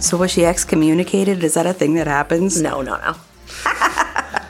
So 0.00 0.16
was 0.16 0.30
she 0.30 0.44
excommunicated? 0.44 1.42
Is 1.42 1.54
that 1.54 1.66
a 1.66 1.72
thing 1.72 1.94
that 1.94 2.06
happens? 2.06 2.60
No, 2.60 2.82
no, 2.82 2.96
no. 2.98 3.16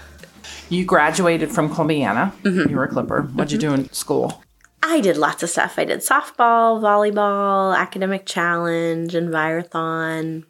You 0.69 0.84
graduated 0.84 1.52
from 1.52 1.72
Columbiana. 1.72 2.32
You 2.45 2.74
were 2.74 2.82
a 2.84 2.88
Clipper. 2.88 3.22
What'd 3.34 3.52
you 3.52 3.59
do 3.59 3.72
in 3.72 3.88
school? 3.92 4.42
I 4.82 5.00
did 5.00 5.16
lots 5.16 5.45
of 5.45 5.48
stuff. 5.50 5.78
I 5.78 5.84
did 5.84 6.00
softball, 6.00 6.82
volleyball, 6.82 7.77
academic 7.77 8.27
challenge, 8.27 9.12
envirothon 9.12 10.42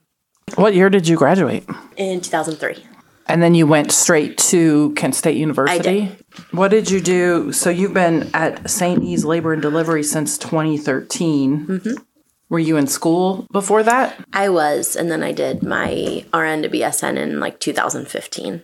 What 0.54 0.74
year 0.74 0.88
did 0.88 1.06
you 1.06 1.16
graduate? 1.18 1.68
in 1.98 2.22
2003. 2.22 2.82
And 3.26 3.42
then 3.42 3.54
you 3.54 3.66
went 3.66 3.92
straight 3.92 4.38
to 4.38 4.94
Kent 4.94 5.14
State 5.16 5.36
University. 5.36 5.78
I 5.88 5.92
did. 6.06 6.24
What 6.52 6.68
did 6.68 6.90
you 6.90 7.02
do? 7.02 7.52
So 7.52 7.68
you've 7.68 7.92
been 7.92 8.30
at 8.32 8.70
St. 8.70 9.02
E's 9.02 9.22
Labor 9.26 9.52
and 9.52 9.60
Delivery 9.60 10.02
since 10.02 10.38
2013. 10.38 11.66
Mm-hmm. 11.66 11.94
Were 12.48 12.58
you 12.60 12.76
in 12.76 12.86
school 12.86 13.46
before 13.50 13.82
that? 13.82 14.16
I 14.32 14.48
was, 14.48 14.94
and 14.96 15.10
then 15.10 15.22
I 15.22 15.32
did 15.32 15.62
my 15.62 16.24
RN 16.32 16.62
to 16.62 16.68
BSN 16.68 17.16
in 17.16 17.40
like 17.40 17.58
2015. 17.60 18.62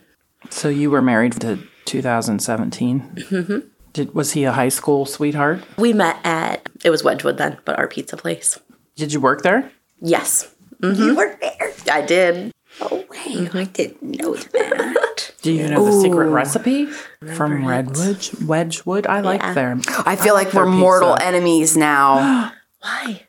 So 0.49 0.69
you 0.69 0.89
were 0.89 1.01
married 1.01 1.33
to 1.41 1.59
2017. 1.85 2.99
Mm-hmm. 3.29 3.59
Did 3.91 4.15
was 4.15 4.31
he 4.33 4.43
a 4.45 4.51
high 4.53 4.69
school 4.69 5.05
sweetheart? 5.05 5.63
We 5.77 5.93
met 5.93 6.17
at, 6.23 6.67
it 6.83 6.89
was 6.89 7.03
Wedgewood 7.03 7.37
then, 7.37 7.57
but 7.65 7.77
our 7.77 7.87
pizza 7.87 8.17
place. 8.17 8.59
Did 8.95 9.11
you 9.13 9.19
work 9.19 9.41
there? 9.43 9.71
Yes, 10.01 10.53
You 10.81 11.15
worked 11.15 11.41
there. 11.41 11.73
I 11.91 12.01
did. 12.01 12.51
Oh, 12.81 13.03
hey, 13.13 13.47
I 13.53 13.65
didn't 13.65 14.01
know 14.01 14.35
that. 14.35 15.31
Do 15.43 15.51
you 15.51 15.67
know 15.69 15.85
the 15.85 16.01
secret 16.01 16.29
recipe 16.29 16.87
from 17.35 17.65
Redwood? 17.67 18.29
Wedgewood, 18.45 19.05
I 19.07 19.19
like 19.21 19.41
Yeah. 19.41 19.53
them. 19.53 19.81
I 20.05 20.15
feel 20.15 20.33
like 20.33 20.53
we're 20.53 20.65
mortal 20.65 21.13
pizza. 21.13 21.27
enemies 21.27 21.77
now. 21.77 22.51
Why? 22.81 23.27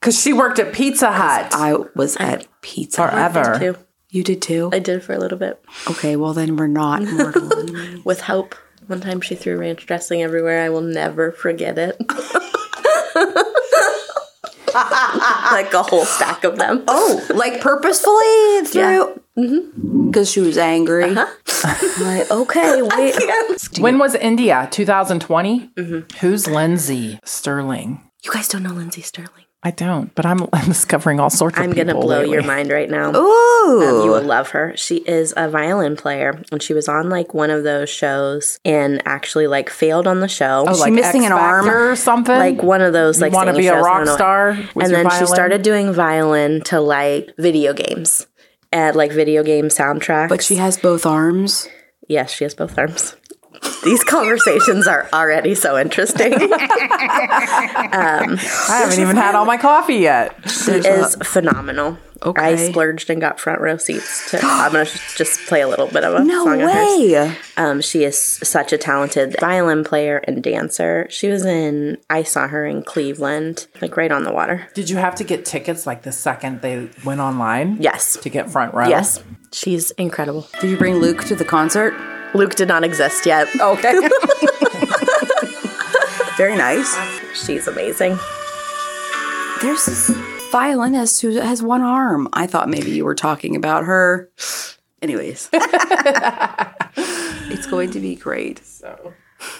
Because 0.00 0.20
she 0.20 0.32
worked 0.32 0.58
at 0.58 0.72
Pizza 0.72 1.10
Hut 1.10 1.48
I 1.52 1.76
was 1.94 2.16
at 2.16 2.46
Pizza. 2.60 3.02
Hut. 3.02 3.32
forever. 3.32 3.76
You 4.10 4.22
did 4.22 4.40
too? 4.40 4.70
I 4.72 4.78
did 4.78 5.02
for 5.02 5.12
a 5.12 5.18
little 5.18 5.38
bit. 5.38 5.62
Okay, 5.90 6.16
well 6.16 6.32
then 6.32 6.56
we're 6.56 6.66
not 6.68 7.02
mortal 7.12 7.52
enemies. 7.52 8.04
With 8.04 8.22
Hope. 8.22 8.54
One 8.86 9.00
time 9.00 9.20
she 9.20 9.34
threw 9.34 9.58
ranch 9.58 9.84
dressing 9.84 10.22
everywhere. 10.22 10.62
I 10.62 10.68
will 10.68 10.80
never 10.80 11.32
forget 11.32 11.76
it. 11.76 11.96
like 14.76 15.72
a 15.72 15.82
whole 15.82 16.04
stack 16.04 16.44
of 16.44 16.56
them. 16.56 16.84
Oh, 16.86 17.26
like 17.34 17.60
purposefully 17.60 18.64
through? 18.66 19.20
Because 19.34 19.50
mm-hmm. 19.50 20.22
she 20.22 20.40
was 20.40 20.58
angry. 20.58 21.16
Uh-huh. 21.16 21.26
like, 22.04 22.30
okay, 22.30 22.82
wait. 22.82 23.16
When 23.80 23.98
was 23.98 24.14
India? 24.14 24.68
2020? 24.70 25.70
Mm-hmm. 25.76 26.18
Who's 26.18 26.46
Lindsey 26.46 27.18
Stirling? 27.24 28.02
You 28.22 28.30
guys 28.30 28.48
don't 28.48 28.62
know 28.62 28.72
Lindsey 28.72 29.02
Stirling. 29.02 29.45
I 29.62 29.70
don't, 29.72 30.14
but 30.14 30.24
I'm, 30.24 30.42
I'm 30.52 30.66
discovering 30.66 31.18
all 31.18 31.30
sorts 31.30 31.58
of 31.58 31.64
I'm 31.64 31.72
gonna 31.72 31.94
blow 31.94 32.20
lately. 32.20 32.34
your 32.34 32.42
mind 32.44 32.70
right 32.70 32.88
now. 32.88 33.14
Ooh. 33.14 33.82
Um, 33.82 34.04
you 34.04 34.10
will 34.10 34.22
love 34.22 34.50
her. 34.50 34.76
She 34.76 34.96
is 34.98 35.34
a 35.36 35.48
violin 35.48 35.96
player, 35.96 36.40
and 36.52 36.62
she 36.62 36.72
was 36.72 36.88
on 36.88 37.08
like 37.08 37.34
one 37.34 37.50
of 37.50 37.64
those 37.64 37.90
shows, 37.90 38.60
and 38.64 39.02
actually 39.06 39.46
like 39.46 39.68
failed 39.68 40.06
on 40.06 40.20
the 40.20 40.28
show. 40.28 40.64
Oh, 40.68 40.84
she 40.84 40.90
missing 40.90 41.22
X 41.22 41.32
an 41.32 41.32
arm? 41.32 41.68
Or 41.68 41.96
something? 41.96 42.36
like 42.36 42.62
one 42.62 42.80
of 42.80 42.92
those 42.92 43.20
like 43.20 43.32
want 43.32 43.48
to 43.48 43.54
be 43.56 43.66
a 43.66 43.70
shows, 43.72 43.84
I 43.84 43.88
rock 43.88 44.08
star? 44.08 44.50
with 44.74 44.84
and 44.84 44.92
your 44.92 45.02
then 45.02 45.18
she 45.18 45.26
started 45.26 45.62
doing 45.62 45.92
violin 45.92 46.60
to 46.64 46.80
like 46.80 47.34
video 47.38 47.72
games 47.72 48.26
at 48.72 48.94
like 48.94 49.10
video 49.10 49.42
game 49.42 49.66
soundtracks. 49.66 50.28
But 50.28 50.42
she 50.42 50.56
has 50.56 50.76
both 50.76 51.04
arms. 51.06 51.68
yes, 52.08 52.30
she 52.32 52.44
has 52.44 52.54
both 52.54 52.78
arms. 52.78 53.16
These 53.84 54.02
conversations 54.04 54.86
are 54.86 55.08
already 55.12 55.54
so 55.54 55.78
interesting. 55.78 56.32
I 56.40 58.36
haven't 58.68 58.98
even 59.00 59.16
had 59.16 59.34
all 59.34 59.44
my 59.44 59.56
coffee 59.56 59.96
yet. 59.96 60.34
She 60.50 60.72
is 60.72 61.16
phenomenal. 61.22 61.98
Okay. 62.22 62.42
I 62.42 62.56
splurged 62.56 63.10
and 63.10 63.20
got 63.20 63.38
front 63.38 63.60
row 63.60 63.76
seats. 63.76 64.30
To, 64.30 64.40
I'm 64.42 64.72
gonna 64.72 64.86
just 65.16 65.38
play 65.46 65.60
a 65.60 65.68
little 65.68 65.86
bit 65.86 66.02
of 66.02 66.14
a 66.14 66.24
No 66.24 66.44
song 66.44 66.62
of 66.62 66.70
hers. 66.70 66.74
way. 66.74 67.36
Um, 67.58 67.82
she 67.82 68.04
is 68.04 68.18
such 68.18 68.72
a 68.72 68.78
talented 68.78 69.36
violin 69.38 69.84
player 69.84 70.16
and 70.24 70.42
dancer. 70.42 71.06
She 71.10 71.28
was 71.28 71.44
in. 71.44 71.98
I 72.08 72.22
saw 72.22 72.48
her 72.48 72.64
in 72.66 72.82
Cleveland, 72.84 73.66
like 73.82 73.98
right 73.98 74.10
on 74.10 74.24
the 74.24 74.32
water. 74.32 74.66
Did 74.72 74.88
you 74.88 74.96
have 74.96 75.14
to 75.16 75.24
get 75.24 75.44
tickets 75.44 75.86
like 75.86 76.02
the 76.02 76.12
second 76.12 76.62
they 76.62 76.88
went 77.04 77.20
online? 77.20 77.76
Yes, 77.80 78.16
To 78.22 78.30
get 78.30 78.50
front 78.50 78.72
row? 78.72 78.88
yes, 78.88 79.22
she's 79.52 79.90
incredible. 79.92 80.48
Did 80.60 80.70
you 80.70 80.78
bring 80.78 80.94
Luke 80.96 81.22
to 81.24 81.36
the 81.36 81.44
concert? 81.44 81.92
Luke 82.34 82.54
did 82.54 82.68
not 82.68 82.84
exist 82.84 83.26
yet. 83.26 83.48
Okay. 83.60 83.92
Very 86.36 86.56
nice. 86.56 86.94
She's 87.34 87.66
amazing. 87.66 88.18
There's 89.62 89.86
this 89.86 90.10
violinist 90.52 91.22
who 91.22 91.40
has 91.40 91.62
one 91.62 91.80
arm. 91.82 92.28
I 92.32 92.46
thought 92.46 92.68
maybe 92.68 92.90
you 92.90 93.04
were 93.04 93.14
talking 93.14 93.56
about 93.56 93.84
her. 93.84 94.30
Anyways, 95.00 95.48
it's 97.52 97.66
going 97.66 97.90
to 97.92 98.00
be 98.00 98.16
great. 98.16 98.64
So. 98.64 99.14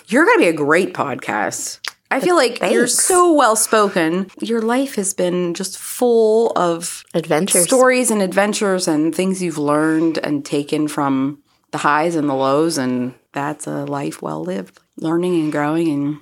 You're 0.09 0.25
going 0.25 0.39
to 0.39 0.43
be 0.45 0.49
a 0.49 0.53
great 0.53 0.93
podcast. 0.95 1.81
I 2.11 2.21
feel 2.21 2.37
like 2.37 2.61
you're 2.61 2.87
so 2.87 3.33
well 3.33 3.57
spoken. 3.57 4.31
Your 4.41 4.63
life 4.63 4.95
has 4.95 5.13
been 5.13 5.55
just 5.55 5.77
full 5.77 6.53
of 6.57 7.05
Adventures. 7.15 7.65
stories 7.65 8.11
and 8.13 8.23
adventures 8.23 8.87
and 8.87 9.15
things 9.15 9.43
you've 9.43 9.59
learned 9.59 10.19
and 10.19 10.45
taken 10.45 10.87
from 10.89 11.43
the 11.73 11.79
highs 11.79 12.15
and 12.15 12.29
the 12.29 12.35
lows 12.35 12.79
and 12.79 13.15
that's 13.33 13.67
a 13.67 13.85
life 13.85 14.23
well 14.23 14.43
lived 14.43 14.79
learning 14.97 15.35
and 15.41 15.53
growing 15.53 15.89
and 15.89 16.19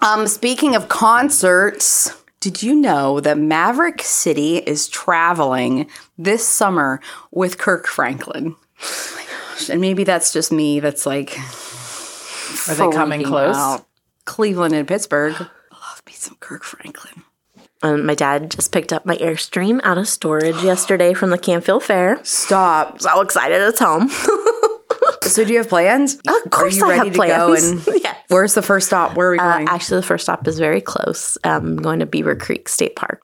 um 0.00 0.26
speaking 0.26 0.74
of 0.74 0.88
concerts 0.88 2.10
did 2.46 2.62
you 2.62 2.76
know 2.76 3.18
that 3.20 3.38
Maverick 3.38 4.02
City 4.02 4.58
is 4.58 4.88
traveling 4.88 5.88
this 6.16 6.46
summer 6.46 7.00
with 7.32 7.58
Kirk 7.58 7.88
Franklin? 7.88 8.54
Oh 8.80 9.12
my 9.16 9.24
gosh. 9.24 9.68
And 9.68 9.80
maybe 9.80 10.04
that's 10.04 10.32
just 10.32 10.52
me 10.52 10.78
that's 10.78 11.06
like 11.06 11.36
Are 12.68 12.74
they 12.74 12.90
coming 12.90 13.24
close? 13.24 13.56
out. 13.56 13.86
Cleveland 14.26 14.74
and 14.74 14.86
Pittsburgh. 14.86 15.34
I 15.34 15.38
love 15.72 16.02
me 16.06 16.12
some 16.12 16.36
Kirk 16.38 16.62
Franklin. 16.62 17.24
Um, 17.82 18.06
my 18.06 18.14
dad 18.14 18.52
just 18.52 18.70
picked 18.70 18.92
up 18.92 19.04
my 19.04 19.16
Airstream 19.16 19.80
out 19.82 19.98
of 19.98 20.08
storage 20.08 20.62
yesterday 20.62 21.14
from 21.14 21.30
the 21.30 21.38
Canfield 21.38 21.82
Fair. 21.82 22.22
Stop. 22.24 23.00
So 23.00 23.20
excited 23.22 23.60
it's 23.60 23.80
home. 23.80 24.08
So 25.26 25.44
do 25.44 25.52
you 25.52 25.58
have 25.58 25.68
plans? 25.68 26.16
of 26.26 26.50
course, 26.50 26.74
Are 26.76 26.78
you 26.78 26.84
I 26.86 26.88
ready 26.98 27.08
have 27.08 27.12
to 27.14 27.26
go? 27.26 27.46
plans. 27.48 27.86
And 27.88 28.00
yes. 28.04 28.16
where's 28.28 28.54
the 28.54 28.62
first 28.62 28.86
stop? 28.86 29.16
Where 29.16 29.28
are 29.28 29.32
we 29.32 29.38
Uh, 29.38 29.52
going? 29.56 29.68
actually, 29.68 30.00
the 30.00 30.06
first 30.06 30.24
stop 30.24 30.46
is 30.48 30.58
very 30.58 30.80
close. 30.80 31.36
I'm 31.44 31.76
going 31.76 31.98
to 32.00 32.06
Beaver 32.06 32.36
Creek 32.36 32.68
State 32.68 32.96
Park. 32.96 33.22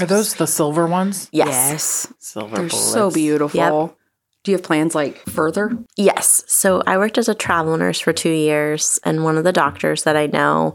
Are 0.00 0.06
those 0.06 0.34
the 0.34 0.46
silver 0.46 0.86
ones? 0.86 1.28
Yes. 1.32 1.48
yes. 1.48 2.12
Silver 2.18 2.56
They're 2.56 2.68
bullets. 2.68 2.92
so 2.92 3.10
beautiful. 3.10 3.58
Yep. 3.88 3.96
Do 4.44 4.52
you 4.52 4.56
have 4.56 4.64
plans 4.64 4.94
like 4.94 5.18
further? 5.28 5.76
Yes. 5.96 6.44
So 6.46 6.82
I 6.86 6.96
worked 6.98 7.18
as 7.18 7.28
a 7.28 7.34
travel 7.34 7.76
nurse 7.76 7.98
for 7.98 8.12
two 8.12 8.30
years, 8.30 9.00
and 9.04 9.24
one 9.24 9.36
of 9.36 9.44
the 9.44 9.52
doctors 9.52 10.04
that 10.04 10.16
I 10.16 10.26
know 10.26 10.74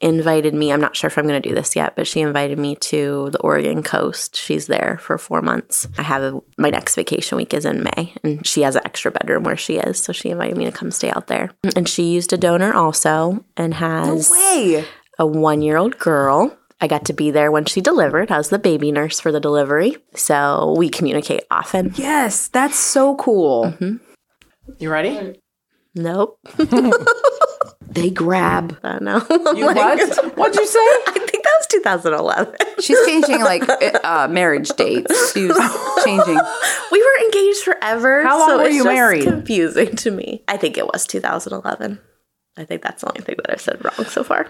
invited 0.00 0.54
me. 0.54 0.72
I'm 0.72 0.80
not 0.80 0.96
sure 0.96 1.08
if 1.08 1.18
I'm 1.18 1.26
going 1.26 1.40
to 1.40 1.48
do 1.48 1.54
this 1.54 1.76
yet, 1.76 1.94
but 1.94 2.06
she 2.06 2.20
invited 2.20 2.58
me 2.58 2.76
to 2.76 3.30
the 3.30 3.38
Oregon 3.40 3.82
coast. 3.82 4.36
She's 4.36 4.66
there 4.66 4.98
for 5.00 5.18
four 5.18 5.42
months. 5.42 5.86
I 5.98 6.02
have 6.02 6.22
a, 6.22 6.40
my 6.56 6.70
next 6.70 6.94
vacation 6.94 7.36
week 7.36 7.52
is 7.52 7.64
in 7.64 7.82
May, 7.82 8.14
and 8.24 8.46
she 8.46 8.62
has 8.62 8.76
an 8.76 8.82
extra 8.84 9.10
bedroom 9.10 9.44
where 9.44 9.56
she 9.56 9.76
is. 9.76 9.98
So 9.98 10.12
she 10.12 10.30
invited 10.30 10.56
me 10.56 10.64
to 10.64 10.72
come 10.72 10.90
stay 10.90 11.10
out 11.10 11.26
there. 11.26 11.50
And 11.76 11.88
she 11.88 12.04
used 12.10 12.32
a 12.32 12.38
donor 12.38 12.72
also 12.72 13.44
and 13.56 13.74
has 13.74 14.30
Way. 14.30 14.84
a 15.18 15.26
one 15.26 15.62
year 15.62 15.76
old 15.76 15.98
girl. 15.98 16.56
I 16.80 16.86
got 16.86 17.04
to 17.06 17.12
be 17.12 17.30
there 17.30 17.52
when 17.52 17.66
she 17.66 17.82
delivered. 17.82 18.30
I 18.30 18.38
was 18.38 18.48
the 18.48 18.58
baby 18.58 18.90
nurse 18.90 19.20
for 19.20 19.30
the 19.30 19.40
delivery. 19.40 19.96
So 20.14 20.74
we 20.78 20.88
communicate 20.88 21.42
often. 21.50 21.92
Yes, 21.96 22.48
that's 22.48 22.78
so 22.78 23.16
cool. 23.16 23.66
Mm-hmm. 23.66 23.96
You 24.78 24.90
ready? 24.90 25.38
Nope. 25.94 26.38
They 27.90 28.10
grab. 28.10 28.78
I 28.84 28.92
don't 28.92 29.02
know. 29.02 29.26
You 29.56 29.66
what? 29.66 30.36
What'd 30.36 30.54
you 30.54 30.66
say? 30.66 30.78
I 31.08 31.26
think 31.28 31.42
that 31.44 31.54
was 31.58 31.66
2011. 31.70 32.54
She's 32.78 33.04
changing 33.04 33.40
like 33.40 33.68
uh, 34.04 34.28
marriage 34.28 34.68
dates. 34.70 35.32
She 35.32 35.46
was 35.46 35.58
changing. 36.04 36.38
we 36.92 37.02
were 37.02 37.24
engaged 37.24 37.62
forever. 37.62 38.22
How 38.22 38.38
long 38.38 38.48
so 38.48 38.58
were 38.58 38.64
it's 38.66 38.76
you 38.76 38.84
just 38.84 38.94
married? 38.94 39.24
Confusing 39.24 39.96
to 39.96 40.10
me. 40.12 40.44
I 40.46 40.56
think 40.56 40.78
it 40.78 40.86
was 40.86 41.04
2011. 41.06 41.98
I 42.56 42.64
think 42.64 42.82
that's 42.82 43.02
the 43.02 43.08
only 43.08 43.22
thing 43.22 43.36
that 43.38 43.52
I've 43.52 43.60
said 43.60 43.84
wrong 43.84 44.06
so 44.06 44.22
far. 44.22 44.46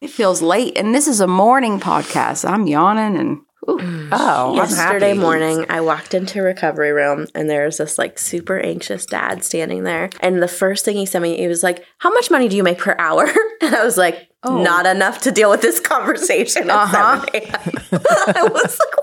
It 0.00 0.10
feels 0.10 0.40
late, 0.40 0.76
and 0.78 0.94
this 0.94 1.06
is 1.06 1.20
a 1.20 1.26
morning 1.26 1.80
podcast. 1.80 2.48
I'm 2.48 2.66
yawning, 2.66 3.16
and 3.18 3.40
Oh, 3.66 4.50
I'm 4.52 4.56
Yesterday 4.56 5.14
morning, 5.14 5.66
I 5.68 5.80
walked 5.80 6.14
into 6.14 6.42
recovery 6.42 6.92
room 6.92 7.26
and 7.34 7.48
there's 7.48 7.78
this 7.78 7.98
like 7.98 8.18
super 8.18 8.58
anxious 8.58 9.06
dad 9.06 9.42
standing 9.44 9.84
there. 9.84 10.10
And 10.20 10.42
the 10.42 10.48
first 10.48 10.84
thing 10.84 10.96
he 10.96 11.06
said 11.06 11.22
me, 11.22 11.36
he 11.36 11.48
was 11.48 11.62
like, 11.62 11.84
"How 11.98 12.10
much 12.12 12.30
money 12.30 12.48
do 12.48 12.56
you 12.56 12.62
make 12.62 12.78
per 12.78 12.94
hour?" 12.98 13.26
And 13.62 13.74
I 13.74 13.82
was 13.84 13.96
like, 13.96 14.28
"Not 14.44 14.84
enough 14.84 15.22
to 15.22 15.30
deal 15.32 15.48
with 15.50 15.62
this 15.62 15.80
conversation." 15.80 16.68
At 16.68 16.76
Uh-huh. 16.76 17.24
7 17.32 17.40
a.m. 17.42 17.52
I 18.36 18.48
was 18.52 18.78
like, 18.78 18.96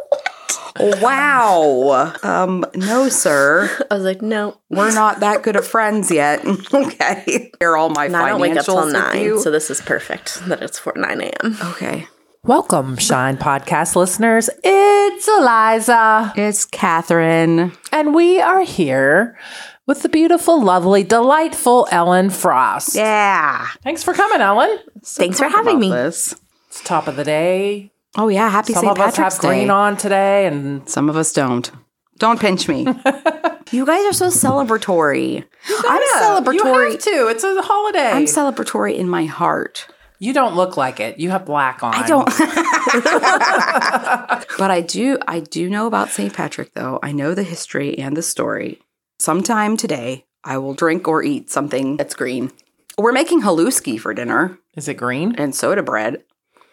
what? 0.79 1.01
Wow. 1.01 2.13
Um, 2.23 2.65
no, 2.75 3.09
sir. 3.09 3.69
I 3.89 3.95
was 3.95 4.03
like, 4.03 4.21
"No, 4.21 4.57
We're 4.69 4.93
not 4.93 5.19
that 5.21 5.41
good 5.43 5.55
of 5.55 5.65
friends 5.67 6.11
yet. 6.11 6.45
okay. 6.73 7.23
Here 7.59 7.71
are 7.71 7.77
all 7.77 7.89
my 7.89 8.05
and 8.05 8.15
I 8.15 8.19
financials 8.21 8.27
don't 8.29 8.41
wake 8.41 8.57
up 8.57 8.65
till 8.65 8.85
nine, 8.87 9.21
you. 9.21 9.39
so 9.41 9.49
this 9.51 9.69
is 9.71 9.81
perfect 9.81 10.45
that 10.47 10.61
it's 10.61 10.77
for 10.79 10.93
nine 10.95 11.21
a.m." 11.21 11.57
okay. 11.71 12.07
Welcome, 12.51 12.97
Shine 12.97 13.37
Podcast 13.37 13.95
listeners. 13.95 14.49
It's 14.63 15.27
Eliza, 15.27 16.33
It's 16.35 16.65
Catherine. 16.65 17.71
and 17.91 18.15
we 18.15 18.41
are 18.41 18.63
here 18.63 19.37
with 19.85 20.01
the 20.01 20.09
beautiful, 20.09 20.59
lovely, 20.59 21.03
delightful 21.03 21.87
Ellen 21.91 22.31
Frost. 22.31 22.95
Yeah. 22.95 23.67
Thanks 23.83 24.01
for 24.03 24.15
coming, 24.15 24.41
Ellen. 24.41 24.75
Thanks 25.05 25.37
for 25.37 25.47
having 25.49 25.79
me. 25.79 25.91
This. 25.91 26.33
It's 26.69 26.83
top 26.83 27.07
of 27.07 27.15
the 27.15 27.23
day. 27.23 27.91
Oh 28.17 28.27
yeah, 28.27 28.49
happy 28.49 28.73
Some 28.73 28.85
St. 28.85 28.97
of 28.97 28.99
us 28.99 29.15
Patrick's 29.15 29.35
have 29.35 29.41
Day. 29.43 29.47
green 29.59 29.69
on 29.69 29.95
today, 29.95 30.47
and 30.47 30.89
Some 30.89 31.09
of 31.09 31.17
us 31.17 31.31
don't. 31.33 31.69
Don't 32.17 32.39
pinch 32.39 32.67
me. 32.67 32.87
you 33.71 33.85
guys 33.85 34.03
are 34.05 34.13
so 34.13 34.27
celebratory. 34.29 35.45
I'm 35.87 36.01
celebratory. 36.43 36.53
You 36.85 36.91
have 36.93 36.99
to. 37.01 37.27
It's 37.29 37.43
a 37.43 37.61
holiday. 37.61 38.11
I'm 38.11 38.25
celebratory 38.25 38.95
in 38.97 39.07
my 39.07 39.25
heart. 39.25 39.85
You 40.21 40.33
don't 40.33 40.55
look 40.55 40.77
like 40.77 40.99
it. 40.99 41.19
You 41.19 41.31
have 41.31 41.47
black 41.47 41.81
on. 41.81 41.95
I 41.95 42.05
don't. 42.05 42.25
but 44.59 44.69
I 44.69 44.81
do. 44.81 45.17
I 45.27 45.39
do 45.39 45.67
know 45.67 45.87
about 45.87 46.09
St. 46.09 46.31
Patrick, 46.31 46.75
though. 46.75 46.99
I 47.01 47.11
know 47.11 47.33
the 47.33 47.41
history 47.41 47.97
and 47.97 48.15
the 48.15 48.21
story. 48.21 48.79
Sometime 49.19 49.77
today, 49.77 50.25
I 50.43 50.59
will 50.59 50.75
drink 50.75 51.07
or 51.07 51.23
eat 51.23 51.49
something 51.49 51.97
that's 51.97 52.13
green. 52.13 52.51
We're 52.99 53.13
making 53.13 53.41
haluski 53.41 53.99
for 53.99 54.13
dinner 54.13 54.59
Is 54.75 54.87
it 54.87 54.93
green? 54.93 55.33
and 55.39 55.55
soda 55.55 55.81
bread. 55.81 56.23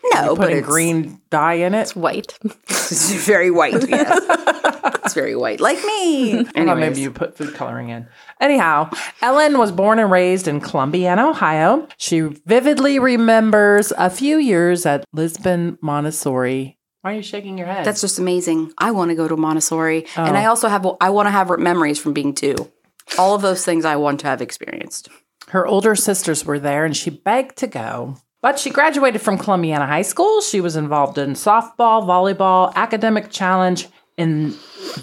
No, 0.04 0.36
but 0.36 0.52
a 0.52 0.60
green 0.60 1.20
dye 1.30 1.54
in 1.54 1.74
it. 1.74 1.82
It's 1.82 1.96
white. 1.96 2.38
It's 2.90 3.12
very 3.26 3.50
white. 3.50 3.86
Yes, 3.86 4.18
it's 5.04 5.12
very 5.12 5.36
white, 5.36 5.60
like 5.60 5.76
me. 5.84 6.38
I 6.38 6.50
Anyways, 6.54 6.78
maybe 6.78 7.00
you 7.02 7.10
put 7.10 7.36
food 7.36 7.54
coloring 7.54 7.90
in. 7.90 8.06
Anyhow, 8.40 8.88
Ellen 9.20 9.58
was 9.58 9.70
born 9.72 9.98
and 9.98 10.10
raised 10.10 10.48
in 10.48 10.62
Columbiana, 10.62 11.28
Ohio. 11.28 11.86
She 11.98 12.20
vividly 12.20 12.98
remembers 12.98 13.92
a 13.98 14.08
few 14.08 14.38
years 14.38 14.86
at 14.86 15.04
Lisbon 15.12 15.76
Montessori. 15.82 16.78
Why 17.02 17.12
are 17.12 17.16
you 17.16 17.22
shaking 17.22 17.58
your 17.58 17.66
head? 17.66 17.84
that's 17.84 18.00
just 18.00 18.18
amazing. 18.18 18.72
I 18.78 18.92
want 18.92 19.10
to 19.10 19.14
go 19.14 19.28
to 19.28 19.36
Montessori, 19.36 20.06
and 20.16 20.34
I 20.34 20.46
oh. 20.46 20.50
also 20.50 20.68
have. 20.68 20.86
I 21.02 21.10
want 21.10 21.26
to 21.26 21.30
have 21.30 21.50
memories 21.58 21.98
from 21.98 22.14
being 22.14 22.34
two. 22.34 22.56
All 23.18 23.34
of 23.34 23.42
those 23.42 23.66
things 23.66 23.84
I 23.84 23.96
want 23.96 24.20
to 24.20 24.28
have 24.28 24.40
experienced. 24.40 25.10
Her 25.48 25.66
older 25.66 25.94
sisters 25.94 26.44
were 26.44 26.58
there 26.58 26.84
and 26.84 26.96
she 26.96 27.10
begged 27.10 27.56
to 27.58 27.66
go. 27.66 28.16
But 28.40 28.58
she 28.58 28.70
graduated 28.70 29.20
from 29.20 29.37
Columbiana 29.38 29.87
High 29.87 30.02
School. 30.02 30.40
She 30.40 30.61
was 30.61 30.76
involved 30.76 31.19
in 31.19 31.31
softball, 31.32 32.05
volleyball, 32.06 32.73
academic 32.75 33.31
challenge, 33.31 33.88
in 34.17 34.50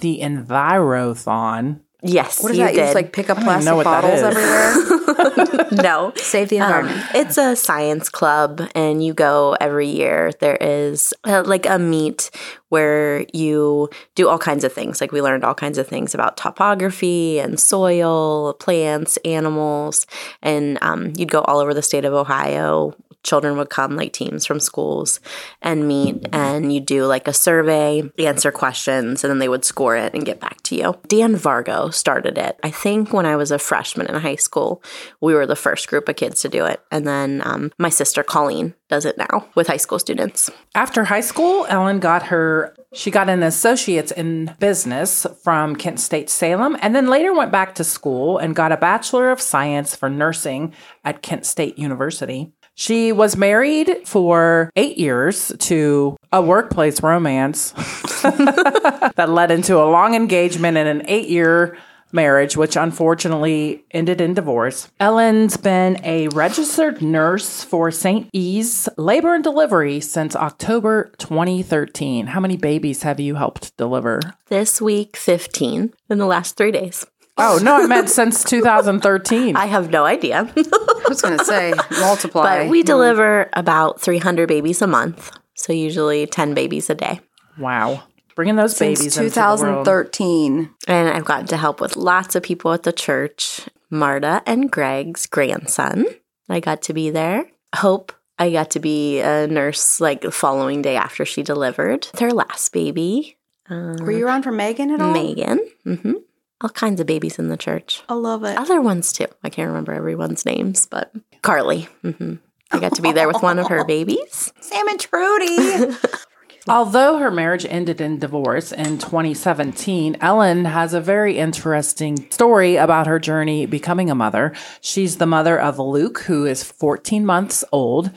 the 0.01 0.19
Envirothon. 0.21 1.79
Yes, 2.03 2.43
What 2.43 2.51
is 2.51 2.57
you 2.59 2.63
that? 2.65 2.73
You 2.73 2.79
did. 2.79 2.83
just 2.85 2.95
like 2.95 3.13
pick 3.13 3.29
up 3.31 3.37
don't 3.37 3.65
know 3.65 3.81
plastic 3.81 3.83
bottles 3.83 4.21
everywhere. 4.21 5.71
no, 5.83 6.13
Save 6.17 6.49
the 6.49 6.59
Um, 6.59 6.67
environment. 6.85 7.05
it's 7.15 7.37
a 7.37 7.55
science 7.55 8.09
club, 8.09 8.61
and 8.75 9.03
you 9.03 9.13
go 9.13 9.55
every 9.59 9.87
year. 9.87 10.31
There 10.39 10.57
is 10.61 11.13
uh, 11.23 11.43
like 11.45 11.65
a 11.65 11.79
meet 11.79 12.29
where 12.69 13.25
you 13.33 13.89
do 14.13 14.27
all 14.29 14.37
kinds 14.37 14.63
of 14.63 14.71
things. 14.71 15.01
Like 15.01 15.11
we 15.11 15.21
learned 15.21 15.43
all 15.43 15.55
kinds 15.55 15.77
of 15.79 15.87
things 15.87 16.13
about 16.13 16.37
topography 16.37 17.39
and 17.39 17.59
soil, 17.59 18.53
plants, 18.55 19.17
animals, 19.25 20.05
and 20.43 20.77
um, 20.83 21.13
you'd 21.17 21.31
go 21.31 21.41
all 21.41 21.57
over 21.59 21.73
the 21.73 21.81
state 21.81 22.05
of 22.05 22.13
Ohio. 22.13 22.93
Children 23.25 23.57
would 23.57 23.69
come, 23.69 23.95
like 23.95 24.13
teams 24.13 24.45
from 24.45 24.59
schools, 24.59 25.19
and 25.61 25.87
meet, 25.87 26.27
and 26.31 26.71
you 26.71 26.79
do 26.79 27.05
like 27.05 27.27
a 27.27 27.33
survey, 27.33 28.03
answer 28.19 28.51
questions, 28.51 29.23
and 29.23 29.31
then 29.31 29.39
they 29.39 29.49
would 29.49 29.65
score 29.65 29.97
it 29.97 30.13
and 30.13 30.25
get 30.25 30.39
back 30.39 30.61
to 30.63 30.75
you. 30.75 30.95
Dan 31.07 31.35
Vargo 31.35 31.91
started 31.93 32.37
it. 32.37 32.59
I 32.63 32.69
think 32.69 33.11
when 33.11 33.25
I 33.25 33.35
was 33.35 33.49
a 33.49 33.59
freshman 33.59 34.07
in 34.07 34.15
high 34.15 34.35
school, 34.35 34.83
we 35.21 35.33
were 35.33 35.47
the 35.47 35.55
first 35.55 35.87
group 35.87 36.07
of 36.07 36.15
kids 36.15 36.41
to 36.41 36.49
do 36.49 36.65
it. 36.65 36.81
And 36.91 37.07
then 37.07 37.41
um, 37.43 37.71
my 37.79 37.89
sister 37.89 38.21
Colleen 38.23 38.75
does 38.89 39.05
it 39.05 39.17
now 39.17 39.47
with 39.55 39.67
high 39.67 39.77
school 39.77 39.97
students. 39.97 40.51
After 40.75 41.03
high 41.03 41.21
school, 41.21 41.65
Ellen 41.67 41.99
got 41.99 42.23
her 42.27 42.75
she 42.95 43.11
got 43.11 43.27
an 43.27 43.43
associate's 43.43 44.11
in 44.13 44.55
business 44.57 45.27
from 45.43 45.75
Kent 45.75 45.99
State 45.99 46.29
Salem 46.29 46.77
and 46.79 46.95
then 46.95 47.07
later 47.07 47.33
went 47.33 47.51
back 47.51 47.75
to 47.75 47.83
school 47.83 48.37
and 48.37 48.55
got 48.55 48.71
a 48.71 48.77
bachelor 48.77 49.31
of 49.31 49.41
science 49.41 49.93
for 49.93 50.09
nursing 50.09 50.73
at 51.03 51.21
Kent 51.21 51.45
State 51.45 51.77
University. 51.77 52.53
She 52.75 53.13
was 53.13 53.37
married 53.37 54.05
for 54.05 54.69
8 54.75 54.97
years 54.97 55.53
to 55.59 56.17
a 56.31 56.41
workplace 56.41 57.01
romance 57.01 57.71
that 58.21 59.27
led 59.29 59.49
into 59.49 59.77
a 59.77 59.89
long 59.89 60.13
engagement 60.13 60.77
and 60.77 61.01
an 61.01 61.07
8-year 61.07 61.77
marriage, 62.11 62.57
which 62.57 62.75
unfortunately 62.75 63.85
ended 63.91 64.19
in 64.21 64.33
divorce. 64.33 64.89
Ellen's 64.99 65.57
been 65.57 66.03
a 66.03 66.27
registered 66.29 67.01
nurse 67.01 67.63
for 67.63 67.91
St. 67.91 68.29
E's 68.33 68.89
Labor 68.97 69.35
and 69.35 69.43
Delivery 69.43 69.99
since 69.99 70.35
October 70.35 71.11
2013. 71.17 72.27
How 72.27 72.39
many 72.39 72.57
babies 72.57 73.03
have 73.03 73.19
you 73.19 73.35
helped 73.35 73.75
deliver? 73.77 74.21
This 74.47 74.81
week, 74.81 75.17
15 75.17 75.93
in 76.09 76.17
the 76.17 76.25
last 76.25 76.55
three 76.57 76.71
days. 76.71 77.05
Oh, 77.37 77.59
no, 77.61 77.75
I 77.83 77.85
meant 77.85 78.09
since 78.09 78.43
2013. 78.45 79.55
I 79.55 79.65
have 79.65 79.89
no 79.89 80.05
idea. 80.05 80.49
I 80.55 81.05
was 81.09 81.21
going 81.21 81.37
to 81.37 81.43
say 81.45 81.73
multiply. 81.99 82.63
but 82.63 82.69
we 82.69 82.81
deliver 82.83 83.49
about 83.53 83.99
300 83.99 84.47
babies 84.47 84.81
a 84.81 84.87
month. 84.87 85.31
So 85.55 85.73
usually 85.73 86.25
10 86.27 86.53
babies 86.53 86.89
a 86.89 86.95
day. 86.95 87.19
wow. 87.57 88.03
Bringing 88.35 88.57
those 88.57 88.75
since 88.75 88.99
babies 88.99 89.17
into 89.17 89.29
the 89.33 89.39
world. 89.39 89.85
2013. 89.85 90.69
And 90.89 91.09
I've 91.09 91.23
gotten 91.23 91.47
to 91.47 91.57
help 91.57 91.79
with 91.79 91.95
lots 91.95 92.35
of 92.35 92.43
people 92.43 92.73
at 92.73 92.83
the 92.83 92.91
church. 92.91 93.61
Marta 93.89 94.41
and 94.45 94.69
Greg's 94.69 95.25
grandson. 95.25 96.05
I 96.49 96.59
got 96.59 96.81
to 96.83 96.93
be 96.93 97.09
there. 97.11 97.45
Hope. 97.75 98.11
I 98.37 98.51
got 98.51 98.71
to 98.71 98.79
be 98.81 99.21
a 99.21 99.47
nurse 99.47 100.01
like 100.01 100.19
the 100.19 100.31
following 100.31 100.81
day 100.81 100.97
after 100.97 101.23
she 101.23 101.43
delivered 101.43 102.09
their 102.15 102.31
last 102.31 102.73
baby. 102.73 103.37
Were 103.69 104.11
you 104.11 104.25
around 104.27 104.43
for 104.43 104.51
Megan 104.51 104.91
at 104.91 104.99
all? 104.99 105.13
Megan. 105.13 105.59
hmm 105.85 106.13
All 106.61 106.69
kinds 106.69 106.99
of 107.01 107.07
babies 107.07 107.37
in 107.37 107.49
the 107.49 107.57
church. 107.57 108.01
I 108.07 108.13
love 108.13 108.43
it. 108.43 108.57
Other 108.57 108.81
ones 108.81 109.11
too. 109.11 109.25
I 109.43 109.49
can't 109.49 109.67
remember 109.67 109.91
everyone's 109.93 110.45
names, 110.45 110.85
but 110.85 111.11
Carly. 111.41 111.89
hmm 112.01 112.35
I 112.71 112.79
got 112.79 112.95
to 112.95 113.01
be 113.01 113.11
there 113.11 113.27
with 113.27 113.43
one 113.43 113.59
of 113.59 113.67
her 113.67 113.85
babies. 113.87 114.51
Sam 114.59 114.87
and 114.87 114.99
Trudy. 114.99 115.95
Although 116.67 117.19
her 117.19 117.29
marriage 117.29 117.63
ended 117.69 118.01
in 118.01 118.17
divorce 118.17 118.71
in 118.71 118.97
2017, 118.97 120.17
Ellen 120.19 120.65
has 120.65 120.95
a 120.95 120.99
very 121.01 121.37
interesting 121.37 122.29
story 122.31 122.75
about 122.77 123.05
her 123.05 123.19
journey 123.19 123.67
becoming 123.67 124.09
a 124.09 124.15
mother. 124.15 124.51
She's 124.81 125.17
the 125.17 125.27
mother 125.27 125.59
of 125.59 125.77
Luke, 125.77 126.21
who 126.21 126.47
is 126.47 126.63
14 126.63 127.23
months 127.23 127.63
old. 127.71 128.09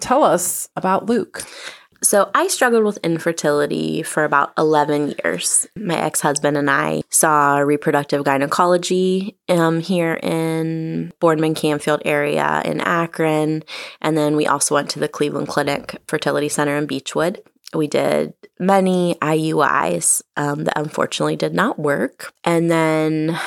Tell 0.00 0.22
us 0.22 0.68
about 0.76 1.06
Luke. 1.06 1.44
So 2.04 2.30
I 2.34 2.48
struggled 2.48 2.84
with 2.84 2.98
infertility 2.98 4.02
for 4.02 4.24
about 4.24 4.52
11 4.58 5.14
years. 5.24 5.66
My 5.74 5.98
ex-husband 5.98 6.56
and 6.56 6.70
I 6.70 7.02
saw 7.08 7.56
reproductive 7.56 8.24
gynecology 8.24 9.38
um, 9.48 9.80
here 9.80 10.14
in 10.22 11.14
Boardman 11.18 11.54
Canfield 11.54 12.02
area 12.04 12.60
in 12.64 12.82
Akron. 12.82 13.64
And 14.02 14.18
then 14.18 14.36
we 14.36 14.46
also 14.46 14.74
went 14.74 14.90
to 14.90 15.00
the 15.00 15.08
Cleveland 15.08 15.48
Clinic 15.48 15.96
Fertility 16.06 16.50
Center 16.50 16.76
in 16.76 16.84
Beechwood. 16.84 17.42
We 17.72 17.86
did 17.86 18.34
many 18.58 19.16
IUIs 19.22 20.20
um, 20.36 20.64
that 20.64 20.78
unfortunately 20.78 21.36
did 21.36 21.54
not 21.54 21.78
work. 21.78 22.34
And 22.44 22.70
then 22.70 23.40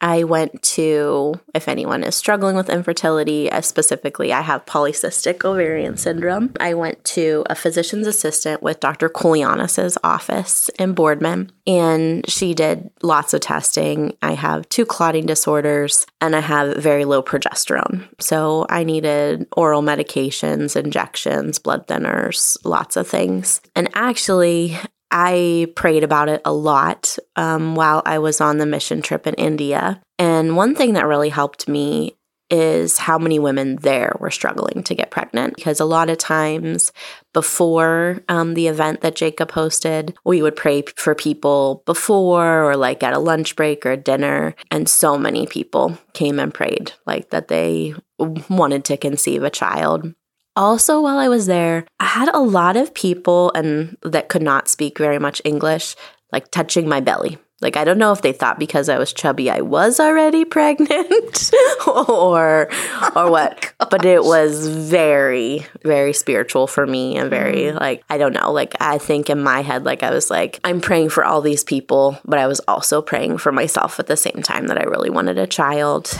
I 0.00 0.24
went 0.24 0.62
to, 0.62 1.34
if 1.54 1.68
anyone 1.68 2.02
is 2.02 2.14
struggling 2.14 2.56
with 2.56 2.70
infertility, 2.70 3.50
uh, 3.50 3.60
specifically, 3.60 4.32
I 4.32 4.40
have 4.40 4.64
polycystic 4.66 5.44
ovarian 5.44 5.96
syndrome. 5.96 6.54
I 6.58 6.74
went 6.74 7.04
to 7.16 7.44
a 7.50 7.54
physician's 7.54 8.06
assistant 8.06 8.62
with 8.62 8.80
Dr. 8.80 9.08
Koulianis's 9.08 9.98
office 10.02 10.70
in 10.78 10.94
Boardman, 10.94 11.52
and 11.66 12.28
she 12.28 12.54
did 12.54 12.90
lots 13.02 13.34
of 13.34 13.40
testing. 13.40 14.16
I 14.22 14.32
have 14.32 14.68
two 14.68 14.86
clotting 14.86 15.26
disorders, 15.26 16.06
and 16.20 16.34
I 16.34 16.40
have 16.40 16.76
very 16.76 17.04
low 17.04 17.22
progesterone. 17.22 18.08
So 18.18 18.66
I 18.68 18.84
needed 18.84 19.46
oral 19.56 19.82
medications, 19.82 20.76
injections, 20.76 21.58
blood 21.58 21.86
thinners, 21.86 22.56
lots 22.64 22.96
of 22.96 23.06
things. 23.06 23.60
And 23.76 23.88
actually, 23.94 24.78
I 25.10 25.66
prayed 25.74 26.04
about 26.04 26.28
it 26.28 26.40
a 26.44 26.52
lot 26.52 27.18
um, 27.36 27.74
while 27.74 28.02
I 28.06 28.18
was 28.18 28.40
on 28.40 28.58
the 28.58 28.66
mission 28.66 29.02
trip 29.02 29.26
in 29.26 29.34
India. 29.34 30.00
And 30.18 30.56
one 30.56 30.74
thing 30.74 30.92
that 30.94 31.06
really 31.06 31.30
helped 31.30 31.68
me 31.68 32.16
is 32.50 32.98
how 32.98 33.16
many 33.16 33.38
women 33.38 33.76
there 33.76 34.16
were 34.18 34.30
struggling 34.30 34.82
to 34.82 34.94
get 34.94 35.10
pregnant. 35.10 35.54
Because 35.54 35.78
a 35.78 35.84
lot 35.84 36.10
of 36.10 36.18
times 36.18 36.92
before 37.32 38.22
um, 38.28 38.54
the 38.54 38.66
event 38.66 39.02
that 39.02 39.14
Jacob 39.14 39.52
hosted, 39.52 40.16
we 40.24 40.42
would 40.42 40.56
pray 40.56 40.82
for 40.96 41.14
people 41.14 41.84
before 41.86 42.64
or 42.64 42.76
like 42.76 43.02
at 43.02 43.14
a 43.14 43.20
lunch 43.20 43.54
break 43.54 43.86
or 43.86 43.96
dinner. 43.96 44.54
And 44.70 44.88
so 44.88 45.16
many 45.16 45.46
people 45.46 45.96
came 46.12 46.40
and 46.40 46.52
prayed, 46.52 46.92
like 47.06 47.30
that 47.30 47.48
they 47.48 47.94
wanted 48.18 48.84
to 48.86 48.96
conceive 48.96 49.44
a 49.44 49.50
child. 49.50 50.12
Also, 50.60 51.00
while 51.00 51.16
I 51.16 51.28
was 51.28 51.46
there, 51.46 51.86
I 52.00 52.04
had 52.04 52.28
a 52.34 52.38
lot 52.38 52.76
of 52.76 52.92
people 52.92 53.50
and 53.54 53.96
that 54.02 54.28
could 54.28 54.42
not 54.42 54.68
speak 54.68 54.98
very 54.98 55.18
much 55.18 55.40
English, 55.42 55.96
like 56.32 56.50
touching 56.50 56.86
my 56.86 57.00
belly. 57.00 57.38
Like 57.62 57.78
I 57.78 57.84
don't 57.84 57.96
know 57.96 58.12
if 58.12 58.20
they 58.20 58.32
thought 58.32 58.58
because 58.58 58.90
I 58.90 58.98
was 58.98 59.14
chubby 59.14 59.50
I 59.50 59.62
was 59.62 59.98
already 59.98 60.44
pregnant 60.56 61.50
or 61.86 62.10
or 62.10 62.68
oh 63.16 63.30
what, 63.30 63.72
but 63.90 64.04
it 64.04 64.22
was 64.22 64.68
very 64.68 65.64
very 65.82 66.12
spiritual 66.12 66.66
for 66.66 66.86
me 66.86 67.16
and 67.16 67.30
very 67.30 67.72
mm. 67.72 67.80
like 67.80 68.04
I 68.10 68.18
don't 68.18 68.34
know, 68.34 68.52
like 68.52 68.74
I 68.80 68.98
think 68.98 69.30
in 69.30 69.42
my 69.42 69.62
head 69.62 69.86
like 69.86 70.02
I 70.02 70.10
was 70.10 70.28
like 70.28 70.60
I'm 70.62 70.82
praying 70.82 71.08
for 71.08 71.24
all 71.24 71.40
these 71.40 71.64
people, 71.64 72.18
but 72.26 72.38
I 72.38 72.46
was 72.46 72.60
also 72.68 73.00
praying 73.00 73.38
for 73.38 73.50
myself 73.50 73.98
at 73.98 74.08
the 74.08 74.16
same 74.16 74.42
time 74.42 74.66
that 74.66 74.78
I 74.78 74.84
really 74.84 75.10
wanted 75.10 75.38
a 75.38 75.46
child. 75.46 76.12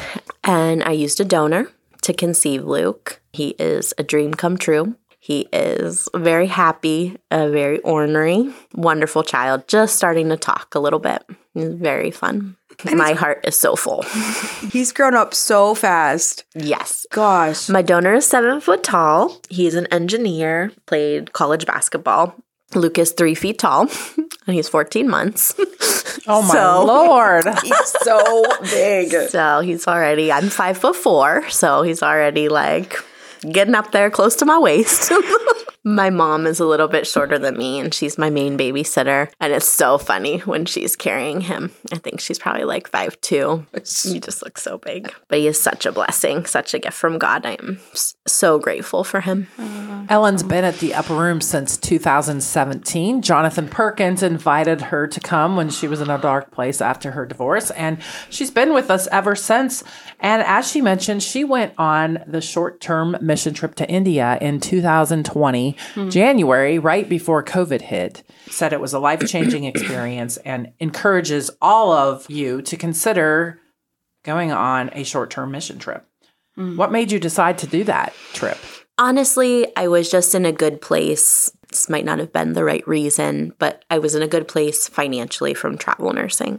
And 0.45 0.83
I 0.83 0.93
used 0.93 1.21
a 1.21 1.27
donor 1.27 1.69
to 2.03 2.13
conceive 2.13 2.65
Luke. 2.65 3.21
He 3.33 3.51
is 3.59 3.95
a 3.99 4.03
dream 4.03 4.35
come 4.35 4.57
true. 4.57 4.97
He 5.19 5.49
is 5.53 6.09
very 6.17 6.47
happy, 6.47 7.19
a 7.31 7.51
very 7.51 7.79
ornery, 7.81 8.53
wonderful 8.75 9.23
child, 9.23 9.69
just 9.69 9.97
starting 9.97 10.31
to 10.31 10.37
talk 10.37 10.75
a 10.75 10.81
little 10.81 10.99
bit. 10.99 11.23
He's 11.53 11.75
very 11.75 12.11
fun. 12.11 12.57
My 12.91 13.13
heart 13.13 13.45
is 13.47 13.57
so 13.57 13.77
full. 13.77 14.03
He's 14.73 14.93
grown 14.93 15.15
up 15.15 15.35
so 15.35 15.75
fast. 15.75 16.45
Yes. 16.55 17.07
Gosh. 17.13 17.69
My 17.69 17.83
donor 17.83 18.15
is 18.15 18.27
seven 18.27 18.61
foot 18.63 18.83
tall. 18.83 19.39
He's 19.51 19.75
an 19.75 19.87
engineer, 19.89 20.73
played 20.87 21.35
college 21.35 21.67
basketball. 21.67 22.35
Luke 22.75 22.99
is 22.99 23.13
three 23.13 23.35
feet 23.35 23.59
tall, 23.59 23.89
and 24.47 24.55
he's 24.57 24.69
14 24.69 25.09
months. 25.09 25.55
Oh 26.27 26.43
my 26.43 26.55
So- 26.55 26.85
lord. 26.85 27.45
He's 27.63 27.95
so 28.03 28.45
big. 28.63 29.13
So 29.31 29.61
he's 29.61 29.87
already, 29.87 30.31
I'm 30.33 30.49
five 30.51 30.77
foot 30.77 30.97
four. 30.97 31.49
So 31.51 31.83
he's 31.83 32.03
already 32.03 32.49
like 32.49 32.97
getting 33.41 33.75
up 33.75 33.93
there 33.93 34.11
close 34.11 34.37
to 34.37 34.45
my 34.45 34.59
waist. 34.59 35.13
my 35.85 36.11
mom 36.11 36.47
is 36.47 36.61
a 36.61 36.67
little 36.67 36.89
bit 36.89 37.07
shorter 37.07 37.39
than 37.39 37.57
me 37.57 37.79
and 37.79 37.95
she's 37.95 38.19
my 38.19 38.29
main 38.29 38.59
babysitter. 38.59 39.31
And 39.41 39.53
it's 39.53 39.69
so 39.69 39.99
funny 39.99 40.39
when 40.41 40.67
she's 40.67 40.95
carrying 40.95 41.41
him. 41.41 41.73
I 41.93 41.97
think 41.97 42.21
she's 42.21 42.39
probably 42.39 42.65
like 42.65 42.89
five 42.89 43.21
two. 43.21 43.67
He 43.73 44.21
just 44.21 44.43
looks 44.43 44.63
so 44.63 44.79
big. 44.79 45.13
But 45.29 45.39
he 45.39 45.47
is 45.47 45.61
such 45.61 45.87
a 45.87 45.93
blessing, 45.93 46.45
such 46.45 46.75
a 46.75 46.79
gift 46.79 46.97
from 46.97 47.19
God. 47.19 47.47
I 47.47 47.53
am 47.53 47.81
so 48.27 48.59
grateful 48.59 49.05
for 49.05 49.21
him. 49.21 49.47
Uh, 49.59 50.07
Ellen's 50.09 50.43
been 50.43 50.65
at 50.65 50.79
the 50.79 50.95
upper 50.95 51.15
room 51.15 51.41
since 51.41 51.77
2017. 51.77 53.23
Jonathan 53.23 53.69
Perkins 53.69 54.23
invited 54.23 54.81
her 54.83 55.07
to 55.07 55.21
come 55.21 55.57
when 55.57 55.71
she 55.71 55.89
was 55.89 56.01
in 56.01 56.11
a 56.11 56.19
dark 56.19 56.51
place 56.51 56.81
after 56.81 57.13
her 57.13 57.25
divorce, 57.25 57.71
and 57.73 57.99
she's 58.29 58.51
been 58.51 58.75
with 58.75 58.91
us 58.91 59.07
ever 59.09 59.35
since. 59.35 59.85
And 60.19 60.43
as 60.43 60.71
she 60.71 60.81
mentioned, 60.81 61.23
she 61.23 61.45
went 61.45 61.75
on 61.79 62.23
the 62.27 62.41
short 62.41 62.81
term 62.81 63.17
mission 63.31 63.55
trip 63.55 63.77
to 63.77 63.89
India 63.89 64.37
in 64.41 64.59
2020, 64.59 65.77
January, 66.09 66.81
right 66.81 67.09
before 67.09 67.45
COVID 67.45 67.81
hit. 67.81 68.25
Said 68.49 68.73
it 68.73 68.81
was 68.81 68.93
a 68.93 68.99
life 68.99 69.25
changing 69.29 69.65
experience 69.73 70.37
and 70.39 70.73
encourages 70.81 71.49
all 71.63 71.93
of 71.93 72.29
you 72.29 72.61
to 72.63 72.77
consider 72.77 73.61
going 74.25 74.51
on 74.51 74.91
a 74.95 75.05
short 75.05 75.31
term 75.31 75.53
mission 75.53 75.79
trip. 75.79 76.05
Mm. 76.59 76.77
What 76.77 76.91
made 76.91 77.13
you 77.13 77.21
decide 77.21 77.57
to 77.59 77.69
do 77.69 77.85
that 77.85 78.13
trip? 78.33 78.59
Honestly, 78.99 79.69
I 79.77 79.87
was 79.87 80.11
just 80.11 80.35
in 80.35 80.45
a 80.45 80.53
good 80.53 80.81
place. 80.81 81.53
This 81.69 81.89
might 81.89 82.05
not 82.05 82.19
have 82.19 82.33
been 82.33 82.55
the 82.55 82.65
right 82.65 82.87
reason, 82.89 83.55
but 83.61 83.85
I 83.91 84.01
was 84.01 84.17
in 84.17 84.23
a 84.23 84.29
good 84.29 84.49
place 84.49 84.89
financially 84.89 85.55
from 85.55 85.79
travel 85.79 86.13
nursing. 86.13 86.59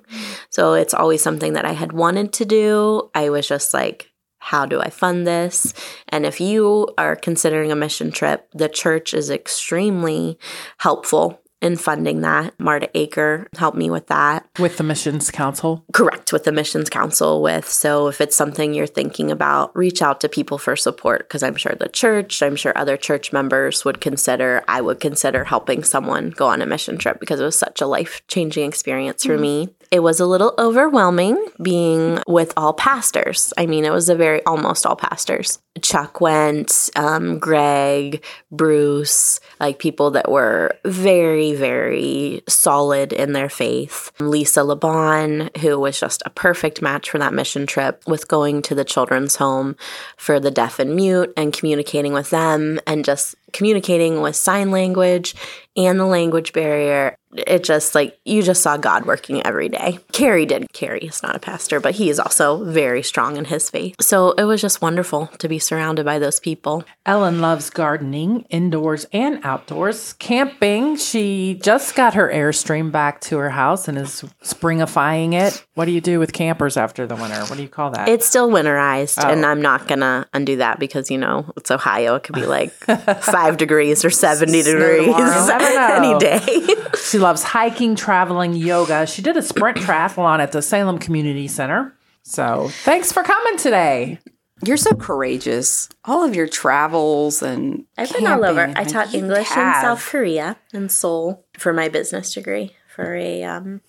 So 0.50 0.74
it's 0.74 0.94
always 0.94 1.22
something 1.22 1.52
that 1.54 1.66
I 1.66 1.74
had 1.74 1.92
wanted 1.92 2.32
to 2.34 2.46
do. 2.46 3.12
I 3.14 3.30
was 3.30 3.46
just 3.46 3.74
like, 3.74 4.11
how 4.42 4.66
do 4.66 4.82
I 4.82 4.90
fund 4.90 5.26
this? 5.26 5.74
And 6.10 6.26
if 6.26 6.42
you 6.42 6.90
are 6.98 7.16
considering 7.16 7.72
a 7.72 7.76
mission 7.76 8.12
trip, 8.12 8.50
the 8.54 8.68
church 8.68 9.14
is 9.14 9.30
extremely 9.30 10.38
helpful 10.80 11.42
in 11.62 11.78
funding 11.78 12.22
that. 12.22 12.60
Marta 12.60 12.90
Aker 12.96 13.46
helped 13.56 13.78
me 13.78 13.90
with 13.90 14.08
that. 14.08 14.48
With 14.58 14.78
the 14.78 14.84
Missions 14.84 15.30
Council? 15.30 15.86
Correct, 15.94 16.34
with 16.34 16.44
the 16.44 16.52
Missions 16.52 16.90
Council 16.90 17.42
with. 17.42 17.70
So 17.70 18.08
if 18.08 18.20
it's 18.20 18.36
something 18.36 18.74
you're 18.74 18.88
thinking 18.88 19.30
about, 19.30 19.76
reach 19.78 20.02
out 20.02 20.20
to 20.22 20.30
people 20.30 20.58
for 20.58 20.76
support 20.76 21.20
because 21.28 21.44
I'm 21.44 21.56
sure 21.56 21.76
the 21.80 21.88
church, 21.88 22.42
I'm 22.42 22.56
sure 22.56 22.74
other 22.76 22.98
church 22.98 23.32
members 23.32 23.86
would 23.86 24.02
consider, 24.02 24.64
I 24.68 24.82
would 24.82 25.00
consider 25.00 25.44
helping 25.44 25.84
someone 25.84 26.32
go 26.32 26.48
on 26.48 26.64
a 26.64 26.66
mission 26.66 26.98
trip 26.98 27.20
because 27.20 27.40
it 27.40 27.46
was 27.46 27.60
such 27.60 27.80
a 27.80 27.88
life 27.88 28.26
changing 28.28 28.68
experience 28.68 29.24
for 29.24 29.38
mm. 29.38 29.42
me. 29.42 29.70
It 29.92 30.02
was 30.02 30.22
a 30.22 30.26
little 30.26 30.54
overwhelming 30.58 31.46
being 31.62 32.20
with 32.26 32.54
all 32.56 32.72
pastors. 32.72 33.52
I 33.58 33.66
mean, 33.66 33.84
it 33.84 33.92
was 33.92 34.08
a 34.08 34.16
very 34.16 34.42
almost 34.46 34.86
all 34.86 34.96
pastors. 34.96 35.60
Chuck 35.82 36.22
went, 36.22 36.90
um, 36.96 37.40
Greg, 37.40 38.24
Bruce, 38.52 39.40
like 39.60 39.80
people 39.80 40.12
that 40.12 40.30
were 40.30 40.78
very, 40.86 41.54
very 41.54 42.44
solid 42.48 43.14
in 43.14 43.34
their 43.34 43.50
faith. 43.50 44.12
Lisa 44.20 44.64
Laban, 44.64 45.50
who 45.60 45.80
was 45.80 46.00
just 46.00 46.24
a 46.26 46.30
perfect 46.30 46.82
match 46.82 47.10
for 47.10 47.18
that 47.18 47.34
mission 47.34 47.66
trip 47.66 48.04
with 48.08 48.28
going 48.28 48.62
to 48.64 48.76
the 48.76 48.86
children's 48.86 49.36
home 49.36 49.76
for 50.18 50.40
the 50.40 50.52
deaf 50.52 50.80
and 50.80 50.96
mute 50.96 51.34
and 51.38 51.54
communicating 51.54 52.14
with 52.14 52.30
them 52.30 52.80
and 52.88 53.06
just 53.06 53.36
communicating 53.54 54.22
with 54.22 54.36
sign 54.36 54.72
language 54.72 55.36
and 55.76 56.00
the 56.00 56.06
language 56.06 56.54
barrier. 56.54 57.16
It 57.34 57.64
just 57.64 57.96
like 57.96 58.20
you 58.26 58.42
just 58.42 58.62
saw 58.62 58.76
God 58.76 59.06
working 59.06 59.46
every 59.46 59.70
day. 59.70 60.00
Carrie 60.12 60.46
did. 60.46 60.72
Carrie 60.74 61.00
is 61.06 61.24
not 61.24 61.36
a 61.36 61.40
pastor, 61.40 61.80
but 61.80 61.96
he 61.96 62.10
is 62.10 62.20
also 62.20 62.64
very 62.66 63.04
strong 63.04 63.38
in 63.38 63.46
his 63.46 63.70
faith. 63.70 63.96
So 64.02 64.32
it 64.34 64.44
was 64.44 64.62
just 64.62 64.82
wonderful 64.82 65.28
to 65.28 65.48
be 65.48 65.60
surrounded 65.72 66.04
by 66.04 66.20
those 66.20 66.38
people. 66.38 66.84
Ellen 67.06 67.40
loves 67.40 67.70
gardening, 67.70 68.42
indoors 68.50 69.06
and 69.14 69.40
outdoors. 69.46 70.12
Camping, 70.20 70.98
she 70.98 71.58
just 71.64 71.96
got 71.96 72.14
her 72.14 72.28
Airstream 72.28 72.92
back 72.92 73.22
to 73.22 73.38
her 73.38 73.50
house 73.50 73.88
and 73.88 73.98
is 73.98 74.22
springifying 74.44 75.32
it. 75.32 75.66
What 75.76 75.86
do 75.86 75.92
you 75.92 76.02
do 76.02 76.20
with 76.20 76.34
campers 76.34 76.76
after 76.76 77.08
the 77.08 77.16
winter? 77.16 77.40
What 77.46 77.56
do 77.56 77.64
you 77.64 77.70
call 77.70 77.92
that? 77.92 78.10
It's 78.10 78.28
still 78.28 78.50
winterized, 78.50 79.24
oh. 79.24 79.30
and 79.30 79.46
I'm 79.46 79.62
not 79.62 79.88
gonna 79.88 80.28
undo 80.34 80.58
that 80.58 80.78
because 80.78 81.10
you 81.10 81.18
know 81.18 81.50
it's 81.56 81.72
Ohio. 81.72 82.16
It 82.16 82.24
could 82.24 82.36
be 82.36 82.46
like 82.46 82.74
five 83.22 83.56
degrees 83.56 84.04
or 84.04 84.10
seventy 84.10 84.64
degrees 84.64 85.06
tomorrow. 85.06 85.48
Any 86.04 86.20
day. 86.20 86.76
she 87.02 87.18
loves 87.18 87.44
hiking, 87.44 87.96
traveling, 87.96 88.56
yoga. 88.56 89.06
She 89.08 89.22
did 89.22 89.38
a 89.38 89.42
sprint 89.42 89.78
triathlon 89.78 90.40
at 90.40 90.52
the 90.52 90.62
Salem 90.62 90.98
Community 90.98 91.48
Center. 91.48 91.96
So 92.24 92.68
thanks 92.84 93.14
for 93.14 93.24
coming 93.24 93.58
today. 93.58 94.20
You're 94.64 94.78
so 94.78 94.94
courageous. 94.94 95.90
All 96.06 96.24
of 96.24 96.36
your 96.36 96.48
travels 96.48 97.42
and 97.42 97.86
I've 97.98 98.14
been 98.14 98.28
all 98.28 98.46
over. 98.46 98.72
I 98.76 98.84
taught 98.84 99.14
English 99.14 99.50
in. 99.50 99.56
South 99.56 100.06
Korea 100.06 100.58
and 100.74 100.92
Seoul 100.92 101.46
for 101.58 101.74
my 101.74 101.90
business 101.90 102.34
degree 102.34 102.76
for 102.94 103.16
a 103.16 103.44
um, 103.44 103.82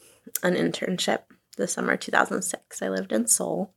an 0.42 0.54
internship 0.54 1.20
the 1.56 1.68
summer 1.68 1.96
2006. 1.96 2.82
I 2.82 2.88
lived 2.88 3.12
in 3.12 3.26
Seoul. 3.26 3.72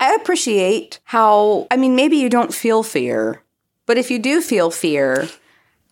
I 0.00 0.14
appreciate 0.14 1.00
how, 1.04 1.66
I 1.70 1.76
mean, 1.76 1.96
maybe 1.96 2.16
you 2.16 2.28
don't 2.28 2.54
feel 2.54 2.82
fear, 2.82 3.42
but 3.86 3.98
if 3.98 4.10
you 4.10 4.18
do 4.18 4.40
feel 4.40 4.70
fear, 4.70 5.28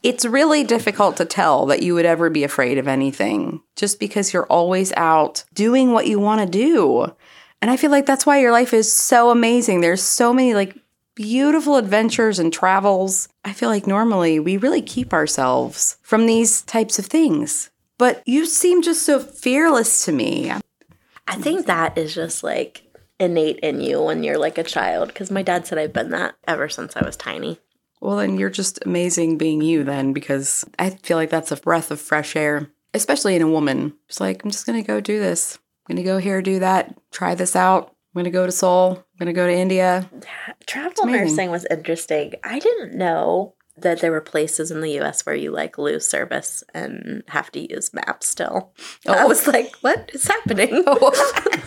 it's 0.02 0.24
really 0.24 0.64
difficult 0.64 1.16
to 1.16 1.24
tell 1.24 1.66
that 1.66 1.82
you 1.82 1.94
would 1.94 2.06
ever 2.06 2.30
be 2.30 2.44
afraid 2.44 2.78
of 2.78 2.88
anything 2.88 3.60
just 3.74 3.98
because 3.98 4.32
you're 4.32 4.46
always 4.46 4.92
out 4.96 5.44
doing 5.52 5.92
what 5.92 6.06
you 6.06 6.18
want 6.20 6.40
to 6.40 6.46
do. 6.46 7.12
And 7.62 7.70
I 7.70 7.76
feel 7.76 7.90
like 7.90 8.06
that's 8.06 8.26
why 8.26 8.40
your 8.40 8.52
life 8.52 8.72
is 8.72 8.92
so 8.92 9.30
amazing. 9.30 9.80
There's 9.80 10.02
so 10.02 10.32
many 10.32 10.54
like 10.54 10.76
beautiful 11.14 11.76
adventures 11.76 12.38
and 12.38 12.52
travels. 12.52 13.28
I 13.44 13.52
feel 13.52 13.68
like 13.68 13.86
normally 13.86 14.38
we 14.38 14.56
really 14.56 14.82
keep 14.82 15.12
ourselves 15.12 15.96
from 16.02 16.26
these 16.26 16.62
types 16.62 16.98
of 16.98 17.06
things. 17.06 17.70
But 17.98 18.22
you 18.26 18.44
seem 18.44 18.82
just 18.82 19.02
so 19.04 19.18
fearless 19.18 20.04
to 20.04 20.12
me. 20.12 20.52
I 21.26 21.36
think 21.36 21.66
that 21.66 21.96
is 21.96 22.14
just 22.14 22.44
like 22.44 22.82
innate 23.18 23.58
in 23.60 23.80
you 23.80 24.02
when 24.02 24.22
you're 24.22 24.38
like 24.38 24.58
a 24.58 24.62
child 24.62 25.08
because 25.08 25.30
my 25.30 25.42
dad 25.42 25.66
said 25.66 25.78
I've 25.78 25.94
been 25.94 26.10
that 26.10 26.34
ever 26.46 26.68
since 26.68 26.94
I 26.96 27.04
was 27.04 27.16
tiny. 27.16 27.58
Well, 28.00 28.16
then 28.16 28.38
you're 28.38 28.50
just 28.50 28.84
amazing 28.84 29.38
being 29.38 29.62
you, 29.62 29.82
then, 29.82 30.12
because 30.12 30.64
I 30.78 30.90
feel 30.90 31.16
like 31.16 31.30
that's 31.30 31.50
a 31.50 31.56
breath 31.56 31.90
of 31.90 32.00
fresh 32.00 32.36
air, 32.36 32.68
especially 32.92 33.34
in 33.34 33.42
a 33.42 33.48
woman. 33.48 33.94
It's 34.08 34.20
like, 34.20 34.44
I'm 34.44 34.50
just 34.50 34.66
going 34.66 34.80
to 34.80 34.86
go 34.86 35.00
do 35.00 35.18
this. 35.18 35.58
Going 35.88 35.96
to 35.96 36.02
go 36.02 36.18
here, 36.18 36.42
do 36.42 36.58
that, 36.60 36.96
try 37.10 37.34
this 37.34 37.54
out. 37.56 37.88
I'm 37.88 38.22
going 38.22 38.24
to 38.24 38.30
go 38.30 38.46
to 38.46 38.52
Seoul. 38.52 38.92
I'm 38.92 39.18
going 39.18 39.26
to 39.26 39.32
go 39.32 39.46
to 39.46 39.52
India. 39.52 40.08
Travel 40.66 41.06
nursing 41.06 41.50
was 41.50 41.66
interesting. 41.70 42.32
I 42.42 42.58
didn't 42.58 42.94
know 42.94 43.55
that 43.78 44.00
there 44.00 44.10
were 44.10 44.20
places 44.20 44.70
in 44.70 44.80
the 44.80 44.98
US 45.00 45.24
where 45.24 45.34
you 45.34 45.50
like 45.50 45.78
lose 45.78 46.06
service 46.06 46.64
and 46.74 47.22
have 47.28 47.50
to 47.52 47.72
use 47.72 47.92
maps 47.92 48.26
still. 48.28 48.72
I 49.06 49.24
was 49.24 49.46
like, 49.46 49.74
what 49.80 50.10
is 50.12 50.26
happening? 50.26 50.84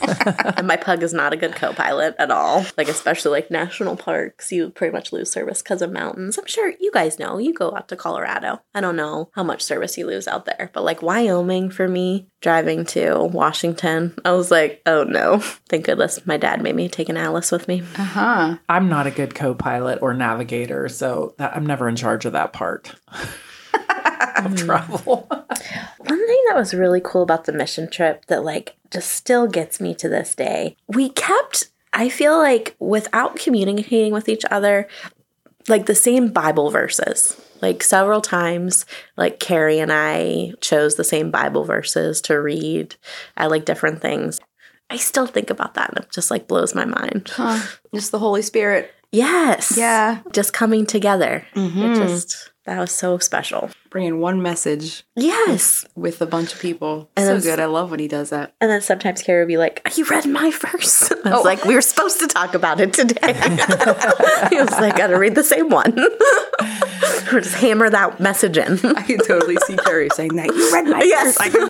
and 0.57 0.67
my 0.67 0.75
pug 0.75 1.03
is 1.03 1.13
not 1.13 1.33
a 1.33 1.37
good 1.37 1.55
co 1.55 1.73
pilot 1.73 2.15
at 2.17 2.31
all. 2.31 2.65
Like, 2.77 2.87
especially 2.87 3.31
like 3.31 3.51
national 3.51 3.95
parks, 3.95 4.51
you 4.51 4.69
pretty 4.69 4.93
much 4.93 5.13
lose 5.13 5.31
service 5.31 5.61
because 5.61 5.81
of 5.81 5.91
mountains. 5.91 6.37
I'm 6.37 6.45
sure 6.45 6.73
you 6.79 6.91
guys 6.91 7.19
know. 7.19 7.37
You 7.37 7.53
go 7.53 7.75
out 7.75 7.87
to 7.89 7.95
Colorado. 7.95 8.61
I 8.73 8.81
don't 8.81 8.95
know 8.95 9.29
how 9.33 9.43
much 9.43 9.61
service 9.61 9.97
you 9.97 10.07
lose 10.07 10.27
out 10.27 10.45
there, 10.45 10.69
but 10.73 10.83
like 10.83 11.01
Wyoming 11.01 11.69
for 11.69 11.87
me, 11.87 12.27
driving 12.41 12.85
to 12.85 13.23
Washington, 13.23 14.15
I 14.25 14.31
was 14.31 14.51
like, 14.51 14.81
oh 14.85 15.03
no. 15.03 15.39
Thank 15.69 15.85
goodness 15.85 16.25
my 16.25 16.37
dad 16.37 16.61
made 16.61 16.75
me 16.75 16.89
take 16.89 17.09
an 17.09 17.17
Alice 17.17 17.51
with 17.51 17.67
me. 17.67 17.81
Uh 17.97 18.09
Huh. 18.09 18.57
I'm 18.67 18.89
not 18.89 19.05
a 19.07 19.11
good 19.11 19.35
co 19.35 19.53
pilot 19.53 19.99
or 20.01 20.13
navigator, 20.13 20.89
so 20.89 21.35
that, 21.37 21.55
I'm 21.55 21.65
never 21.65 21.87
in 21.87 21.95
charge 21.99 22.25
of 22.25 22.33
that 22.33 22.53
part 22.53 22.95
of 24.37 24.51
hmm. 24.51 24.55
travel. 24.55 25.27
One 25.29 26.27
thing 26.27 26.43
that 26.47 26.55
was 26.55 26.73
really 26.73 27.01
cool 27.03 27.21
about 27.21 27.45
the 27.45 27.53
mission 27.53 27.89
trip 27.89 28.25
that 28.25 28.43
like 28.43 28.75
just 28.91 29.11
still 29.11 29.47
gets 29.47 29.79
me 29.79 29.93
to 29.95 30.09
this 30.09 30.33
day, 30.35 30.75
we 30.87 31.09
kept 31.09 31.69
I 31.93 32.09
feel 32.09 32.37
like 32.37 32.75
without 32.79 33.37
communicating 33.37 34.13
with 34.13 34.29
each 34.29 34.43
other, 34.51 34.87
like 35.67 35.85
the 35.85 35.95
same 35.95 36.29
Bible 36.29 36.69
verses. 36.69 37.39
Like 37.61 37.83
several 37.83 38.21
times, 38.21 38.85
like 39.17 39.39
Carrie 39.39 39.79
and 39.79 39.91
I 39.91 40.53
chose 40.61 40.95
the 40.95 41.03
same 41.03 41.29
Bible 41.29 41.65
verses 41.65 42.21
to 42.21 42.39
read 42.39 42.95
at 43.35 43.49
like 43.49 43.65
different 43.65 44.01
things. 44.01 44.39
I 44.89 44.95
still 44.95 45.27
think 45.27 45.49
about 45.49 45.73
that 45.73 45.89
and 45.89 46.05
it 46.05 46.11
just 46.11 46.31
like 46.31 46.47
blows 46.47 46.73
my 46.73 46.85
mind. 46.85 47.29
Huh. 47.33 47.59
Just 47.93 48.11
the 48.11 48.19
Holy 48.19 48.41
Spirit. 48.41 48.93
Yes. 49.11 49.75
Yeah. 49.77 50.19
Just 50.31 50.53
coming 50.53 50.85
together. 50.85 51.45
It 51.55 51.59
mm-hmm. 51.59 51.95
just, 51.95 52.51
that 52.65 52.79
was 52.79 52.91
so 52.91 53.17
special. 53.17 53.69
Bringing 53.89 54.19
one 54.19 54.41
message 54.41 55.03
Yes. 55.15 55.85
with 55.95 56.21
a 56.21 56.27
bunch 56.27 56.53
of 56.53 56.59
people. 56.59 57.09
And 57.17 57.25
so 57.25 57.31
it's- 57.31 57.43
good. 57.43 57.59
I 57.59 57.65
love 57.65 57.89
when 57.89 57.99
he 57.99 58.07
does 58.07 58.29
that. 58.29 58.53
And 58.61 58.69
then 58.69 58.81
sometimes 58.81 59.23
Carrie 59.23 59.41
would 59.41 59.47
be 59.47 59.57
like, 59.57 59.81
You 59.95 60.05
read 60.05 60.27
my 60.27 60.51
verse? 60.51 61.11
I 61.25 61.29
was 61.29 61.39
oh. 61.39 61.41
like, 61.41 61.65
We 61.65 61.73
were 61.73 61.81
supposed 61.81 62.19
to 62.19 62.27
talk 62.27 62.53
about 62.53 62.79
it 62.79 62.93
today. 62.93 63.33
he 64.49 64.59
was 64.59 64.71
like, 64.71 64.93
I 64.93 64.97
Gotta 64.97 65.17
read 65.17 65.35
the 65.35 65.43
same 65.43 65.69
one. 65.69 65.97
or 67.33 67.41
just 67.41 67.55
hammer 67.55 67.89
that 67.89 68.19
message 68.19 68.57
in. 68.57 68.73
I 68.95 69.01
can 69.01 69.17
totally 69.19 69.57
see 69.65 69.77
Carrie 69.77 70.09
saying 70.13 70.35
that. 70.35 70.47
You 70.47 70.73
read 70.73 70.85
my 70.85 71.01
Yes. 71.01 71.37
verse. 71.37 71.69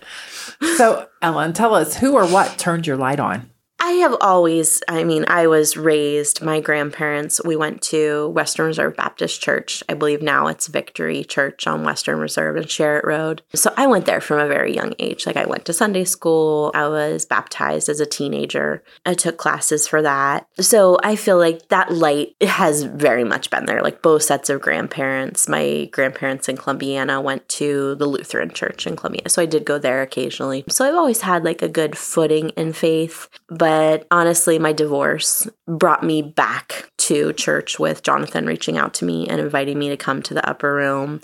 so, 0.76 1.08
Ellen, 1.22 1.52
tell 1.54 1.74
us 1.74 1.96
who 1.96 2.14
or 2.14 2.26
what 2.26 2.58
turned 2.58 2.86
your 2.86 2.96
light 2.96 3.18
on? 3.18 3.49
I 3.82 3.92
have 3.92 4.14
always, 4.20 4.82
I 4.88 5.04
mean, 5.04 5.24
I 5.26 5.46
was 5.46 5.74
raised, 5.74 6.42
my 6.42 6.60
grandparents, 6.60 7.40
we 7.42 7.56
went 7.56 7.80
to 7.84 8.28
Western 8.28 8.66
Reserve 8.66 8.94
Baptist 8.94 9.40
Church. 9.40 9.82
I 9.88 9.94
believe 9.94 10.20
now 10.20 10.48
it's 10.48 10.66
Victory 10.66 11.24
Church 11.24 11.66
on 11.66 11.82
Western 11.82 12.18
Reserve 12.18 12.56
and 12.56 12.66
Sherritt 12.66 13.04
Road. 13.04 13.40
So 13.54 13.72
I 13.78 13.86
went 13.86 14.04
there 14.04 14.20
from 14.20 14.38
a 14.38 14.46
very 14.46 14.74
young 14.74 14.92
age. 14.98 15.24
Like 15.24 15.38
I 15.38 15.46
went 15.46 15.64
to 15.64 15.72
Sunday 15.72 16.04
school, 16.04 16.70
I 16.74 16.88
was 16.88 17.24
baptized 17.24 17.88
as 17.88 18.00
a 18.00 18.06
teenager, 18.06 18.82
I 19.06 19.14
took 19.14 19.38
classes 19.38 19.88
for 19.88 20.02
that. 20.02 20.46
So 20.60 20.98
I 21.02 21.16
feel 21.16 21.38
like 21.38 21.68
that 21.68 21.90
light 21.90 22.34
has 22.42 22.82
very 22.82 23.24
much 23.24 23.48
been 23.48 23.64
there. 23.64 23.82
Like 23.82 24.02
both 24.02 24.24
sets 24.24 24.50
of 24.50 24.60
grandparents, 24.60 25.48
my 25.48 25.88
grandparents 25.90 26.50
in 26.50 26.58
Columbiana 26.58 27.22
went 27.22 27.48
to 27.48 27.94
the 27.94 28.06
Lutheran 28.06 28.50
Church 28.50 28.86
in 28.86 28.94
Columbiana. 28.94 29.30
So 29.30 29.40
I 29.40 29.46
did 29.46 29.64
go 29.64 29.78
there 29.78 30.02
occasionally. 30.02 30.64
So 30.68 30.84
I've 30.84 30.94
always 30.94 31.22
had 31.22 31.44
like 31.44 31.62
a 31.62 31.68
good 31.68 31.96
footing 31.96 32.50
in 32.50 32.74
faith. 32.74 33.26
But 33.48 33.69
honestly, 34.10 34.58
my 34.58 34.72
divorce 34.72 35.48
brought 35.66 36.02
me 36.02 36.22
back 36.22 36.90
to 36.98 37.32
church 37.32 37.78
with 37.78 38.02
Jonathan 38.02 38.46
reaching 38.46 38.78
out 38.78 38.94
to 38.94 39.04
me 39.04 39.28
and 39.28 39.40
inviting 39.40 39.78
me 39.78 39.88
to 39.88 39.96
come 39.96 40.22
to 40.22 40.34
the 40.34 40.48
upper 40.48 40.74
room. 40.74 41.20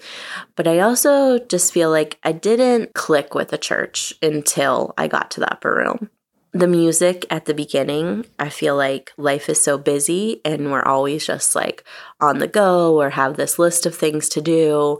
But 0.54 0.66
I 0.66 0.80
also 0.80 1.38
just 1.38 1.72
feel 1.72 1.90
like 1.90 2.18
I 2.24 2.32
didn't 2.32 2.94
click 2.94 3.34
with 3.34 3.48
the 3.48 3.58
church 3.58 4.14
until 4.22 4.94
I 4.98 5.08
got 5.08 5.30
to 5.32 5.40
the 5.40 5.52
upper 5.52 5.74
room. 5.74 6.10
The 6.52 6.66
music 6.66 7.26
at 7.28 7.44
the 7.44 7.54
beginning, 7.54 8.24
I 8.38 8.48
feel 8.48 8.76
like 8.76 9.12
life 9.18 9.48
is 9.48 9.60
so 9.60 9.76
busy 9.76 10.40
and 10.44 10.72
we're 10.72 10.82
always 10.82 11.26
just 11.26 11.54
like 11.54 11.84
on 12.20 12.38
the 12.38 12.48
go 12.48 13.00
or 13.00 13.10
have 13.10 13.36
this 13.36 13.58
list 13.58 13.84
of 13.84 13.94
things 13.94 14.28
to 14.30 14.40
do. 14.40 14.98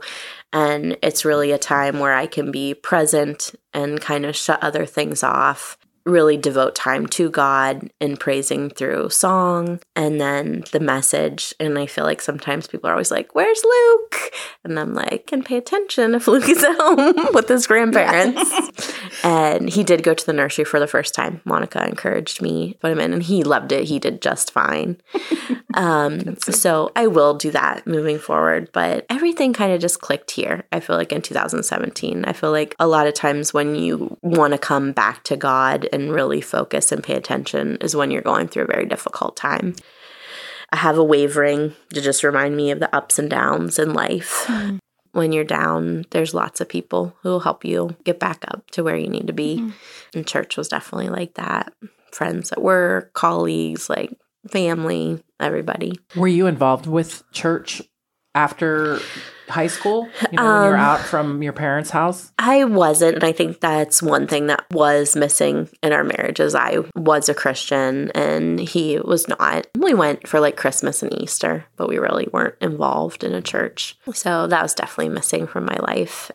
And 0.53 0.97
it's 1.01 1.25
really 1.25 1.51
a 1.51 1.57
time 1.57 1.99
where 1.99 2.13
I 2.13 2.27
can 2.27 2.51
be 2.51 2.73
present 2.73 3.55
and 3.73 3.99
kind 3.99 4.25
of 4.25 4.35
shut 4.35 4.63
other 4.63 4.85
things 4.85 5.23
off 5.23 5.77
really 6.07 6.37
devote 6.37 6.75
time 6.75 7.05
to 7.07 7.29
God 7.29 7.89
and 7.99 8.19
praising 8.19 8.69
through 8.69 9.09
song 9.09 9.79
and 9.95 10.19
then 10.19 10.63
the 10.71 10.79
message. 10.79 11.53
And 11.59 11.77
I 11.77 11.85
feel 11.85 12.03
like 12.03 12.21
sometimes 12.21 12.67
people 12.67 12.89
are 12.89 12.93
always 12.93 13.11
like, 13.11 13.35
Where's 13.35 13.63
Luke? 13.63 14.31
And 14.63 14.79
I'm 14.79 14.93
like, 14.93 15.27
Can 15.27 15.43
pay 15.43 15.57
attention 15.57 16.15
if 16.15 16.27
Luke 16.27 16.49
is 16.49 16.63
at 16.63 16.75
home 16.77 17.27
with 17.33 17.47
his 17.47 17.67
grandparents. 17.67 18.93
and 19.23 19.69
he 19.69 19.83
did 19.83 20.03
go 20.03 20.13
to 20.13 20.25
the 20.25 20.33
nursery 20.33 20.65
for 20.65 20.79
the 20.79 20.87
first 20.87 21.13
time. 21.13 21.41
Monica 21.45 21.85
encouraged 21.85 22.41
me 22.41 22.73
to 22.73 22.79
put 22.79 22.91
him 22.91 22.99
in, 22.99 23.13
and 23.13 23.23
he 23.23 23.43
loved 23.43 23.71
it. 23.71 23.85
He 23.85 23.99
did 23.99 24.21
just 24.21 24.51
fine. 24.51 25.01
Um, 25.77 26.37
so 26.37 26.91
I 26.95 27.05
will 27.05 27.35
do 27.35 27.51
that 27.51 27.85
moving 27.85 28.17
forward. 28.17 28.69
But 28.73 29.05
everything 29.09 29.53
kind 29.53 29.71
of 29.71 29.79
just 29.79 30.01
clicked 30.01 30.31
here. 30.31 30.65
I 30.71 30.79
feel 30.79 30.95
like 30.95 31.11
in 31.11 31.21
2017. 31.21 32.25
I 32.25 32.33
feel 32.33 32.51
like 32.51 32.75
a 32.79 32.87
lot 32.87 33.05
of 33.05 33.13
times 33.13 33.53
when 33.53 33.75
you 33.75 34.17
want 34.23 34.53
to 34.53 34.57
come 34.57 34.91
back 34.91 35.23
to 35.25 35.37
God 35.37 35.85
and 36.01 36.13
really 36.13 36.41
focus 36.41 36.91
and 36.91 37.03
pay 37.03 37.15
attention 37.15 37.77
is 37.81 37.95
when 37.95 38.11
you're 38.11 38.21
going 38.21 38.47
through 38.47 38.63
a 38.63 38.67
very 38.67 38.85
difficult 38.85 39.35
time. 39.35 39.75
I 40.71 40.77
have 40.77 40.97
a 40.97 41.03
wavering 41.03 41.73
to 41.93 42.01
just 42.01 42.23
remind 42.23 42.55
me 42.55 42.71
of 42.71 42.79
the 42.79 42.93
ups 42.95 43.17
and 43.19 43.29
downs 43.29 43.79
in 43.79 43.93
life. 43.93 44.45
Mm-hmm. 44.47 44.77
When 45.13 45.31
you're 45.31 45.43
down, 45.43 46.05
there's 46.11 46.33
lots 46.33 46.61
of 46.61 46.69
people 46.69 47.15
who 47.21 47.29
will 47.29 47.39
help 47.39 47.65
you 47.65 47.95
get 48.03 48.19
back 48.19 48.43
up 48.49 48.69
to 48.71 48.83
where 48.83 48.97
you 48.97 49.09
need 49.09 49.27
to 49.27 49.33
be. 49.33 49.57
Mm-hmm. 49.57 49.69
And 50.13 50.27
church 50.27 50.57
was 50.57 50.67
definitely 50.67 51.09
like 51.09 51.35
that. 51.35 51.73
Friends 52.11 52.51
at 52.51 52.61
work, 52.61 53.13
colleagues, 53.13 53.89
like 53.89 54.13
family, 54.49 55.23
everybody. 55.39 55.99
Were 56.15 56.27
you 56.27 56.47
involved 56.47 56.85
with 56.85 57.23
church 57.31 57.81
after 58.35 58.99
high 59.47 59.67
school? 59.67 60.07
You 60.31 60.37
know, 60.37 60.43
when 60.43 60.63
you 60.63 60.69
were 60.71 60.77
out 60.77 60.99
from 60.99 61.41
your 61.41 61.53
parents' 61.53 61.89
house? 61.89 62.31
I 62.37 62.65
wasn't, 62.65 63.15
and 63.15 63.23
I 63.23 63.31
think 63.31 63.59
that's 63.59 64.01
one 64.01 64.27
thing 64.27 64.47
that 64.47 64.65
was 64.71 65.15
missing 65.15 65.69
in 65.81 65.93
our 65.93 66.03
marriage 66.03 66.39
is 66.39 66.53
I 66.53 66.79
was 66.95 67.29
a 67.29 67.33
Christian 67.33 68.11
and 68.11 68.59
he 68.59 68.99
was 68.99 69.27
not. 69.27 69.67
We 69.77 69.93
went 69.93 70.27
for 70.27 70.39
like 70.39 70.57
Christmas 70.57 71.01
and 71.01 71.13
Easter, 71.21 71.65
but 71.77 71.87
we 71.87 71.97
really 71.97 72.27
weren't 72.31 72.55
involved 72.61 73.23
in 73.23 73.33
a 73.33 73.41
church. 73.41 73.97
So 74.13 74.47
that 74.47 74.63
was 74.63 74.73
definitely 74.73 75.13
missing 75.13 75.47
from 75.47 75.65
my 75.65 75.77
life. 75.77 76.31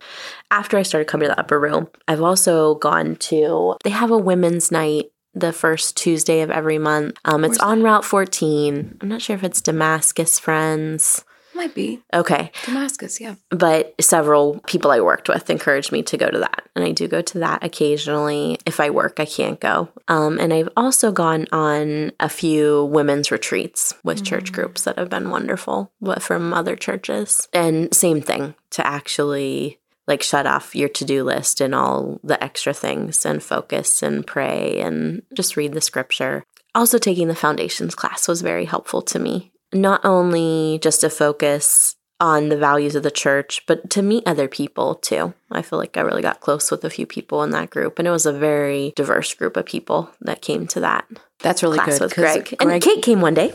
After 0.51 0.79
I 0.79 0.83
started 0.83 1.09
coming 1.09 1.29
to 1.29 1.35
the 1.35 1.41
upper 1.41 1.61
room, 1.61 1.89
I've 2.09 2.23
also 2.23 2.77
gone 2.77 3.17
to 3.17 3.77
they 3.85 3.91
have 3.91 4.11
a 4.11 4.19
women's 4.19 4.71
night 4.71 5.13
the 5.35 5.53
first 5.53 5.97
Tuesday 5.97 6.41
of 6.41 6.51
every 6.51 6.79
month. 6.79 7.17
Um, 7.25 7.45
it's 7.45 7.59
on 7.59 7.83
Route 7.83 8.05
14. 8.05 8.99
I'm 9.01 9.09
not 9.09 9.23
sure 9.23 9.37
if 9.37 9.45
it's 9.45 9.61
Damascus 9.61 10.39
Friends. 10.39 11.25
Might 11.55 11.75
be. 11.75 12.01
Okay 12.13 12.51
Damascus, 12.65 13.21
yeah. 13.21 13.35
but 13.51 13.95
several 14.01 14.61
people 14.67 14.91
I 14.91 15.01
worked 15.01 15.29
with 15.29 15.51
encouraged 15.51 15.93
me 15.93 16.03
to 16.05 16.17
go 16.17 16.31
to 16.31 16.39
that. 16.39 16.69
And 16.75 16.85
I 16.85 16.93
do 16.93 17.07
go 17.09 17.21
to 17.23 17.39
that 17.41 17.63
occasionally. 17.63 18.59
If 18.65 18.81
I 18.81 18.91
work, 18.91 19.21
I 19.21 19.27
can't 19.27 19.61
go. 19.61 19.89
Um, 20.09 20.39
and 20.39 20.53
I've 20.53 20.71
also 20.77 21.13
gone 21.13 21.47
on 21.53 22.13
a 22.19 22.29
few 22.29 22.85
women's 22.87 23.31
retreats 23.31 23.95
with 24.03 24.25
church 24.25 24.53
groups 24.53 24.85
that 24.85 24.99
have 24.99 25.11
been 25.11 25.31
wonderful 25.31 25.93
but 26.01 26.23
from 26.23 26.55
other 26.55 26.77
churches. 26.77 27.49
And 27.53 27.95
same 27.95 28.23
thing 28.23 28.55
to 28.71 28.87
actually 28.87 29.79
like 30.07 30.23
shut 30.23 30.47
off 30.47 30.75
your 30.75 30.89
to-do 30.89 31.23
list 31.23 31.61
and 31.61 31.75
all 31.75 32.21
the 32.25 32.43
extra 32.43 32.73
things 32.73 33.25
and 33.25 33.43
focus 33.43 34.03
and 34.03 34.27
pray 34.27 34.81
and 34.81 35.23
just 35.35 35.57
read 35.57 35.73
the 35.73 35.81
scripture. 35.81 36.45
Also 36.75 36.99
taking 36.99 37.29
the 37.29 37.35
foundations 37.35 37.95
class 37.95 38.27
was 38.27 38.43
very 38.43 38.65
helpful 38.65 39.03
to 39.03 39.19
me. 39.19 39.52
Not 39.73 40.05
only 40.05 40.79
just 40.83 41.01
to 41.01 41.11
focus 41.11 41.97
on 42.21 42.51
the 42.51 42.57
values 42.57 42.95
of 42.95 43.03
the 43.03 43.11
church, 43.11 43.63
but 43.67 43.91
to 43.91 44.01
meet 44.03 44.23
other 44.27 44.47
people 44.47 44.95
too. 44.95 45.35
I 45.51 45.61
feel 45.63 45.79
like 45.79 45.97
I 45.97 46.03
really 46.03 46.23
got 46.23 46.41
close 46.41 46.71
with 46.71 46.85
a 46.85 46.91
few 46.91 47.05
people 47.07 47.43
in 47.43 47.51
that 47.51 47.71
group, 47.71 47.99
and 47.99 48.07
it 48.07 48.13
was 48.13 48.27
a 48.27 48.33
very 48.33 48.93
diverse 48.95 49.35
group 49.35 49.57
of 49.57 49.67
people 49.67 50.09
that 50.21 50.41
came 50.41 50.67
to 50.69 50.81
that 50.81 51.05
That's 51.41 51.63
really 51.65 51.79
class 51.79 51.99
good. 51.99 52.03
with 52.05 52.15
'cause 52.15 52.35
Greg. 52.37 52.55
And 52.61 52.81
Kate 52.83 53.03
came 53.03 53.21
one 53.21 53.35
day. 53.35 53.53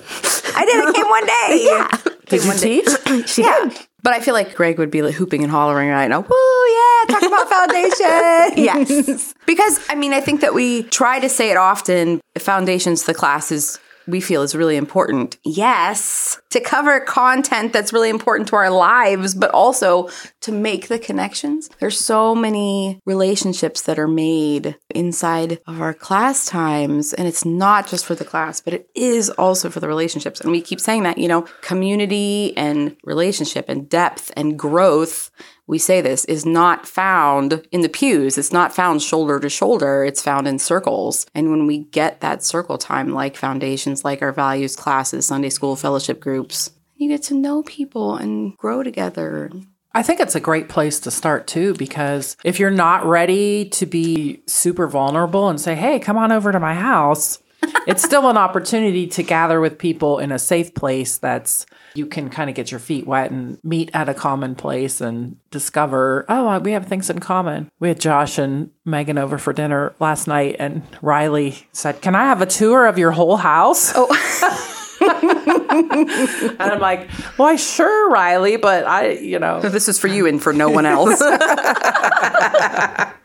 I 0.56 0.66
did. 0.66 0.86
I 0.86 0.92
came 0.92 1.08
one 1.08 1.26
day. 1.40 1.66
yeah, 1.66 1.88
Did 2.28 2.44
you 2.44 2.54
teach? 2.54 3.28
she 3.30 3.44
Yeah. 3.44 3.70
did. 3.70 3.78
But 4.04 4.14
I 4.14 4.20
feel 4.20 4.34
like 4.34 4.54
Greg 4.56 4.78
would 4.80 4.92
be 4.92 5.02
like 5.02 5.16
hooping 5.16 5.44
and 5.44 5.52
hollering 5.52 5.90
right 5.90 6.08
now. 6.08 6.22
Woo, 6.22 6.68
yeah, 6.76 7.06
talk 7.16 7.24
about 7.24 7.50
foundation. 7.58 8.64
Yes. 8.64 9.34
Because 9.46 9.80
I 9.90 9.96
mean, 9.96 10.12
I 10.12 10.20
think 10.20 10.42
that 10.42 10.54
we 10.54 10.84
try 10.84 11.20
to 11.22 11.30
say 11.30 11.52
it 11.52 11.58
often. 11.58 12.20
Foundations, 12.38 13.04
the 13.04 13.14
classes 13.14 13.80
we 14.08 14.22
feel 14.22 14.42
is 14.42 14.56
really 14.56 14.78
important. 14.78 15.38
Yes, 15.44 16.42
to 16.58 16.64
cover 16.64 17.00
content 17.00 17.74
that's 17.74 17.94
really 17.94 18.10
important 18.10 18.50
to 18.50 18.56
our 18.56 18.70
lives, 18.70 19.36
but 19.36 19.52
also 19.52 20.10
to 20.42 20.52
make 20.52 20.88
the 20.88 21.00
connections. 21.00 21.70
There's 21.80 22.00
so 22.00 22.34
many 22.34 23.00
relationships 23.06 23.82
that 23.82 24.00
are 24.00 24.08
made 24.08 24.78
inside 24.94 25.60
of 25.68 25.82
our 25.82 25.94
class 25.94 26.46
times. 26.46 27.14
And 27.14 27.28
it's 27.28 27.46
not 27.46 27.88
just 27.88 28.06
for 28.06 28.16
the 28.16 28.26
class, 28.26 28.62
but 28.62 28.74
it 28.74 28.90
is 28.96 29.30
also 29.30 29.70
for 29.70 29.80
the 29.80 29.88
relationships. 29.88 30.42
And 30.42 30.52
we 30.52 30.62
keep 30.62 30.80
saying 30.80 31.04
that, 31.04 31.18
you 31.18 31.28
know, 31.28 31.44
community 31.62 32.56
and 32.58 32.96
relationship 33.04 33.66
and 33.70 33.88
depth 33.88 34.32
and 34.36 34.58
growth 34.58 35.32
we 35.68 35.78
say 35.78 36.00
this 36.00 36.24
is 36.26 36.46
not 36.46 36.88
found 36.88 37.68
in 37.72 37.82
the 37.82 37.90
pews. 37.90 38.38
It's 38.38 38.54
not 38.54 38.74
found 38.74 39.02
shoulder 39.02 39.38
to 39.42 39.50
shoulder. 39.50 40.06
It's 40.06 40.22
found 40.22 40.48
in 40.48 40.60
circles. 40.60 41.26
And 41.36 41.52
when 41.52 41.68
we 41.68 41.80
get 41.80 42.22
that 42.22 42.42
circle 42.42 42.78
time, 42.78 43.10
like 43.10 43.36
foundations, 43.36 44.06
like 44.06 44.22
our 44.22 44.32
values 44.32 44.78
classes, 44.78 45.28
Sunday 45.28 45.50
school 45.50 45.76
fellowship 45.76 46.22
groups, 46.48 46.72
you 46.96 47.10
get 47.10 47.24
to 47.24 47.36
know 47.36 47.62
people 47.64 48.16
and 48.16 48.56
grow 48.58 48.82
together. 48.82 49.52
I 49.94 50.02
think 50.04 50.20
it's 50.20 50.36
a 50.36 50.40
great 50.40 50.70
place 50.70 51.00
to 51.02 51.12
start 51.12 51.46
too, 51.46 51.74
because 51.74 52.38
if 52.44 52.60
you're 52.60 52.72
not 52.72 53.06
ready 53.06 53.68
to 53.70 53.86
be 53.86 54.42
super 54.46 54.88
vulnerable 54.88 55.50
and 55.50 55.60
say, 55.60 55.76
hey, 55.76 56.00
come 56.00 56.18
on 56.18 56.32
over 56.32 56.52
to 56.52 56.60
my 56.60 56.74
house, 56.74 57.40
it's 57.88 58.04
still 58.04 58.30
an 58.30 58.38
opportunity 58.38 59.08
to 59.08 59.24
gather 59.24 59.60
with 59.60 59.78
people 59.78 60.20
in 60.20 60.32
a 60.32 60.40
safe 60.40 60.74
place 60.74 61.18
that's 61.18 61.66
you 61.96 62.06
can 62.06 62.30
kind 62.30 62.50
of 62.50 62.56
get 62.56 62.72
your 62.72 62.80
feet 62.80 63.08
wet 63.08 63.32
and 63.32 63.58
meet 63.64 63.90
at 63.94 64.08
a 64.08 64.14
common 64.14 64.56
place 64.56 65.02
and 65.02 65.36
discover, 65.52 66.26
oh, 66.30 66.48
uh, 66.48 66.60
we 66.60 66.72
have 66.72 66.86
things 66.86 67.10
in 67.10 67.20
common. 67.20 67.70
We 67.80 67.90
had 67.90 68.00
Josh 68.00 68.38
and 68.38 68.70
Megan 68.86 69.18
over 69.18 69.38
for 69.40 69.52
dinner 69.52 69.94
last 70.00 70.28
night, 70.28 70.58
and 70.60 70.84
Riley 71.02 71.68
said, 71.74 72.02
Can 72.02 72.16
I 72.16 72.26
have 72.26 72.42
a 72.42 72.46
tour 72.46 72.86
of 72.86 73.00
your 73.00 73.12
whole 73.12 73.38
house? 73.38 73.92
Oh. 73.96 74.74
and 75.02 76.62
I'm 76.62 76.80
like, 76.80 77.10
why, 77.38 77.56
sure, 77.56 78.10
Riley, 78.10 78.58
but 78.58 78.86
I, 78.86 79.12
you 79.12 79.40
know. 79.40 79.62
This 79.62 79.88
is 79.88 80.00
for 80.00 80.08
you 80.08 80.26
and 80.26 80.42
for 80.42 80.54
no 80.54 80.70
one 80.70 80.86
else. 80.86 81.22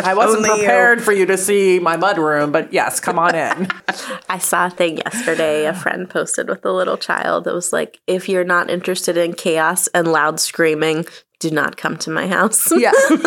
I 0.05 0.15
wasn't 0.15 0.47
Only 0.47 0.61
prepared 0.61 0.99
you. 0.99 1.05
for 1.05 1.13
you 1.13 1.27
to 1.27 1.39
see 1.39 1.79
my 1.79 1.97
mudroom, 1.97 2.53
but 2.53 2.73
yes, 2.73 3.01
come 3.01 3.19
on 3.19 3.35
in. 3.35 3.69
I 4.29 4.39
saw 4.39 4.67
a 4.67 4.71
thing 4.71 4.99
yesterday 4.99 5.67
a 5.67 5.75
friend 5.75 6.09
posted 6.09 6.49
with 6.49 6.65
a 6.65 6.73
little 6.73 6.97
child 6.97 7.45
that 7.45 7.55
was 7.55 7.73
like, 7.73 8.01
if 8.07 8.29
you're 8.29 8.45
not 8.45 8.71
interested 8.71 9.17
in 9.17 9.33
chaos 9.35 9.89
and 9.89 10.09
loud 10.09 10.41
screaming, 10.41 11.07
do 11.43 11.51
not 11.51 11.77
come 11.77 11.97
to 11.99 12.11
my 12.11 12.29
house. 12.29 12.73
Yeah. 12.75 12.93
Wasn't 13.11 13.25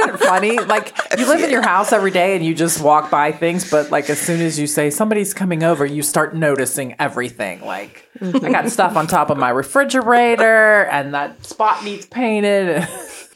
it 0.00 0.18
funny? 0.18 0.58
Like 0.58 0.92
you 1.16 1.26
live 1.26 1.42
in 1.42 1.50
your 1.50 1.62
house 1.62 1.92
every 1.92 2.10
day 2.10 2.34
and 2.36 2.44
you 2.44 2.54
just 2.54 2.82
walk 2.82 3.10
by 3.10 3.32
things, 3.32 3.70
but 3.70 3.90
like 3.90 4.10
as 4.10 4.20
soon 4.20 4.40
as 4.40 4.58
you 4.58 4.66
say 4.66 4.90
somebody's 4.90 5.32
coming 5.32 5.62
over, 5.62 5.86
you 5.86 6.02
start 6.02 6.34
noticing 6.34 6.96
everything. 6.98 7.64
Like 7.64 8.08
I 8.20 8.50
got 8.50 8.68
stuff 8.70 8.96
on 8.96 9.06
top 9.06 9.30
of 9.30 9.38
my 9.38 9.50
refrigerator 9.50 10.84
and 10.86 11.14
that 11.14 11.46
spot 11.46 11.84
needs 11.84 12.04
painted. 12.04 12.68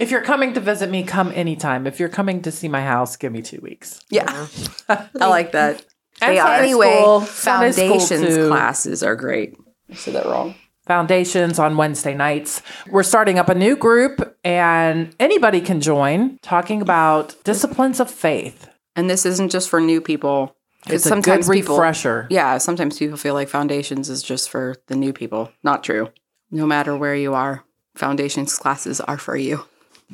if 0.01 0.11
you're 0.11 0.23
coming 0.23 0.55
to 0.55 0.61
visit 0.61 0.91
me, 0.91 1.05
come 1.05 1.31
anytime. 1.35 1.87
If 1.87 2.01
you're 2.01 2.09
coming 2.09 2.43
to 2.43 2.51
see 2.51 2.69
my 2.69 2.83
house, 2.83 3.17
give 3.17 3.33
me 3.33 3.43
two 3.43 3.61
weeks. 3.63 4.01
Yeah. 4.11 4.49
I 4.89 5.09
like 5.29 5.53
that. 5.53 5.85
And 6.21 6.37
anyway, 6.37 6.99
school, 6.99 7.21
foundations 7.21 8.49
classes 8.49 9.03
are 9.03 9.17
great. 9.17 9.57
I 9.91 9.95
said 9.95 10.15
that 10.15 10.27
wrong. 10.27 10.55
Foundations 10.93 11.59
on 11.59 11.79
Wednesday 11.79 12.13
nights. 12.13 12.61
We're 12.87 13.03
starting 13.03 13.39
up 13.39 13.49
a 13.49 13.55
new 13.55 13.77
group, 13.77 14.37
and 14.45 15.17
anybody 15.19 15.63
can 15.63 15.81
join 15.81 16.37
talking 16.43 16.83
about 16.83 17.35
disciplines 17.45 17.99
of 17.99 18.11
faith. 18.11 18.69
And 18.95 19.09
this 19.09 19.25
isn't 19.25 19.51
just 19.51 19.71
for 19.71 19.81
new 19.81 20.03
people. 20.03 20.55
It's 20.87 21.07
a 21.07 21.19
good 21.23 21.47
refresher. 21.47 22.25
People, 22.25 22.35
yeah, 22.35 22.59
sometimes 22.59 22.99
people 22.99 23.17
feel 23.17 23.33
like 23.33 23.49
foundations 23.49 24.11
is 24.11 24.23
just 24.23 24.51
for 24.51 24.77
the 24.89 24.95
new 24.95 25.15
people. 25.15 25.51
Not 25.63 25.83
true. 25.83 26.11
No 26.51 26.67
matter 26.67 26.95
where 26.95 27.17
you 27.17 27.33
are, 27.33 27.65
foundations 27.95 28.59
classes 28.59 29.01
are 29.01 29.17
for 29.17 29.35
you. 29.35 29.65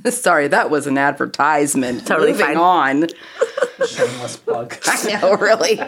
Sorry, 0.11 0.49
that 0.49 0.71
was 0.71 0.87
an 0.87 0.99
advertisement. 0.99 2.07
Totally 2.07 2.33
Moving 2.33 2.47
fine. 2.47 2.57
on. 2.57 3.09
Shameless 3.87 4.37
plug. 4.39 4.77
I 4.87 5.19
know, 5.21 5.35
really. 5.35 5.81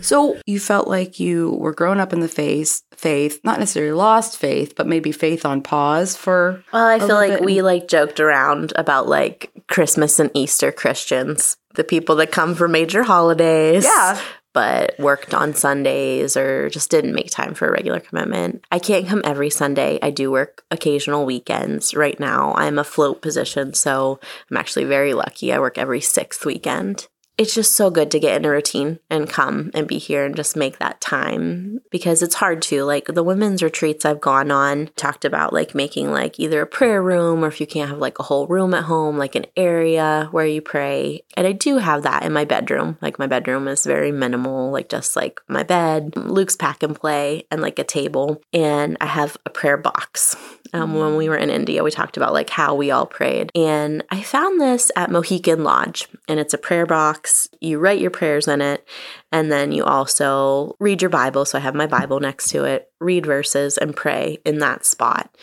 So 0.00 0.38
you 0.46 0.60
felt 0.60 0.88
like 0.88 1.18
you 1.18 1.52
were 1.52 1.72
growing 1.74 2.00
up 2.00 2.12
in 2.12 2.20
the 2.20 2.28
faith, 2.28 2.82
faith, 2.92 3.40
not 3.44 3.58
necessarily 3.58 3.92
lost 3.92 4.36
faith, 4.36 4.74
but 4.76 4.86
maybe 4.86 5.12
faith 5.12 5.44
on 5.44 5.62
pause 5.62 6.16
for. 6.16 6.62
Well, 6.72 6.86
I 6.86 6.98
feel 6.98 7.16
like 7.16 7.40
we 7.40 7.62
like 7.62 7.88
joked 7.88 8.20
around 8.20 8.72
about 8.76 9.08
like 9.08 9.50
Christmas 9.68 10.18
and 10.18 10.30
Easter 10.34 10.70
Christians, 10.70 11.56
the 11.74 11.84
people 11.84 12.16
that 12.16 12.30
come 12.32 12.54
for 12.54 12.68
major 12.68 13.02
holidays. 13.02 13.84
Yeah 13.84 14.20
but 14.56 14.98
worked 14.98 15.34
on 15.34 15.52
Sundays 15.52 16.34
or 16.34 16.70
just 16.70 16.90
didn't 16.90 17.14
make 17.14 17.30
time 17.30 17.52
for 17.52 17.68
a 17.68 17.72
regular 17.72 18.00
commitment. 18.00 18.64
I 18.72 18.78
can't 18.78 19.06
come 19.06 19.20
every 19.22 19.50
Sunday. 19.50 19.98
I 20.00 20.08
do 20.08 20.30
work 20.30 20.64
occasional 20.70 21.26
weekends. 21.26 21.94
Right 21.94 22.18
now, 22.18 22.54
I'm 22.54 22.78
a 22.78 22.84
float 22.84 23.20
position, 23.20 23.74
so 23.74 24.18
I'm 24.50 24.56
actually 24.56 24.86
very 24.86 25.12
lucky. 25.12 25.52
I 25.52 25.58
work 25.58 25.76
every 25.76 26.00
sixth 26.00 26.46
weekend 26.46 27.06
it's 27.38 27.54
just 27.54 27.74
so 27.74 27.90
good 27.90 28.10
to 28.10 28.18
get 28.18 28.36
in 28.36 28.44
a 28.46 28.50
routine 28.50 28.98
and 29.10 29.28
come 29.28 29.70
and 29.74 29.86
be 29.86 29.98
here 29.98 30.24
and 30.24 30.34
just 30.34 30.56
make 30.56 30.78
that 30.78 31.00
time 31.00 31.80
because 31.90 32.22
it's 32.22 32.36
hard 32.36 32.62
to 32.62 32.82
like 32.84 33.06
the 33.06 33.22
women's 33.22 33.62
retreats 33.62 34.06
I've 34.06 34.22
gone 34.22 34.50
on 34.50 34.88
talked 34.96 35.24
about 35.24 35.52
like 35.52 35.74
making 35.74 36.10
like 36.10 36.40
either 36.40 36.62
a 36.62 36.66
prayer 36.66 37.02
room 37.02 37.44
or 37.44 37.48
if 37.48 37.60
you 37.60 37.66
can't 37.66 37.90
have 37.90 37.98
like 37.98 38.18
a 38.18 38.22
whole 38.22 38.46
room 38.46 38.72
at 38.72 38.84
home 38.84 39.18
like 39.18 39.34
an 39.34 39.46
area 39.56 40.28
where 40.30 40.46
you 40.46 40.62
pray. 40.62 41.22
And 41.36 41.46
I 41.46 41.52
do 41.52 41.76
have 41.76 42.04
that 42.04 42.22
in 42.22 42.32
my 42.32 42.46
bedroom. 42.46 42.96
Like 43.02 43.18
my 43.18 43.26
bedroom 43.26 43.68
is 43.68 43.84
very 43.84 44.12
minimal 44.12 44.70
like 44.70 44.88
just 44.88 45.14
like 45.14 45.40
my 45.46 45.62
bed. 45.62 46.16
Luke's 46.16 46.56
pack 46.56 46.82
and 46.82 46.96
play 46.96 47.46
and 47.50 47.60
like 47.60 47.78
a 47.78 47.84
table. 47.84 48.40
And 48.54 48.96
I 49.00 49.06
have 49.06 49.36
a 49.44 49.50
prayer 49.50 49.76
box 49.76 50.36
um, 50.76 50.94
when 50.94 51.16
we 51.16 51.28
were 51.28 51.36
in 51.36 51.50
India, 51.50 51.82
we 51.82 51.90
talked 51.90 52.16
about 52.16 52.32
like 52.32 52.50
how 52.50 52.74
we 52.74 52.90
all 52.90 53.06
prayed. 53.06 53.50
And 53.54 54.04
I 54.10 54.22
found 54.22 54.60
this 54.60 54.90
at 54.96 55.10
Mohican 55.10 55.64
Lodge, 55.64 56.08
and 56.28 56.38
it's 56.38 56.54
a 56.54 56.58
prayer 56.58 56.86
box. 56.86 57.48
You 57.60 57.78
write 57.78 58.00
your 58.00 58.10
prayers 58.10 58.48
in 58.48 58.60
it, 58.60 58.86
and 59.32 59.50
then 59.50 59.72
you 59.72 59.84
also 59.84 60.76
read 60.78 61.02
your 61.02 61.10
Bible. 61.10 61.44
So 61.44 61.58
I 61.58 61.62
have 61.62 61.74
my 61.74 61.86
Bible 61.86 62.20
next 62.20 62.48
to 62.50 62.64
it, 62.64 62.90
read 63.00 63.26
verses, 63.26 63.78
and 63.78 63.96
pray 63.96 64.38
in 64.44 64.58
that 64.58 64.84
spot. 64.84 65.34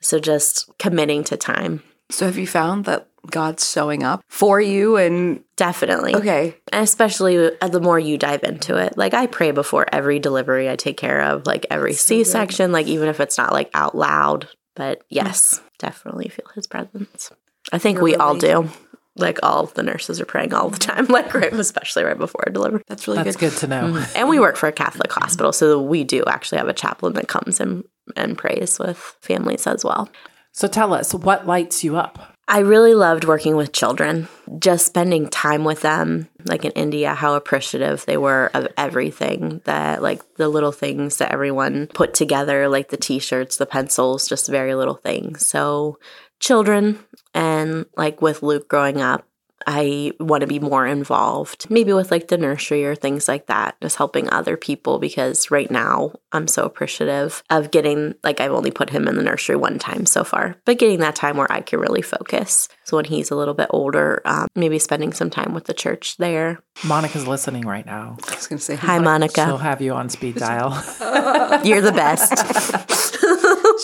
So 0.00 0.18
just 0.18 0.70
committing 0.78 1.24
to 1.24 1.36
time. 1.36 1.82
So 2.10 2.26
have 2.26 2.36
you 2.36 2.46
found 2.46 2.84
that 2.84 3.08
God's 3.30 3.70
showing 3.70 4.02
up 4.02 4.22
for 4.28 4.60
you 4.60 4.96
and 4.96 5.42
definitely. 5.56 6.14
Okay. 6.14 6.56
And 6.72 6.82
especially 6.82 7.50
uh, 7.60 7.68
the 7.68 7.80
more 7.80 7.98
you 7.98 8.18
dive 8.18 8.42
into 8.42 8.76
it. 8.76 8.96
Like 8.96 9.14
I 9.14 9.26
pray 9.26 9.50
before 9.50 9.86
every 9.90 10.18
delivery 10.18 10.68
I 10.68 10.76
take 10.76 10.96
care 10.96 11.22
of, 11.22 11.46
like 11.46 11.66
every 11.70 11.94
C-section, 11.94 12.72
like 12.72 12.86
even 12.86 13.08
if 13.08 13.20
it's 13.20 13.38
not 13.38 13.52
like 13.52 13.70
out 13.74 13.96
loud, 13.96 14.48
but 14.74 15.02
yes, 15.08 15.60
definitely 15.78 16.28
feel 16.28 16.46
his 16.54 16.66
presence. 16.66 17.30
I 17.72 17.78
think 17.78 17.96
You're 17.96 18.04
we 18.04 18.10
really 18.12 18.20
all 18.20 18.36
do. 18.36 18.68
Like 19.16 19.38
all 19.44 19.66
the 19.66 19.84
nurses 19.84 20.20
are 20.20 20.26
praying 20.26 20.52
all 20.52 20.70
the 20.70 20.78
time, 20.78 21.06
like 21.08 21.32
right, 21.32 21.52
especially 21.52 22.02
right 22.02 22.18
before 22.18 22.42
I 22.48 22.50
deliver. 22.50 22.82
That's 22.88 23.06
really 23.06 23.22
That's 23.22 23.36
good. 23.36 23.52
good 23.52 23.58
to 23.60 23.66
know. 23.68 23.82
Mm-hmm. 23.84 24.16
And 24.16 24.28
we 24.28 24.40
work 24.40 24.56
for 24.56 24.66
a 24.68 24.72
Catholic 24.72 25.12
hospital, 25.12 25.52
so 25.52 25.80
we 25.80 26.02
do 26.02 26.24
actually 26.26 26.58
have 26.58 26.68
a 26.68 26.72
chaplain 26.72 27.12
that 27.12 27.28
comes 27.28 27.60
and 27.60 27.84
and 28.16 28.36
prays 28.36 28.78
with 28.78 28.98
families 29.20 29.66
as 29.68 29.84
well. 29.84 30.10
So 30.52 30.66
tell 30.68 30.92
us 30.92 31.14
what 31.14 31.46
lights 31.46 31.84
you 31.84 31.96
up. 31.96 32.33
I 32.46 32.58
really 32.58 32.94
loved 32.94 33.24
working 33.24 33.56
with 33.56 33.72
children, 33.72 34.28
just 34.58 34.86
spending 34.86 35.28
time 35.28 35.64
with 35.64 35.80
them. 35.80 36.28
Like 36.46 36.64
in 36.64 36.72
India, 36.72 37.14
how 37.14 37.34
appreciative 37.34 38.04
they 38.04 38.18
were 38.18 38.50
of 38.52 38.68
everything 38.76 39.62
that, 39.64 40.02
like 40.02 40.22
the 40.34 40.48
little 40.48 40.72
things 40.72 41.16
that 41.16 41.32
everyone 41.32 41.86
put 41.88 42.12
together, 42.12 42.68
like 42.68 42.90
the 42.90 42.98
t 42.98 43.18
shirts, 43.18 43.56
the 43.56 43.66
pencils, 43.66 44.28
just 44.28 44.48
very 44.48 44.74
little 44.74 44.96
things. 44.96 45.46
So, 45.46 45.98
children, 46.38 46.98
and 47.32 47.86
like 47.96 48.20
with 48.20 48.42
Luke 48.42 48.68
growing 48.68 49.00
up, 49.00 49.26
I 49.66 50.12
want 50.20 50.42
to 50.42 50.46
be 50.46 50.58
more 50.58 50.86
involved, 50.86 51.68
maybe 51.70 51.92
with 51.92 52.10
like 52.10 52.28
the 52.28 52.38
nursery 52.38 52.84
or 52.84 52.94
things 52.94 53.28
like 53.28 53.46
that, 53.46 53.80
just 53.80 53.96
helping 53.96 54.30
other 54.30 54.56
people 54.56 54.98
because 54.98 55.50
right 55.50 55.70
now 55.70 56.12
I'm 56.32 56.48
so 56.48 56.64
appreciative 56.64 57.42
of 57.50 57.70
getting, 57.70 58.14
like, 58.24 58.40
I've 58.40 58.52
only 58.52 58.70
put 58.70 58.90
him 58.90 59.06
in 59.06 59.16
the 59.16 59.22
nursery 59.22 59.56
one 59.56 59.78
time 59.78 60.04
so 60.06 60.24
far, 60.24 60.56
but 60.64 60.78
getting 60.78 61.00
that 61.00 61.14
time 61.14 61.36
where 61.36 61.50
I 61.50 61.60
can 61.60 61.78
really 61.78 62.02
focus. 62.02 62.68
So 62.84 62.96
when 62.96 63.04
he's 63.04 63.30
a 63.30 63.36
little 63.36 63.54
bit 63.54 63.68
older, 63.70 64.20
um, 64.24 64.48
maybe 64.54 64.78
spending 64.78 65.12
some 65.12 65.30
time 65.30 65.54
with 65.54 65.64
the 65.64 65.74
church 65.74 66.16
there. 66.16 66.60
Monica's 66.84 67.26
listening 67.26 67.66
right 67.66 67.86
now. 67.86 68.16
I 68.28 68.34
was 68.34 68.46
going 68.46 68.58
to 68.58 68.64
say, 68.64 68.74
Hi, 68.76 68.98
Monica. 68.98 69.44
She'll 69.46 69.58
have 69.58 69.80
you 69.80 69.92
on 69.92 70.08
speed 70.08 70.36
dial. 70.36 70.70
You're 71.64 71.80
the 71.80 71.92
best. 71.92 73.20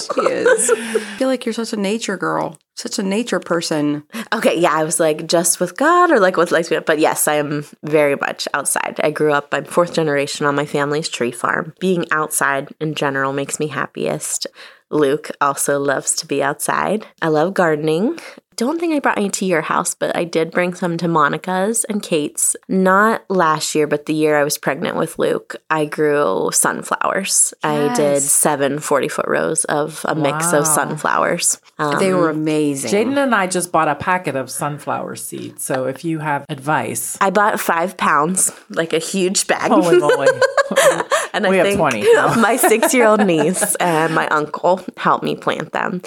she 0.01 0.21
is. 0.21 0.71
I 0.75 0.99
feel 1.19 1.29
like 1.29 1.45
you're 1.45 1.53
such 1.53 1.73
a 1.73 1.77
nature 1.77 2.17
girl, 2.17 2.59
such 2.77 2.99
a 2.99 3.03
nature 3.03 3.41
person. 3.41 4.05
Okay, 4.33 4.59
yeah, 4.59 4.73
I 4.73 4.85
was 4.85 5.01
like 5.01 5.27
just 5.27 5.61
with 5.61 5.77
God 5.77 6.11
or 6.11 6.21
like 6.21 6.37
with 6.37 6.53
like, 6.53 6.69
but 6.87 6.99
yes, 6.99 7.29
I 7.29 7.35
am 7.35 7.65
very 7.83 8.17
much 8.17 8.49
outside. 8.55 9.01
I 9.03 9.11
grew 9.11 9.33
up, 9.33 9.49
I'm 9.53 9.65
fourth 9.65 9.95
generation 9.95 10.47
on 10.47 10.55
my 10.55 10.67
family's 10.67 11.09
tree 11.09 11.33
farm. 11.33 11.75
Being 11.81 12.07
outside 12.11 12.69
in 12.81 12.95
general 12.95 13.33
makes 13.33 13.59
me 13.59 13.69
happiest. 13.69 14.47
Luke 14.91 15.31
also 15.41 15.79
loves 15.79 16.15
to 16.17 16.27
be 16.27 16.43
outside. 16.43 17.07
I 17.23 17.29
love 17.29 17.55
gardening 17.55 18.19
don't 18.61 18.79
think 18.79 18.95
I 18.95 19.01
brought 19.01 19.19
any 19.19 19.31
to 19.31 19.45
your 19.45 19.63
house, 19.63 19.95
but 19.95 20.15
I 20.17 20.25
did 20.25 20.51
bring 20.53 20.75
some 20.75 20.97
to 20.99 21.09
Monica's 21.09 21.85
and 21.89 22.03
Kate's. 22.03 22.55
Not 22.69 23.25
last 23.29 23.75
year, 23.75 23.87
but 23.87 24.07
the 24.07 24.15
year 24.15 24.37
I 24.39 24.45
was 24.45 24.57
pregnant 24.59 24.97
with 24.97 25.19
Luke, 25.19 25.57
I 25.71 25.87
grew 25.87 26.51
sunflowers. 26.53 27.53
I 27.65 27.89
did 27.95 28.21
Yes. 28.21 28.31
seven 28.31 28.79
40 28.79 29.09
foot 29.09 29.27
rows 29.29 29.65
of 29.65 30.05
a 30.09 30.15
mix 30.15 30.53
of 30.53 30.67
sunflowers. 30.67 31.59
Um, 31.79 31.99
they 31.99 32.13
were 32.15 32.31
amazing. 32.31 32.91
Jaden 32.91 33.17
and 33.23 33.35
I 33.35 33.47
just 33.47 33.73
bought 33.73 33.89
a 33.89 33.95
packet 33.95 34.37
of 34.37 34.51
sunflower 34.51 35.17
seeds. 35.17 35.65
So 35.65 35.87
if 35.87 36.05
you 36.05 36.19
have 36.21 36.45
advice, 36.49 37.17
I 37.21 37.31
bought 37.31 37.59
five 37.61 37.97
pounds, 37.97 38.53
like 38.71 38.93
a 38.93 38.99
huge 38.99 39.47
bag. 39.47 39.71
holy 39.71 39.99
moly. 39.99 40.29
and 41.33 41.47
We 41.49 41.55
I 41.61 41.65
have 41.65 41.67
think 41.67 41.79
20 41.79 42.03
now. 42.15 42.35
my 42.41 42.57
six 42.57 42.93
year 42.95 43.07
old 43.07 43.25
niece 43.27 43.75
and 43.77 44.15
my 44.15 44.29
uncle 44.29 44.81
helped 44.97 45.25
me 45.25 45.35
plant 45.37 45.73
them. 45.73 46.03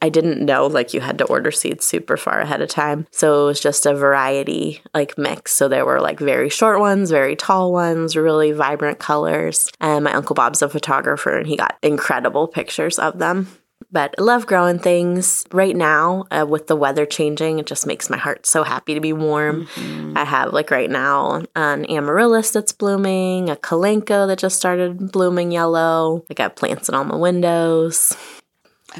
I 0.00 0.08
didn't 0.08 0.44
know 0.44 0.66
like 0.66 0.94
you 0.94 1.00
had 1.00 1.18
to 1.18 1.24
order 1.24 1.50
seeds 1.50 1.84
super 1.84 2.16
far 2.16 2.40
ahead 2.40 2.62
of 2.62 2.68
time. 2.68 3.06
So 3.10 3.42
it 3.42 3.46
was 3.46 3.60
just 3.60 3.86
a 3.86 3.94
variety 3.94 4.82
like 4.94 5.18
mix. 5.18 5.52
So 5.52 5.68
there 5.68 5.84
were 5.84 6.00
like 6.00 6.18
very 6.18 6.48
short 6.48 6.80
ones, 6.80 7.10
very 7.10 7.36
tall 7.36 7.72
ones, 7.72 8.16
really 8.16 8.52
vibrant 8.52 8.98
colors. 8.98 9.70
And 9.80 10.04
my 10.04 10.12
uncle 10.12 10.34
Bob's 10.34 10.62
a 10.62 10.68
photographer 10.68 11.36
and 11.36 11.46
he 11.46 11.56
got 11.56 11.76
incredible 11.82 12.48
pictures 12.48 12.98
of 12.98 13.18
them. 13.18 13.48
But 13.92 14.14
I 14.18 14.22
love 14.22 14.46
growing 14.46 14.78
things. 14.78 15.44
Right 15.52 15.76
now, 15.76 16.24
uh, 16.30 16.46
with 16.48 16.66
the 16.66 16.74
weather 16.74 17.06
changing, 17.06 17.58
it 17.58 17.66
just 17.66 17.86
makes 17.86 18.10
my 18.10 18.16
heart 18.16 18.46
so 18.46 18.64
happy 18.64 18.94
to 18.94 19.00
be 19.00 19.12
warm. 19.12 19.68
I 20.16 20.24
have, 20.24 20.52
like, 20.52 20.70
right 20.70 20.90
now, 20.90 21.42
an 21.54 21.84
amaryllis 21.88 22.50
that's 22.50 22.72
blooming, 22.72 23.50
a 23.50 23.56
kalanchoe 23.56 24.26
that 24.26 24.38
just 24.38 24.56
started 24.56 25.12
blooming 25.12 25.52
yellow. 25.52 26.24
I 26.28 26.34
got 26.34 26.56
plants 26.56 26.88
in 26.88 26.94
all 26.94 27.04
my 27.04 27.16
windows. 27.16 28.16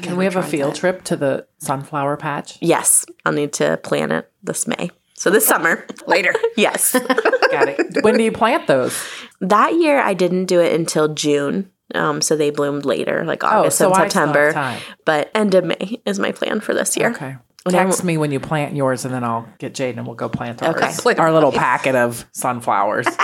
Can 0.01 0.17
we 0.17 0.25
have 0.25 0.35
a 0.35 0.43
field 0.43 0.75
trip 0.75 1.03
to 1.05 1.15
the 1.15 1.47
sunflower 1.57 2.17
patch? 2.17 2.57
Yes, 2.61 3.05
I'll 3.25 3.31
need 3.33 3.53
to 3.53 3.77
plan 3.77 4.11
it 4.11 4.29
this 4.43 4.67
May. 4.67 4.91
So 5.15 5.29
this 5.29 5.45
summer. 5.47 5.85
later. 6.07 6.33
yes. 6.57 6.91
Got 7.51 7.69
it. 7.69 8.03
when 8.03 8.17
do 8.17 8.23
you 8.23 8.31
plant 8.31 8.67
those? 8.67 9.01
that 9.41 9.73
year, 9.73 9.99
I 9.99 10.13
didn't 10.13 10.45
do 10.45 10.59
it 10.59 10.73
until 10.73 11.13
June. 11.13 11.71
Um, 11.93 12.21
so 12.21 12.35
they 12.35 12.49
bloomed 12.49 12.83
later, 12.83 13.23
like 13.25 13.43
August 13.43 13.77
so 13.77 13.85
and 13.85 13.93
I 13.93 14.07
still 14.07 14.27
have 14.27 14.33
September. 14.51 14.79
But 15.05 15.31
end 15.35 15.53
of 15.53 15.63
May 15.63 16.01
is 16.05 16.19
my 16.19 16.31
plan 16.31 16.59
for 16.59 16.73
this 16.73 16.97
year. 16.97 17.11
Okay. 17.11 17.35
Text 17.69 18.03
me 18.03 18.17
when 18.17 18.31
you 18.31 18.39
plant 18.39 18.75
yours, 18.75 19.05
and 19.05 19.13
then 19.13 19.23
I'll 19.23 19.47
get 19.57 19.73
Jaden 19.73 19.97
and 19.97 20.05
we'll 20.05 20.15
go 20.15 20.29
plant 20.29 20.61
ours. 20.61 20.75
Okay. 20.99 21.15
Our 21.15 21.31
little 21.31 21.51
packet 21.51 21.95
of 21.95 22.25
sunflowers. 22.31 23.07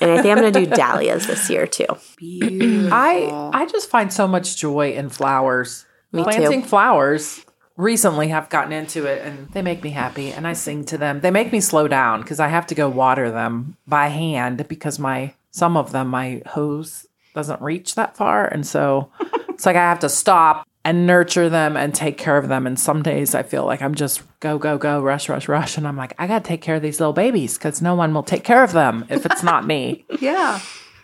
And 0.00 0.12
I 0.12 0.22
think 0.22 0.36
I'm 0.36 0.40
going 0.40 0.52
to 0.52 0.64
do 0.64 0.70
dahlias 0.76 1.26
this 1.26 1.50
year 1.50 1.66
too. 1.66 1.86
I 2.22 3.50
I 3.52 3.66
just 3.66 3.90
find 3.90 4.12
so 4.12 4.28
much 4.28 4.56
joy 4.56 4.92
in 4.92 5.08
flowers. 5.08 5.86
Me 6.12 6.22
too. 6.22 6.24
Planting 6.24 6.62
flowers. 6.62 7.44
Recently, 7.76 8.28
have 8.28 8.48
gotten 8.48 8.72
into 8.72 9.06
it, 9.06 9.22
and 9.24 9.48
they 9.50 9.62
make 9.62 9.84
me 9.84 9.90
happy. 9.90 10.32
And 10.32 10.48
I 10.48 10.52
sing 10.52 10.84
to 10.86 10.98
them. 10.98 11.20
They 11.20 11.30
make 11.30 11.52
me 11.52 11.60
slow 11.60 11.86
down 11.86 12.22
because 12.22 12.40
I 12.40 12.48
have 12.48 12.66
to 12.68 12.74
go 12.74 12.88
water 12.88 13.30
them 13.30 13.76
by 13.86 14.08
hand 14.08 14.66
because 14.66 14.98
my 14.98 15.34
some 15.52 15.76
of 15.76 15.92
them 15.92 16.08
my 16.08 16.42
hose 16.46 17.06
doesn't 17.34 17.62
reach 17.62 17.94
that 17.94 18.16
far, 18.16 18.46
and 18.46 18.66
so 18.66 19.10
it's 19.48 19.64
like 19.64 19.76
I 19.76 19.80
have 19.80 20.00
to 20.00 20.08
stop 20.08 20.66
and 20.84 21.06
nurture 21.06 21.48
them 21.48 21.76
and 21.76 21.94
take 21.94 22.18
care 22.18 22.36
of 22.36 22.48
them. 22.48 22.66
And 22.66 22.80
some 22.80 23.02
days 23.02 23.34
I 23.34 23.42
feel 23.44 23.64
like 23.64 23.80
I'm 23.80 23.94
just 23.94 24.22
go 24.40 24.58
go 24.58 24.76
go 24.76 25.00
rush 25.00 25.28
rush 25.28 25.46
rush, 25.46 25.76
and 25.76 25.86
I'm 25.86 25.96
like 25.96 26.14
I 26.18 26.26
got 26.26 26.42
to 26.42 26.48
take 26.48 26.62
care 26.62 26.76
of 26.76 26.82
these 26.82 26.98
little 26.98 27.12
babies 27.12 27.58
because 27.58 27.80
no 27.80 27.94
one 27.94 28.12
will 28.12 28.24
take 28.24 28.42
care 28.42 28.64
of 28.64 28.72
them 28.72 29.04
if 29.08 29.24
it's 29.24 29.42
not 29.44 29.66
me. 29.66 30.04
Yeah. 30.20 30.60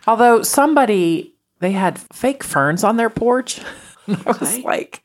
Although 0.09 0.43
somebody 0.43 1.35
they 1.61 1.71
had 1.71 2.01
fake 2.13 2.43
ferns 2.43 2.83
on 2.83 2.97
their 2.97 3.11
porch. 3.11 3.61
I 4.27 4.37
was 4.39 4.59
like, 4.61 5.03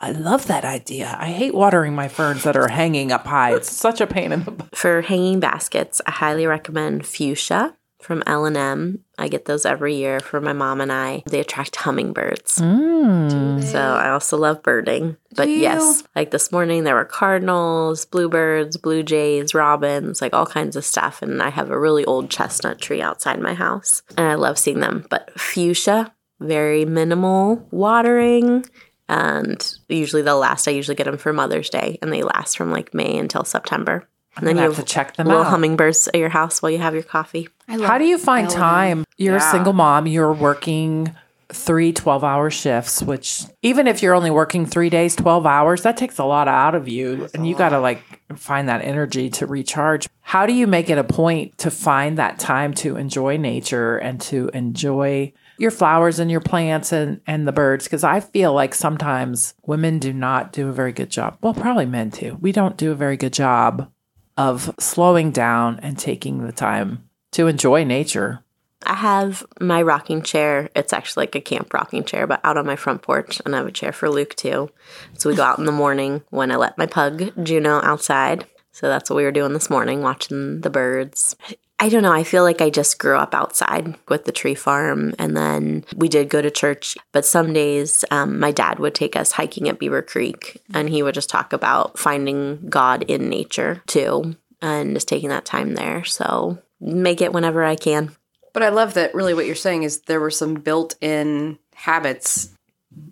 I 0.00 0.12
love 0.12 0.46
that 0.46 0.64
idea. 0.64 1.16
I 1.18 1.30
hate 1.30 1.54
watering 1.54 1.94
my 1.94 2.08
ferns 2.08 2.44
that 2.44 2.56
are 2.56 2.68
hanging 2.68 3.10
up 3.10 3.26
high. 3.26 3.54
It's 3.54 3.70
such 3.76 4.00
a 4.00 4.06
pain 4.06 4.32
in 4.32 4.44
the 4.44 4.52
butt. 4.52 4.76
For 4.76 5.02
hanging 5.02 5.40
baskets, 5.40 6.00
I 6.06 6.12
highly 6.12 6.46
recommend 6.46 7.06
fuchsia 7.06 7.76
from 8.00 8.22
L&M. 8.26 9.04
I 9.18 9.28
get 9.28 9.46
those 9.46 9.66
every 9.66 9.96
year 9.96 10.20
for 10.20 10.40
my 10.40 10.52
mom 10.52 10.80
and 10.80 10.92
I. 10.92 11.24
They 11.26 11.40
attract 11.40 11.74
hummingbirds. 11.74 12.58
Mm. 12.58 13.62
So 13.62 13.80
I 13.80 14.10
also 14.10 14.36
love 14.36 14.62
birding. 14.62 15.16
But 15.34 15.48
yes, 15.48 16.04
like 16.14 16.30
this 16.30 16.52
morning 16.52 16.84
there 16.84 16.94
were 16.94 17.04
cardinals, 17.04 18.04
bluebirds, 18.04 18.76
blue 18.76 19.02
jays, 19.02 19.52
robins, 19.52 20.22
like 20.22 20.32
all 20.32 20.46
kinds 20.46 20.76
of 20.76 20.84
stuff. 20.84 21.22
And 21.22 21.42
I 21.42 21.50
have 21.50 21.70
a 21.70 21.78
really 21.78 22.04
old 22.04 22.30
chestnut 22.30 22.80
tree 22.80 23.02
outside 23.02 23.40
my 23.40 23.54
house. 23.54 24.02
And 24.16 24.28
I 24.28 24.34
love 24.36 24.58
seeing 24.58 24.78
them. 24.78 25.04
But 25.10 25.38
fuchsia, 25.38 26.14
very 26.40 26.84
minimal 26.84 27.66
watering. 27.70 28.64
And 29.08 29.78
usually 29.88 30.22
they'll 30.22 30.38
last. 30.38 30.68
I 30.68 30.72
usually 30.72 30.94
get 30.94 31.04
them 31.04 31.16
for 31.16 31.32
Mother's 31.32 31.70
Day, 31.70 31.98
and 32.02 32.12
they 32.12 32.22
last 32.22 32.56
from 32.58 32.70
like 32.70 32.92
May 32.92 33.16
until 33.16 33.44
September. 33.44 34.06
And 34.36 34.46
then 34.46 34.56
you 34.56 34.62
have 34.62 34.76
to 34.76 34.82
check 34.82 35.16
them 35.16 35.26
little 35.26 35.42
out. 35.42 35.48
hummingbirds 35.48 36.08
at 36.08 36.16
your 36.16 36.28
house 36.28 36.62
while 36.62 36.70
you 36.70 36.78
have 36.78 36.94
your 36.94 37.02
coffee. 37.02 37.48
How 37.66 37.98
do 37.98 38.04
you 38.04 38.18
find 38.18 38.48
time? 38.48 39.04
You're 39.16 39.36
a 39.36 39.40
single 39.40 39.72
mom, 39.72 40.06
you're 40.06 40.32
working 40.32 41.14
three 41.50 41.92
12 41.92 42.22
hour 42.22 42.50
shifts, 42.50 43.02
which 43.02 43.44
even 43.62 43.86
if 43.86 44.02
you're 44.02 44.14
only 44.14 44.30
working 44.30 44.66
three 44.66 44.90
days, 44.90 45.16
12 45.16 45.46
hours, 45.46 45.82
that 45.82 45.96
takes 45.96 46.18
a 46.18 46.24
lot 46.24 46.46
out 46.46 46.74
of 46.74 46.88
you. 46.88 47.28
and 47.34 47.48
you 47.48 47.56
got 47.56 47.70
to 47.70 47.80
like 47.80 48.02
find 48.36 48.68
that 48.68 48.82
energy 48.84 49.30
to 49.30 49.46
recharge. 49.46 50.08
How 50.20 50.46
do 50.46 50.52
you 50.52 50.66
make 50.66 50.90
it 50.90 50.98
a 50.98 51.04
point 51.04 51.56
to 51.58 51.70
find 51.70 52.18
that 52.18 52.38
time 52.38 52.74
to 52.74 52.96
enjoy 52.96 53.38
nature 53.38 53.96
and 53.96 54.20
to 54.22 54.50
enjoy 54.52 55.32
your 55.58 55.70
flowers 55.70 56.18
and 56.18 56.30
your 56.30 56.40
plants 56.40 56.92
and, 56.92 57.20
and 57.26 57.46
the 57.46 57.52
birds? 57.52 57.84
Because 57.84 58.04
I 58.04 58.20
feel 58.20 58.52
like 58.52 58.74
sometimes 58.74 59.54
women 59.66 59.98
do 59.98 60.12
not 60.12 60.52
do 60.52 60.68
a 60.68 60.72
very 60.72 60.92
good 60.92 61.10
job. 61.10 61.38
Well, 61.42 61.54
probably 61.54 61.86
men 61.86 62.10
too. 62.10 62.38
We 62.40 62.52
don't 62.52 62.76
do 62.76 62.92
a 62.92 62.96
very 62.96 63.16
good 63.16 63.32
job 63.32 63.90
of 64.36 64.74
slowing 64.78 65.32
down 65.32 65.80
and 65.80 65.98
taking 65.98 66.44
the 66.46 66.52
time 66.52 67.08
to 67.32 67.48
enjoy 67.48 67.84
nature. 67.84 68.44
I 68.86 68.94
have 68.94 69.44
my 69.60 69.82
rocking 69.82 70.22
chair. 70.22 70.70
It's 70.76 70.92
actually 70.92 71.22
like 71.22 71.34
a 71.34 71.40
camp 71.40 71.74
rocking 71.74 72.04
chair, 72.04 72.26
but 72.26 72.40
out 72.44 72.56
on 72.56 72.66
my 72.66 72.76
front 72.76 73.02
porch. 73.02 73.42
And 73.44 73.54
I 73.54 73.58
have 73.58 73.66
a 73.66 73.72
chair 73.72 73.92
for 73.92 74.08
Luke 74.08 74.36
too. 74.36 74.70
So 75.14 75.28
we 75.28 75.36
go 75.36 75.42
out 75.42 75.58
in 75.58 75.64
the 75.64 75.72
morning 75.72 76.22
when 76.30 76.52
I 76.52 76.56
let 76.56 76.78
my 76.78 76.86
pug, 76.86 77.32
Juno, 77.42 77.80
outside. 77.82 78.46
So 78.70 78.88
that's 78.88 79.10
what 79.10 79.16
we 79.16 79.24
were 79.24 79.32
doing 79.32 79.52
this 79.52 79.70
morning, 79.70 80.02
watching 80.02 80.60
the 80.60 80.70
birds. 80.70 81.34
I 81.80 81.88
don't 81.88 82.02
know. 82.02 82.12
I 82.12 82.24
feel 82.24 82.42
like 82.42 82.60
I 82.60 82.70
just 82.70 82.98
grew 82.98 83.16
up 83.16 83.34
outside 83.34 83.94
with 84.08 84.24
the 84.24 84.32
tree 84.32 84.56
farm. 84.56 85.14
And 85.18 85.36
then 85.36 85.84
we 85.96 86.08
did 86.08 86.28
go 86.28 86.42
to 86.42 86.50
church. 86.50 86.96
But 87.12 87.24
some 87.24 87.52
days 87.52 88.04
um, 88.10 88.40
my 88.40 88.50
dad 88.50 88.80
would 88.80 88.94
take 88.94 89.14
us 89.14 89.32
hiking 89.32 89.68
at 89.68 89.78
Beaver 89.78 90.02
Creek 90.02 90.60
and 90.74 90.88
he 90.88 91.02
would 91.02 91.14
just 91.14 91.30
talk 91.30 91.52
about 91.52 91.98
finding 91.98 92.68
God 92.68 93.04
in 93.04 93.28
nature 93.28 93.82
too 93.86 94.36
and 94.60 94.94
just 94.94 95.06
taking 95.06 95.28
that 95.28 95.44
time 95.44 95.74
there. 95.74 96.04
So 96.04 96.58
make 96.80 97.20
it 97.20 97.32
whenever 97.32 97.64
I 97.64 97.76
can. 97.76 98.10
But 98.52 98.64
I 98.64 98.70
love 98.70 98.94
that 98.94 99.14
really 99.14 99.34
what 99.34 99.46
you're 99.46 99.54
saying 99.54 99.84
is 99.84 100.00
there 100.02 100.20
were 100.20 100.30
some 100.30 100.54
built 100.54 100.96
in 101.00 101.58
habits. 101.74 102.50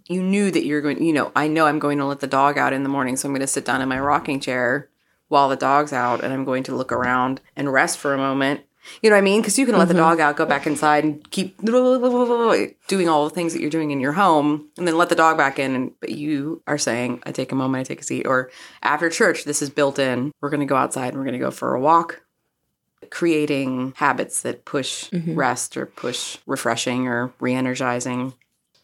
You 0.08 0.22
knew 0.22 0.50
that 0.50 0.64
you're 0.64 0.80
going, 0.80 1.04
you 1.04 1.12
know, 1.12 1.30
I 1.36 1.46
know 1.46 1.66
I'm 1.66 1.78
going 1.78 1.98
to 1.98 2.04
let 2.04 2.18
the 2.18 2.26
dog 2.26 2.58
out 2.58 2.72
in 2.72 2.82
the 2.82 2.88
morning, 2.88 3.14
so 3.14 3.28
I'm 3.28 3.32
going 3.32 3.42
to 3.42 3.46
sit 3.46 3.64
down 3.64 3.80
in 3.80 3.88
my 3.88 4.00
rocking 4.00 4.40
chair 4.40 4.88
while 5.28 5.48
the 5.48 5.56
dog's 5.56 5.92
out 5.92 6.22
and 6.22 6.32
I'm 6.32 6.44
going 6.44 6.62
to 6.64 6.74
look 6.74 6.92
around 6.92 7.40
and 7.56 7.72
rest 7.72 7.98
for 7.98 8.14
a 8.14 8.18
moment. 8.18 8.62
You 9.02 9.10
know 9.10 9.16
what 9.16 9.20
I 9.20 9.24
mean? 9.24 9.40
Because 9.40 9.58
you 9.58 9.66
can 9.66 9.76
let 9.76 9.88
the 9.88 9.94
mm-hmm. 9.94 10.02
dog 10.02 10.20
out, 10.20 10.36
go 10.36 10.46
back 10.46 10.64
inside, 10.64 11.02
and 11.02 11.30
keep 11.32 11.60
doing 11.64 13.08
all 13.08 13.24
the 13.24 13.34
things 13.34 13.52
that 13.52 13.60
you're 13.60 13.68
doing 13.68 13.90
in 13.90 13.98
your 13.98 14.12
home, 14.12 14.68
and 14.78 14.86
then 14.86 14.96
let 14.96 15.08
the 15.08 15.16
dog 15.16 15.36
back 15.36 15.58
in. 15.58 15.74
And 15.74 15.90
but 15.98 16.10
you 16.10 16.62
are 16.68 16.78
saying, 16.78 17.20
"I 17.26 17.32
take 17.32 17.50
a 17.50 17.56
moment, 17.56 17.80
I 17.80 17.84
take 17.84 18.00
a 18.02 18.04
seat," 18.04 18.28
or 18.28 18.48
after 18.84 19.10
church, 19.10 19.42
this 19.42 19.60
is 19.60 19.70
built 19.70 19.98
in. 19.98 20.30
We're 20.40 20.50
going 20.50 20.60
to 20.60 20.66
go 20.66 20.76
outside 20.76 21.08
and 21.08 21.16
we're 21.16 21.24
going 21.24 21.32
to 21.32 21.44
go 21.44 21.50
for 21.50 21.74
a 21.74 21.80
walk 21.80 22.22
creating 23.10 23.92
habits 23.96 24.42
that 24.42 24.64
push 24.64 25.10
mm-hmm. 25.10 25.34
rest 25.34 25.76
or 25.76 25.86
push 25.86 26.38
refreshing 26.46 27.06
or 27.06 27.32
re-energizing 27.40 28.32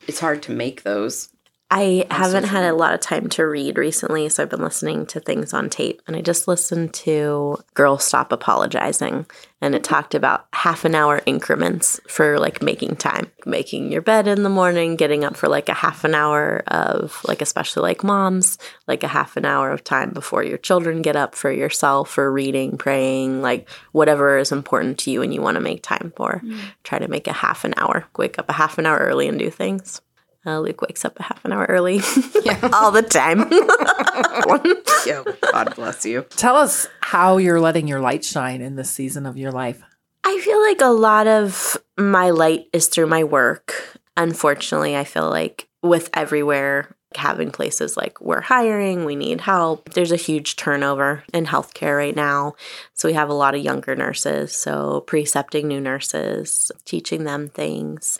it's 0.06 0.20
hard 0.20 0.42
to 0.42 0.52
make 0.52 0.82
those 0.82 1.28
I 1.74 2.04
haven't 2.10 2.44
had 2.44 2.64
a 2.64 2.74
lot 2.74 2.92
of 2.92 3.00
time 3.00 3.30
to 3.30 3.46
read 3.46 3.78
recently, 3.78 4.28
so 4.28 4.42
I've 4.42 4.50
been 4.50 4.60
listening 4.60 5.06
to 5.06 5.20
things 5.20 5.54
on 5.54 5.70
tape. 5.70 6.02
And 6.06 6.14
I 6.14 6.20
just 6.20 6.46
listened 6.46 6.92
to 6.92 7.56
Girl 7.72 7.96
Stop 7.96 8.30
Apologizing, 8.30 9.24
and 9.62 9.74
it 9.74 9.82
talked 9.82 10.14
about 10.14 10.48
half 10.52 10.84
an 10.84 10.94
hour 10.94 11.22
increments 11.24 11.98
for 12.06 12.38
like 12.38 12.60
making 12.60 12.96
time, 12.96 13.30
making 13.46 13.90
your 13.90 14.02
bed 14.02 14.28
in 14.28 14.42
the 14.42 14.50
morning, 14.50 14.96
getting 14.96 15.24
up 15.24 15.34
for 15.34 15.48
like 15.48 15.70
a 15.70 15.74
half 15.74 16.04
an 16.04 16.14
hour 16.14 16.62
of 16.66 17.22
like, 17.26 17.40
especially 17.40 17.84
like 17.84 18.04
moms, 18.04 18.58
like 18.86 19.02
a 19.02 19.08
half 19.08 19.38
an 19.38 19.46
hour 19.46 19.70
of 19.70 19.82
time 19.82 20.10
before 20.10 20.44
your 20.44 20.58
children 20.58 21.00
get 21.00 21.16
up 21.16 21.34
for 21.34 21.50
yourself, 21.50 22.10
for 22.10 22.30
reading, 22.30 22.76
praying, 22.76 23.40
like 23.40 23.66
whatever 23.92 24.36
is 24.36 24.52
important 24.52 24.98
to 24.98 25.10
you 25.10 25.22
and 25.22 25.32
you 25.32 25.40
want 25.40 25.54
to 25.54 25.62
make 25.62 25.82
time 25.82 26.12
for. 26.16 26.42
Mm. 26.44 26.58
Try 26.84 26.98
to 26.98 27.08
make 27.08 27.28
a 27.28 27.32
half 27.32 27.64
an 27.64 27.72
hour, 27.78 28.04
wake 28.18 28.38
up 28.38 28.50
a 28.50 28.52
half 28.52 28.76
an 28.76 28.84
hour 28.84 28.98
early 28.98 29.26
and 29.26 29.38
do 29.38 29.48
things. 29.48 30.02
Uh, 30.44 30.60
Luke 30.60 30.82
wakes 30.82 31.04
up 31.04 31.18
a 31.20 31.22
half 31.22 31.44
an 31.44 31.52
hour 31.52 31.66
early 31.68 31.96
all 32.72 32.90
the 32.90 33.02
time. 33.02 33.48
yeah 35.06 35.22
god 35.52 35.74
bless 35.74 36.04
you 36.04 36.22
Tell 36.30 36.56
us 36.56 36.88
how 37.00 37.36
you're 37.38 37.60
letting 37.60 37.88
your 37.88 38.00
light 38.00 38.24
shine 38.24 38.60
in 38.60 38.76
this 38.76 38.90
season 38.90 39.26
of 39.26 39.36
your 39.36 39.52
life. 39.52 39.82
I 40.24 40.40
feel 40.40 40.60
like 40.60 40.80
a 40.80 40.92
lot 40.92 41.26
of 41.26 41.76
my 41.98 42.30
light 42.30 42.66
is 42.72 42.88
through 42.88 43.06
my 43.06 43.24
work. 43.24 43.98
Unfortunately, 44.16 44.96
I 44.96 45.04
feel 45.04 45.28
like 45.28 45.68
with 45.82 46.10
everywhere 46.14 46.94
having 47.16 47.50
places 47.50 47.96
like 47.96 48.20
we're 48.20 48.40
hiring, 48.40 49.04
we 49.04 49.16
need 49.16 49.40
help. 49.40 49.90
There's 49.90 50.12
a 50.12 50.16
huge 50.16 50.56
turnover 50.56 51.24
in 51.32 51.46
healthcare 51.46 51.96
right 51.96 52.16
now. 52.16 52.54
So 52.94 53.08
we 53.08 53.14
have 53.14 53.28
a 53.28 53.34
lot 53.34 53.54
of 53.54 53.62
younger 53.62 53.94
nurses. 53.94 54.54
So 54.54 55.02
precepting 55.06 55.68
new 55.68 55.80
nurses, 55.80 56.72
teaching 56.84 57.24
them 57.24 57.48
things 57.48 58.18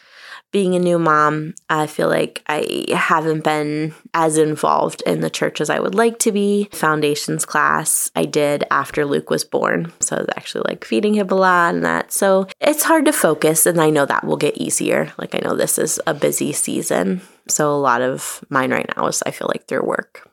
being 0.52 0.74
a 0.74 0.78
new 0.78 0.98
mom, 0.98 1.54
I 1.68 1.86
feel 1.86 2.08
like 2.08 2.42
I 2.46 2.84
haven't 2.94 3.42
been 3.42 3.94
as 4.14 4.36
involved 4.36 5.02
in 5.06 5.20
the 5.20 5.30
church 5.30 5.60
as 5.60 5.70
I 5.70 5.80
would 5.80 5.94
like 5.94 6.18
to 6.20 6.32
be. 6.32 6.68
Foundations 6.72 7.44
class 7.44 8.10
I 8.14 8.26
did 8.26 8.64
after 8.70 9.04
Luke 9.04 9.30
was 9.30 9.44
born. 9.44 9.92
So 10.00 10.16
I 10.16 10.20
was 10.20 10.28
actually 10.36 10.64
like 10.68 10.84
feeding 10.84 11.14
him 11.14 11.30
a 11.30 11.34
lot 11.34 11.74
and 11.74 11.84
that. 11.84 12.12
So 12.12 12.46
it's 12.60 12.84
hard 12.84 13.06
to 13.06 13.12
focus, 13.12 13.66
and 13.66 13.80
I 13.80 13.90
know 13.90 14.06
that 14.06 14.24
will 14.24 14.36
get 14.36 14.56
easier. 14.56 15.12
Like 15.18 15.34
I 15.34 15.40
know 15.42 15.56
this 15.56 15.78
is 15.78 15.98
a 16.06 16.14
busy 16.14 16.52
season. 16.52 17.22
So 17.48 17.72
a 17.72 17.74
lot 17.74 18.02
of 18.02 18.44
mine 18.48 18.70
right 18.70 18.88
now 18.96 19.06
is 19.06 19.22
I 19.26 19.30
feel 19.30 19.48
like 19.48 19.66
through 19.66 19.84
work. 19.84 20.28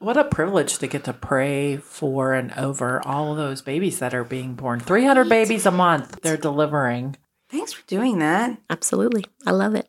What 0.00 0.16
a 0.18 0.24
privilege 0.24 0.78
to 0.78 0.86
get 0.86 1.04
to 1.04 1.14
pray 1.14 1.78
for 1.78 2.34
and 2.34 2.52
over 2.54 3.00
all 3.06 3.30
of 3.30 3.38
those 3.38 3.62
babies 3.62 4.00
that 4.00 4.12
are 4.12 4.24
being 4.24 4.54
born. 4.54 4.80
300 4.80 5.28
babies 5.28 5.64
a 5.64 5.70
month 5.70 6.20
they're 6.20 6.36
delivering. 6.36 7.16
Thanks 7.54 7.72
for 7.72 7.86
doing 7.86 8.18
that. 8.18 8.58
Absolutely. 8.68 9.24
I 9.46 9.52
love 9.52 9.76
it. 9.76 9.88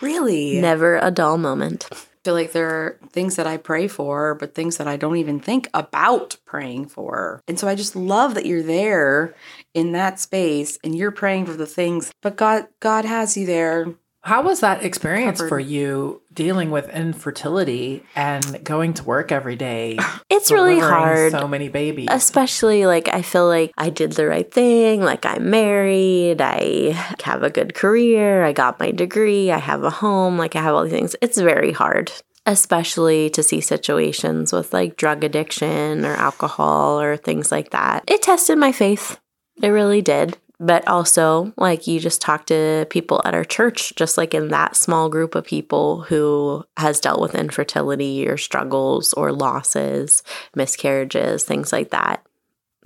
Really? 0.00 0.60
Never 0.60 0.98
a 0.98 1.10
dull 1.10 1.36
moment. 1.36 1.88
I 1.90 1.96
feel 2.22 2.34
like 2.34 2.52
there 2.52 2.68
are 2.68 2.98
things 3.10 3.34
that 3.34 3.46
I 3.48 3.56
pray 3.56 3.88
for, 3.88 4.36
but 4.36 4.54
things 4.54 4.76
that 4.76 4.86
I 4.86 4.96
don't 4.96 5.16
even 5.16 5.40
think 5.40 5.68
about 5.74 6.36
praying 6.44 6.86
for. 6.86 7.42
And 7.48 7.58
so 7.58 7.66
I 7.66 7.74
just 7.74 7.96
love 7.96 8.34
that 8.34 8.46
you're 8.46 8.62
there 8.62 9.34
in 9.74 9.90
that 9.92 10.20
space 10.20 10.78
and 10.84 10.96
you're 10.96 11.10
praying 11.10 11.46
for 11.46 11.54
the 11.54 11.66
things, 11.66 12.12
but 12.22 12.36
God 12.36 12.68
God 12.78 13.04
has 13.04 13.36
you 13.36 13.46
there. 13.46 13.94
How 14.24 14.42
was 14.42 14.60
that 14.60 14.84
experience 14.84 15.40
Covered. 15.40 15.48
for 15.48 15.58
you 15.58 16.22
dealing 16.32 16.70
with 16.70 16.88
infertility 16.90 18.04
and 18.14 18.62
going 18.64 18.94
to 18.94 19.04
work 19.04 19.32
every 19.32 19.56
day? 19.56 19.98
It's 20.34 20.50
really 20.50 20.80
hard. 20.80 21.30
So 21.30 21.46
many 21.46 21.68
babies. 21.68 22.08
especially 22.10 22.84
like 22.84 23.06
I 23.08 23.22
feel 23.22 23.46
like 23.46 23.70
I 23.78 23.90
did 23.90 24.12
the 24.12 24.26
right 24.26 24.50
thing. 24.52 25.00
Like 25.00 25.24
I'm 25.24 25.50
married, 25.50 26.40
I 26.40 26.92
have 27.22 27.44
a 27.44 27.50
good 27.50 27.74
career, 27.74 28.42
I 28.42 28.52
got 28.52 28.80
my 28.80 28.90
degree, 28.90 29.52
I 29.52 29.58
have 29.58 29.84
a 29.84 29.90
home, 29.90 30.38
like 30.38 30.56
I 30.56 30.62
have 30.62 30.74
all 30.74 30.82
these 30.82 30.92
things. 30.92 31.14
It's 31.20 31.38
very 31.38 31.70
hard, 31.70 32.10
especially 32.46 33.30
to 33.30 33.42
see 33.42 33.60
situations 33.60 34.52
with 34.52 34.72
like 34.72 34.96
drug 34.96 35.22
addiction 35.22 36.04
or 36.04 36.14
alcohol 36.14 37.00
or 37.00 37.16
things 37.16 37.52
like 37.52 37.70
that. 37.70 38.02
It 38.08 38.22
tested 38.22 38.58
my 38.58 38.72
faith. 38.72 39.20
It 39.62 39.68
really 39.68 40.02
did. 40.02 40.38
But 40.64 40.86
also, 40.86 41.52
like 41.56 41.86
you 41.86 41.98
just 41.98 42.20
talk 42.20 42.46
to 42.46 42.86
people 42.88 43.20
at 43.24 43.34
our 43.34 43.44
church, 43.44 43.94
just 43.96 44.16
like 44.16 44.32
in 44.32 44.48
that 44.48 44.76
small 44.76 45.08
group 45.08 45.34
of 45.34 45.44
people 45.44 46.02
who 46.02 46.64
has 46.76 47.00
dealt 47.00 47.20
with 47.20 47.34
infertility 47.34 48.28
or 48.28 48.36
struggles 48.36 49.12
or 49.14 49.32
losses, 49.32 50.22
miscarriages, 50.54 51.44
things 51.44 51.72
like 51.72 51.90
that 51.90 52.24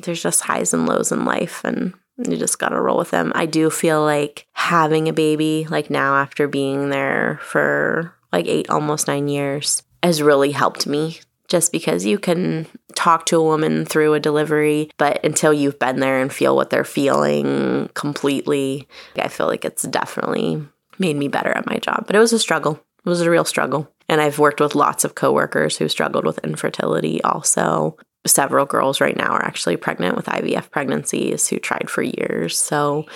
there's 0.03 0.23
just 0.23 0.43
highs 0.43 0.75
and 0.75 0.87
lows 0.87 1.13
in 1.13 1.25
life 1.25 1.65
and 1.65 1.95
you 2.19 2.37
just 2.37 2.59
got 2.59 2.71
to 2.71 2.81
roll 2.81 2.97
with 2.97 3.11
them. 3.11 3.33
I 3.35 3.47
do 3.47 3.69
feel 3.71 4.03
like 4.03 4.47
having 4.53 5.09
a 5.09 5.13
baby, 5.13 5.67
like 5.69 5.91
now 5.91 6.17
after 6.17 6.49
being 6.49 6.89
there 6.89 7.39
for 7.43 8.15
like 8.33 8.47
eight, 8.47 8.71
almost 8.71 9.07
nine 9.07 9.29
years, 9.29 9.83
has 10.03 10.23
really 10.23 10.53
helped 10.53 10.87
me 10.87 11.21
just 11.49 11.73
because 11.73 12.05
you 12.05 12.19
can 12.19 12.67
talk 12.95 13.27
to 13.27 13.37
a 13.37 13.43
woman 13.43 13.85
through 13.85 14.15
a 14.15 14.21
delivery, 14.21 14.91
but 14.99 15.25
until 15.25 15.53
you've 15.53 15.79
been 15.79 16.01
there 16.01 16.21
and 16.21 16.33
feel 16.33 16.57
what 16.57 16.71
they're 16.71 16.85
feeling 16.85 17.89
completely, 17.95 18.89
I 19.17 19.29
feel 19.29 19.47
like 19.47 19.65
it's 19.65 19.83
definitely 19.83 20.63
made 20.99 21.17
me 21.17 21.29
better 21.29 21.51
at 21.51 21.67
my 21.67 21.77
job. 21.77 22.05
But 22.07 22.17
it 22.17 22.21
was 22.21 22.33
a 22.33 22.39
struggle. 22.39 22.81
It 23.05 23.09
was 23.09 23.21
a 23.21 23.31
real 23.31 23.45
struggle. 23.45 23.91
And 24.09 24.21
I've 24.21 24.39
worked 24.39 24.61
with 24.61 24.75
lots 24.75 25.05
of 25.05 25.15
coworkers 25.15 25.77
who 25.77 25.89
struggled 25.89 26.25
with 26.25 26.39
infertility 26.39 27.23
also 27.23 27.97
several 28.29 28.67
girls 28.67 29.01
right 29.01 29.17
now 29.17 29.29
are 29.33 29.45
actually 29.45 29.77
pregnant 29.77 30.17
with 30.17 30.27
IVF 30.27 30.71
pregnancies 30.71 31.49
who 31.49 31.59
tried 31.59 31.89
for 31.89 32.03
years. 32.03 32.59
So 32.59 33.07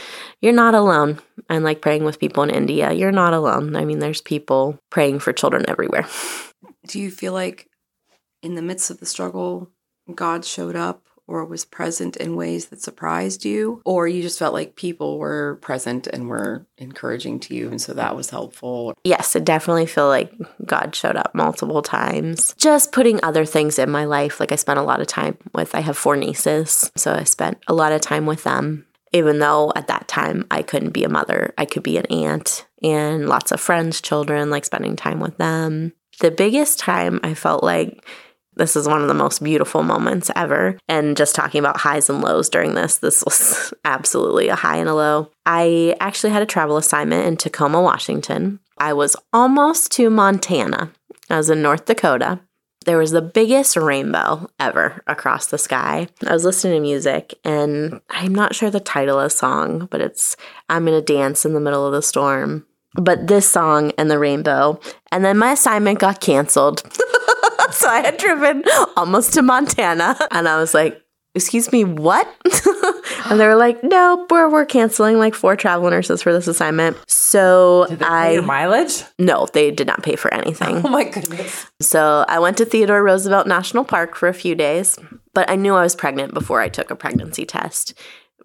you're 0.40 0.52
not 0.52 0.74
alone. 0.74 1.20
And 1.48 1.64
like 1.64 1.80
praying 1.80 2.04
with 2.04 2.20
people 2.20 2.42
in 2.42 2.50
India, 2.50 2.92
you're 2.92 3.12
not 3.12 3.34
alone. 3.34 3.76
I 3.76 3.84
mean, 3.84 3.98
there's 3.98 4.20
people 4.20 4.78
praying 4.90 5.20
for 5.20 5.32
children 5.32 5.64
everywhere. 5.68 6.06
Do 6.86 7.00
you 7.00 7.10
feel 7.10 7.32
like 7.32 7.68
in 8.42 8.54
the 8.54 8.62
midst 8.62 8.90
of 8.90 9.00
the 9.00 9.06
struggle, 9.06 9.70
God 10.14 10.44
showed 10.44 10.76
up 10.76 11.04
or 11.30 11.44
was 11.44 11.64
present 11.64 12.16
in 12.16 12.34
ways 12.34 12.66
that 12.66 12.82
surprised 12.82 13.44
you? 13.44 13.80
Or 13.84 14.08
you 14.08 14.20
just 14.20 14.38
felt 14.38 14.52
like 14.52 14.74
people 14.74 15.18
were 15.18 15.60
present 15.62 16.08
and 16.08 16.28
were 16.28 16.66
encouraging 16.76 17.38
to 17.40 17.54
you, 17.54 17.68
and 17.68 17.80
so 17.80 17.94
that 17.94 18.16
was 18.16 18.30
helpful? 18.30 18.94
Yes, 19.04 19.36
I 19.36 19.38
definitely 19.38 19.86
feel 19.86 20.08
like 20.08 20.32
God 20.66 20.94
showed 20.94 21.14
up 21.14 21.32
multiple 21.32 21.82
times. 21.82 22.52
Just 22.58 22.90
putting 22.90 23.22
other 23.22 23.44
things 23.44 23.78
in 23.78 23.90
my 23.90 24.06
life. 24.06 24.40
Like 24.40 24.50
I 24.50 24.56
spent 24.56 24.80
a 24.80 24.82
lot 24.82 25.00
of 25.00 25.06
time 25.06 25.38
with, 25.54 25.74
I 25.74 25.80
have 25.80 25.96
four 25.96 26.16
nieces. 26.16 26.90
So 26.96 27.14
I 27.14 27.22
spent 27.22 27.58
a 27.68 27.74
lot 27.74 27.92
of 27.92 28.00
time 28.00 28.26
with 28.26 28.42
them. 28.42 28.86
Even 29.12 29.38
though 29.38 29.72
at 29.74 29.88
that 29.88 30.08
time 30.08 30.46
I 30.50 30.62
couldn't 30.62 30.90
be 30.90 31.04
a 31.04 31.08
mother, 31.08 31.52
I 31.58 31.64
could 31.64 31.82
be 31.82 31.96
an 31.96 32.06
aunt 32.06 32.66
and 32.82 33.28
lots 33.28 33.50
of 33.52 33.60
friends' 33.60 34.00
children, 34.00 34.50
like 34.50 34.64
spending 34.64 34.96
time 34.96 35.20
with 35.20 35.36
them. 35.36 35.92
The 36.20 36.30
biggest 36.30 36.78
time 36.78 37.18
I 37.22 37.34
felt 37.34 37.64
like 37.64 38.04
this 38.60 38.76
is 38.76 38.86
one 38.86 39.00
of 39.00 39.08
the 39.08 39.14
most 39.14 39.42
beautiful 39.42 39.82
moments 39.82 40.30
ever. 40.36 40.78
And 40.86 41.16
just 41.16 41.34
talking 41.34 41.58
about 41.58 41.78
highs 41.78 42.10
and 42.10 42.20
lows 42.20 42.50
during 42.50 42.74
this, 42.74 42.98
this 42.98 43.24
was 43.24 43.72
absolutely 43.86 44.48
a 44.48 44.54
high 44.54 44.76
and 44.76 44.88
a 44.88 44.94
low. 44.94 45.30
I 45.46 45.96
actually 45.98 46.30
had 46.30 46.42
a 46.42 46.46
travel 46.46 46.76
assignment 46.76 47.26
in 47.26 47.38
Tacoma, 47.38 47.80
Washington. 47.80 48.60
I 48.76 48.92
was 48.92 49.16
almost 49.32 49.92
to 49.92 50.10
Montana. 50.10 50.92
I 51.30 51.38
was 51.38 51.48
in 51.48 51.62
North 51.62 51.86
Dakota. 51.86 52.40
There 52.84 52.98
was 52.98 53.12
the 53.12 53.22
biggest 53.22 53.76
rainbow 53.76 54.50
ever 54.58 55.02
across 55.06 55.46
the 55.46 55.58
sky. 55.58 56.08
I 56.26 56.32
was 56.32 56.44
listening 56.44 56.74
to 56.74 56.80
music, 56.80 57.34
and 57.44 58.00
I'm 58.10 58.34
not 58.34 58.54
sure 58.54 58.70
the 58.70 58.80
title 58.80 59.18
of 59.18 59.24
the 59.24 59.30
song, 59.30 59.86
but 59.90 60.00
it's 60.00 60.36
I'm 60.68 60.84
Gonna 60.84 61.02
Dance 61.02 61.44
in 61.44 61.52
the 61.54 61.60
Middle 61.60 61.86
of 61.86 61.92
the 61.92 62.02
Storm. 62.02 62.66
But 62.94 63.26
this 63.26 63.48
song 63.48 63.92
and 63.98 64.10
the 64.10 64.18
rainbow, 64.18 64.80
and 65.12 65.24
then 65.24 65.38
my 65.38 65.52
assignment 65.52 65.98
got 65.98 66.20
canceled. 66.20 66.82
so 67.72 67.88
I 67.88 68.00
had 68.00 68.16
driven 68.16 68.64
almost 68.96 69.34
to 69.34 69.42
Montana, 69.42 70.16
and 70.30 70.48
I 70.48 70.58
was 70.58 70.74
like, 70.74 71.00
"Excuse 71.34 71.72
me, 71.72 71.84
what?" 71.84 72.26
and 73.30 73.38
they 73.38 73.46
were 73.46 73.56
like, 73.56 73.82
"No, 73.82 74.26
we're 74.30 74.48
we're 74.48 74.64
canceling 74.66 75.18
like 75.18 75.34
four 75.34 75.56
travel 75.56 75.90
nurses 75.90 76.22
for 76.22 76.32
this 76.32 76.46
assignment." 76.46 76.96
So 77.08 77.86
Did 77.88 78.00
they 78.00 78.04
pay 78.04 78.10
I 78.10 78.30
your 78.32 78.42
mileage? 78.42 79.04
no, 79.18 79.46
they 79.52 79.70
did 79.70 79.86
not 79.86 80.02
pay 80.02 80.16
for 80.16 80.32
anything. 80.32 80.82
Oh 80.84 80.88
my 80.88 81.04
goodness. 81.04 81.66
So 81.80 82.24
I 82.28 82.38
went 82.38 82.56
to 82.58 82.64
Theodore 82.64 83.02
Roosevelt 83.02 83.46
National 83.46 83.84
Park 83.84 84.16
for 84.16 84.28
a 84.28 84.34
few 84.34 84.54
days, 84.54 84.98
but 85.34 85.48
I 85.48 85.56
knew 85.56 85.74
I 85.74 85.82
was 85.82 85.94
pregnant 85.94 86.34
before 86.34 86.60
I 86.60 86.68
took 86.68 86.90
a 86.90 86.96
pregnancy 86.96 87.44
test 87.46 87.94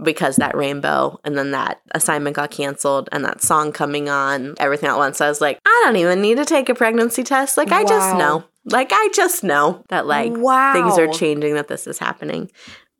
because 0.03 0.35
that 0.35 0.55
rainbow 0.55 1.19
and 1.23 1.37
then 1.37 1.51
that 1.51 1.81
assignment 1.91 2.35
got 2.35 2.51
canceled 2.51 3.07
and 3.11 3.23
that 3.23 3.41
song 3.41 3.71
coming 3.71 4.09
on, 4.09 4.53
everything 4.59 4.89
at 4.89 4.97
once. 4.97 5.21
I 5.21 5.29
was 5.29 5.39
like, 5.41 5.59
I 5.65 5.81
don't 5.85 5.95
even 5.95 6.21
need 6.21 6.35
to 6.37 6.45
take 6.45 6.67
a 6.69 6.75
pregnancy 6.75 7.23
test. 7.23 7.57
Like, 7.57 7.71
I 7.71 7.83
just 7.85 8.17
know. 8.17 8.43
Like, 8.65 8.89
I 8.91 9.09
just 9.13 9.43
know 9.43 9.83
that, 9.89 10.07
like, 10.07 10.33
Wow. 10.35 10.73
things 10.73 10.97
are 10.97 11.07
changing, 11.07 11.53
that 11.53 11.67
this 11.67 11.85
is 11.87 11.99
happening. 11.99 12.49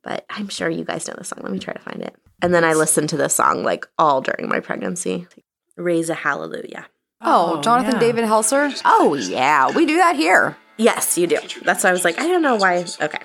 But 0.02 0.24
I'm 0.30 0.48
sure 0.48 0.68
you 0.70 0.84
guys 0.84 1.08
know 1.08 1.14
the 1.18 1.24
song. 1.24 1.40
Let 1.42 1.50
me 1.52 1.58
try 1.58 1.74
to 1.74 1.80
find 1.80 2.00
it. 2.02 2.14
And 2.40 2.54
then 2.54 2.64
I 2.64 2.74
listened 2.74 3.08
to 3.10 3.16
the 3.16 3.28
song, 3.28 3.64
like, 3.64 3.86
all 3.98 4.20
during 4.20 4.48
my 4.48 4.60
pregnancy. 4.60 5.26
Raise 5.76 6.08
a 6.08 6.14
hallelujah. 6.14 6.86
Oh, 7.20 7.56
oh, 7.56 7.60
Jonathan 7.62 7.94
yeah. 7.94 8.00
David 8.00 8.24
Helser? 8.26 8.80
Oh, 8.84 9.14
yeah. 9.14 9.70
We 9.72 9.86
do 9.86 9.96
that 9.96 10.16
here. 10.16 10.56
Yes, 10.76 11.16
you 11.16 11.26
do. 11.26 11.38
That's 11.64 11.82
why 11.82 11.90
I 11.90 11.92
was 11.92 12.04
like, 12.04 12.18
I 12.20 12.28
don't 12.28 12.42
know 12.42 12.56
why. 12.56 12.84
Okay. 13.00 13.18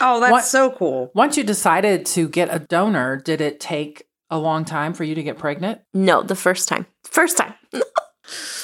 Oh, 0.00 0.20
that's 0.20 0.30
What- 0.30 0.44
so 0.44 0.70
cool. 0.70 1.10
Once 1.14 1.36
you 1.36 1.42
decided 1.44 2.04
to 2.06 2.28
get 2.28 2.54
a 2.54 2.58
donor, 2.58 3.16
did 3.16 3.40
it 3.40 3.58
take 3.58 4.04
a 4.28 4.38
long 4.38 4.64
time 4.64 4.92
for 4.92 5.02
you 5.04 5.14
to 5.14 5.22
get 5.22 5.38
pregnant? 5.38 5.80
No, 5.94 6.22
the 6.22 6.36
first 6.36 6.68
time. 6.68 6.86
First 7.04 7.38
time. 7.38 7.54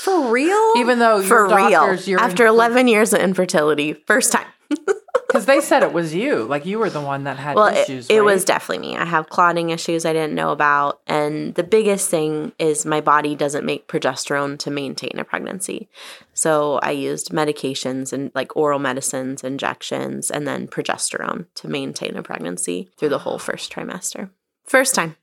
For 0.07 0.31
real? 0.31 0.75
Even 0.77 1.01
though 1.01 1.21
For 1.21 1.49
your 1.49 1.57
real. 1.57 1.71
doctors, 1.71 2.07
you're 2.07 2.21
After 2.21 2.47
11 2.47 2.87
years 2.87 3.13
of 3.13 3.19
infertility, 3.19 3.93
first 3.93 4.31
time. 4.31 4.47
because 5.27 5.47
they 5.47 5.61
said 5.61 5.83
it 5.83 5.93
was 5.93 6.15
you, 6.15 6.45
like 6.45 6.65
you 6.65 6.79
were 6.79 6.91
the 6.91 7.01
one 7.01 7.25
that 7.25 7.39
had 7.39 7.57
Well, 7.57 7.67
it, 7.67 7.79
issues. 7.79 8.07
it 8.09 8.19
right? 8.19 8.25
was 8.25 8.45
definitely 8.45 8.87
me. 8.87 8.97
I 8.97 9.05
have 9.05 9.29
clotting 9.29 9.71
issues 9.71 10.07
I 10.07 10.13
didn't 10.13 10.37
know 10.37 10.53
about. 10.53 11.01
And 11.09 11.57
the 11.57 11.65
biggest 11.65 12.09
thing 12.09 12.53
is 12.61 12.87
my 12.87 13.01
body 13.01 13.35
doesn't 13.35 13.67
make 13.67 13.89
progesterone 13.89 14.61
to 14.61 14.71
maintain 14.71 15.19
a 15.19 15.25
pregnancy. 15.25 15.89
So 16.35 16.79
I 16.85 16.93
used 16.93 17.31
medications 17.33 18.13
and 18.13 18.31
like 18.33 18.55
oral 18.57 18.79
medicines, 18.79 19.43
injections, 19.43 20.31
and 20.31 20.47
then 20.47 20.69
progesterone 20.69 21.47
to 21.57 21.67
maintain 21.67 22.17
a 22.17 22.23
pregnancy 22.23 22.91
through 22.97 23.09
the 23.09 23.19
whole 23.19 23.41
first 23.41 23.73
trimester. 23.73 24.31
First 24.67 24.95
time. 24.95 25.17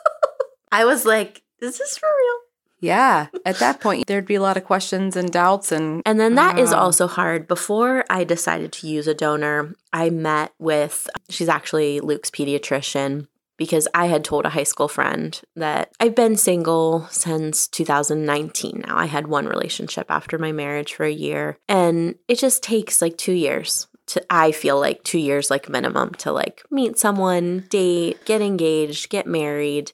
I 0.72 0.84
was 0.84 1.06
like, 1.06 1.42
is 1.60 1.78
this 1.78 1.96
for 1.96 2.08
real? 2.08 2.40
Yeah. 2.80 3.28
At 3.44 3.58
that 3.58 3.80
point, 3.80 4.06
there'd 4.06 4.26
be 4.26 4.34
a 4.34 4.42
lot 4.42 4.56
of 4.56 4.64
questions 4.64 5.16
and 5.16 5.30
doubts. 5.32 5.72
And 5.72 6.02
And 6.04 6.20
then 6.20 6.34
that 6.36 6.58
is 6.58 6.70
Wow. 6.72 6.80
also 6.80 7.06
hard. 7.06 7.48
Before 7.48 8.04
I 8.10 8.24
decided 8.24 8.72
to 8.72 8.86
use 8.88 9.06
a 9.06 9.14
donor, 9.14 9.74
I 9.92 10.10
met 10.10 10.52
with, 10.58 11.08
she's 11.30 11.48
actually 11.48 12.00
Luke's 12.00 12.30
pediatrician. 12.30 13.28
because 13.58 13.88
I 13.94 14.08
had 14.08 14.22
told 14.22 14.44
a 14.44 14.50
high 14.50 14.64
school 14.64 14.86
friend 14.86 15.40
that 15.54 15.90
I've 15.98 16.14
been 16.14 16.36
single 16.36 17.06
since 17.10 17.66
2019 17.68 18.84
now. 18.86 18.98
I 18.98 19.06
had 19.06 19.28
one 19.28 19.46
relationship 19.46 20.10
after 20.10 20.36
my 20.38 20.52
marriage 20.52 20.92
for 20.92 21.04
a 21.06 21.10
year, 21.10 21.56
and 21.66 22.16
it 22.28 22.38
just 22.38 22.62
takes 22.62 23.00
like 23.00 23.16
two 23.16 23.32
years 23.32 23.86
to 24.06 24.24
I 24.30 24.52
feel 24.52 24.78
like 24.78 25.02
2 25.02 25.18
years 25.18 25.50
like 25.50 25.68
minimum 25.68 26.14
to 26.14 26.32
like 26.32 26.62
meet 26.70 26.98
someone, 26.98 27.66
date, 27.68 28.24
get 28.24 28.40
engaged, 28.40 29.10
get 29.10 29.26
married. 29.26 29.92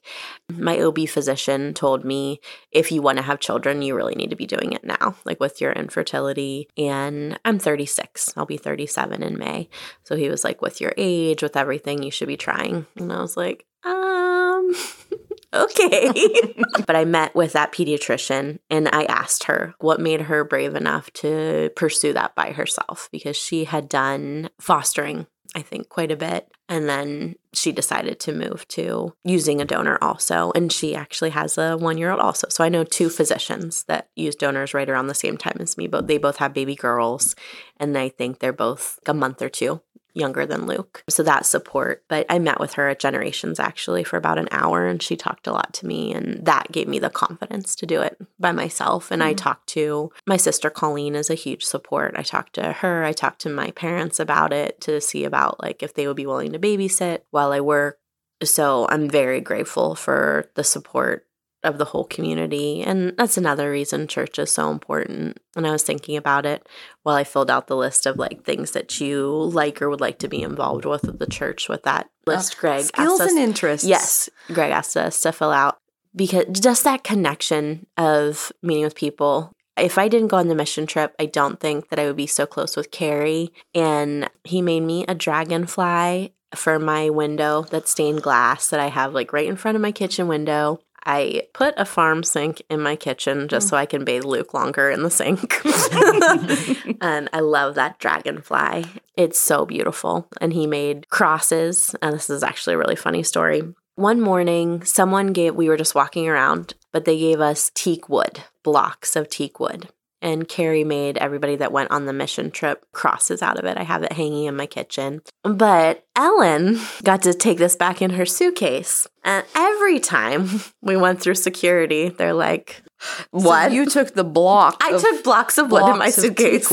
My 0.51 0.79
OB 0.79 1.07
physician 1.07 1.73
told 1.73 2.05
me 2.05 2.39
if 2.71 2.91
you 2.91 3.01
want 3.01 3.17
to 3.17 3.23
have 3.23 3.39
children, 3.39 3.81
you 3.81 3.95
really 3.95 4.15
need 4.15 4.29
to 4.29 4.35
be 4.35 4.45
doing 4.45 4.73
it 4.73 4.83
now, 4.83 5.15
like 5.25 5.39
with 5.39 5.61
your 5.61 5.71
infertility. 5.71 6.67
And 6.77 7.39
I'm 7.43 7.59
36. 7.59 8.33
I'll 8.37 8.45
be 8.45 8.57
37 8.57 9.23
in 9.23 9.37
May. 9.37 9.69
So 10.03 10.15
he 10.15 10.29
was 10.29 10.43
like 10.43 10.61
with 10.61 10.79
your 10.79 10.93
age, 10.97 11.41
with 11.41 11.57
everything, 11.57 12.03
you 12.03 12.11
should 12.11 12.27
be 12.27 12.37
trying. 12.37 12.85
And 12.95 13.11
I 13.11 13.21
was 13.21 13.35
like, 13.37 13.65
um 13.83 14.73
okay. 15.53 16.55
but 16.85 16.95
I 16.95 17.05
met 17.05 17.35
with 17.35 17.53
that 17.53 17.71
pediatrician 17.71 18.59
and 18.69 18.89
I 18.91 19.05
asked 19.05 19.45
her 19.45 19.75
what 19.79 19.99
made 19.99 20.21
her 20.21 20.43
brave 20.43 20.75
enough 20.75 21.11
to 21.13 21.71
pursue 21.75 22.13
that 22.13 22.35
by 22.35 22.51
herself 22.51 23.09
because 23.11 23.37
she 23.37 23.65
had 23.65 23.87
done 23.89 24.49
fostering, 24.59 25.27
I 25.55 25.61
think, 25.61 25.89
quite 25.89 26.11
a 26.11 26.17
bit. 26.17 26.49
And 26.69 26.89
then 26.89 27.35
she 27.53 27.71
decided 27.71 28.19
to 28.21 28.33
move 28.33 28.67
to 28.69 29.13
using 29.23 29.61
a 29.61 29.65
donor 29.65 29.97
also. 30.01 30.51
And 30.55 30.71
she 30.71 30.95
actually 30.95 31.29
has 31.31 31.57
a 31.57 31.77
one 31.77 31.97
year 31.97 32.09
old 32.09 32.21
also. 32.21 32.47
So 32.49 32.63
I 32.63 32.69
know 32.69 32.83
two 32.83 33.09
physicians 33.09 33.83
that 33.83 34.09
use 34.15 34.35
donors 34.35 34.73
right 34.73 34.89
around 34.89 35.07
the 35.07 35.13
same 35.13 35.37
time 35.37 35.57
as 35.59 35.77
me, 35.77 35.87
but 35.87 36.07
they 36.07 36.17
both 36.17 36.37
have 36.37 36.53
baby 36.53 36.75
girls. 36.75 37.35
And 37.77 37.97
I 37.97 38.09
think 38.09 38.39
they're 38.39 38.53
both 38.53 38.99
a 39.05 39.13
month 39.13 39.41
or 39.41 39.49
two 39.49 39.81
younger 40.13 40.45
than 40.45 40.65
Luke. 40.65 41.03
So 41.09 41.23
that 41.23 41.45
support. 41.45 42.03
But 42.07 42.25
I 42.29 42.39
met 42.39 42.59
with 42.59 42.73
her 42.73 42.89
at 42.89 42.99
Generations 42.99 43.59
actually 43.59 44.03
for 44.03 44.17
about 44.17 44.37
an 44.37 44.47
hour 44.51 44.87
and 44.87 45.01
she 45.01 45.15
talked 45.15 45.47
a 45.47 45.51
lot 45.51 45.73
to 45.75 45.87
me. 45.87 46.13
And 46.13 46.45
that 46.45 46.71
gave 46.71 46.87
me 46.87 46.99
the 46.99 47.09
confidence 47.09 47.75
to 47.77 47.85
do 47.85 48.01
it 48.01 48.17
by 48.39 48.51
myself. 48.51 49.11
And 49.11 49.21
mm-hmm. 49.21 49.29
I 49.29 49.33
talked 49.33 49.67
to 49.69 50.11
my 50.27 50.37
sister 50.37 50.69
Colleen 50.69 51.15
is 51.15 51.29
a 51.29 51.35
huge 51.35 51.63
support. 51.63 52.13
I 52.17 52.23
talked 52.23 52.53
to 52.53 52.73
her. 52.73 53.03
I 53.03 53.13
talked 53.13 53.41
to 53.41 53.49
my 53.49 53.71
parents 53.71 54.19
about 54.19 54.53
it 54.53 54.79
to 54.81 55.01
see 55.01 55.23
about 55.23 55.61
like 55.61 55.83
if 55.83 55.93
they 55.93 56.07
would 56.07 56.17
be 56.17 56.25
willing 56.25 56.53
to 56.53 56.59
babysit 56.59 57.21
while 57.31 57.51
I 57.51 57.61
work. 57.61 57.99
So 58.43 58.87
I'm 58.89 59.09
very 59.09 59.41
grateful 59.41 59.95
for 59.95 60.49
the 60.55 60.63
support 60.63 61.25
of 61.63 61.77
the 61.77 61.85
whole 61.85 62.03
community. 62.03 62.81
And 62.81 63.13
that's 63.17 63.37
another 63.37 63.71
reason 63.71 64.07
church 64.07 64.37
is 64.39 64.51
so 64.51 64.69
important. 64.69 65.39
And 65.55 65.65
I 65.65 65.71
was 65.71 65.83
thinking 65.83 66.17
about 66.17 66.45
it 66.45 66.67
while 67.03 67.15
I 67.15 67.23
filled 67.23 67.49
out 67.49 67.67
the 67.67 67.75
list 67.75 68.05
of 68.05 68.17
like 68.17 68.43
things 68.43 68.71
that 68.71 68.99
you 68.99 69.27
like 69.31 69.81
or 69.81 69.89
would 69.89 70.01
like 70.01 70.19
to 70.19 70.27
be 70.27 70.41
involved 70.41 70.85
with 70.85 71.07
at 71.07 71.19
the 71.19 71.27
church 71.27 71.69
with 71.69 71.83
that 71.83 72.09
list. 72.25 72.55
Uh, 72.57 72.61
Greg 72.61 72.85
skills 72.85 73.21
us, 73.21 73.29
and 73.29 73.39
interests. 73.39 73.87
Yes, 73.87 74.29
Greg 74.47 74.71
asked 74.71 74.97
us 74.97 75.21
to 75.21 75.31
fill 75.31 75.51
out 75.51 75.77
because 76.15 76.45
just 76.51 76.83
that 76.83 77.03
connection 77.03 77.87
of 77.97 78.51
meeting 78.61 78.83
with 78.83 78.95
people. 78.95 79.51
If 79.75 79.97
I 79.97 80.07
didn't 80.07 80.27
go 80.27 80.37
on 80.37 80.49
the 80.49 80.55
mission 80.55 80.85
trip, 80.85 81.15
I 81.19 81.25
don't 81.25 81.59
think 81.59 81.89
that 81.89 81.97
I 81.97 82.05
would 82.05 82.15
be 82.15 82.27
so 82.27 82.45
close 82.45 82.77
with 82.77 82.91
Carrie. 82.91 83.51
And 83.73 84.29
he 84.43 84.61
made 84.61 84.81
me 84.81 85.03
a 85.07 85.15
dragonfly 85.15 86.31
for 86.55 86.77
my 86.77 87.09
window 87.09 87.63
that's 87.63 87.91
stained 87.91 88.21
glass 88.21 88.67
that 88.67 88.79
I 88.79 88.89
have 88.89 89.13
like 89.13 89.33
right 89.33 89.47
in 89.47 89.55
front 89.55 89.75
of 89.75 89.81
my 89.81 89.91
kitchen 89.91 90.27
window. 90.27 90.79
I 91.05 91.47
put 91.53 91.73
a 91.77 91.85
farm 91.85 92.23
sink 92.23 92.61
in 92.69 92.81
my 92.81 92.95
kitchen 92.95 93.47
just 93.47 93.67
mm. 93.67 93.69
so 93.71 93.77
I 93.77 93.85
can 93.85 94.05
bathe 94.05 94.23
Luke 94.23 94.53
longer 94.53 94.89
in 94.89 95.03
the 95.03 95.11
sink. 95.11 95.61
and 97.01 97.29
I 97.33 97.39
love 97.39 97.75
that 97.75 97.99
dragonfly. 97.99 98.85
It's 99.17 99.39
so 99.39 99.65
beautiful. 99.65 100.27
And 100.39 100.53
he 100.53 100.67
made 100.67 101.09
crosses. 101.09 101.95
And 102.01 102.13
this 102.15 102.29
is 102.29 102.43
actually 102.43 102.75
a 102.75 102.79
really 102.79 102.95
funny 102.95 103.23
story. 103.23 103.63
One 103.95 104.21
morning, 104.21 104.83
someone 104.83 105.33
gave, 105.33 105.55
we 105.55 105.69
were 105.69 105.77
just 105.77 105.93
walking 105.93 106.27
around, 106.27 106.73
but 106.91 107.05
they 107.05 107.19
gave 107.19 107.39
us 107.39 107.71
teak 107.75 108.09
wood, 108.09 108.43
blocks 108.63 109.15
of 109.15 109.29
teak 109.29 109.59
wood 109.59 109.89
and 110.23 110.47
Carrie 110.47 110.85
made 110.85 111.17
everybody 111.17 111.57
that 111.57 111.73
went 111.73 111.91
on 111.91 112.05
the 112.05 112.13
mission 112.13 112.49
trip 112.49 112.85
crosses 112.93 113.41
out 113.41 113.59
of 113.59 113.65
it. 113.65 113.77
I 113.77 113.83
have 113.83 114.03
it 114.03 114.13
hanging 114.13 114.45
in 114.45 114.55
my 114.55 114.65
kitchen. 114.65 115.21
But 115.43 116.05
Ellen 116.15 116.79
got 117.03 117.21
to 117.23 117.33
take 117.33 117.57
this 117.57 117.75
back 117.75 118.01
in 118.01 118.11
her 118.11 118.25
suitcase. 118.25 119.05
And 119.23 119.45
every 119.55 119.99
time 119.99 120.49
we 120.81 120.97
went 120.97 121.21
through 121.21 121.35
security, 121.35 122.09
they're 122.09 122.33
like, 122.33 122.83
what? 123.31 123.69
So 123.69 123.73
you 123.73 123.85
took 123.85 124.13
the 124.13 124.23
block. 124.23 124.77
I 124.81 124.97
took 124.97 125.23
blocks 125.23 125.57
of 125.57 125.71
wood 125.71 125.89
in 125.89 125.97
my 125.97 126.09
suitcase. 126.09 126.71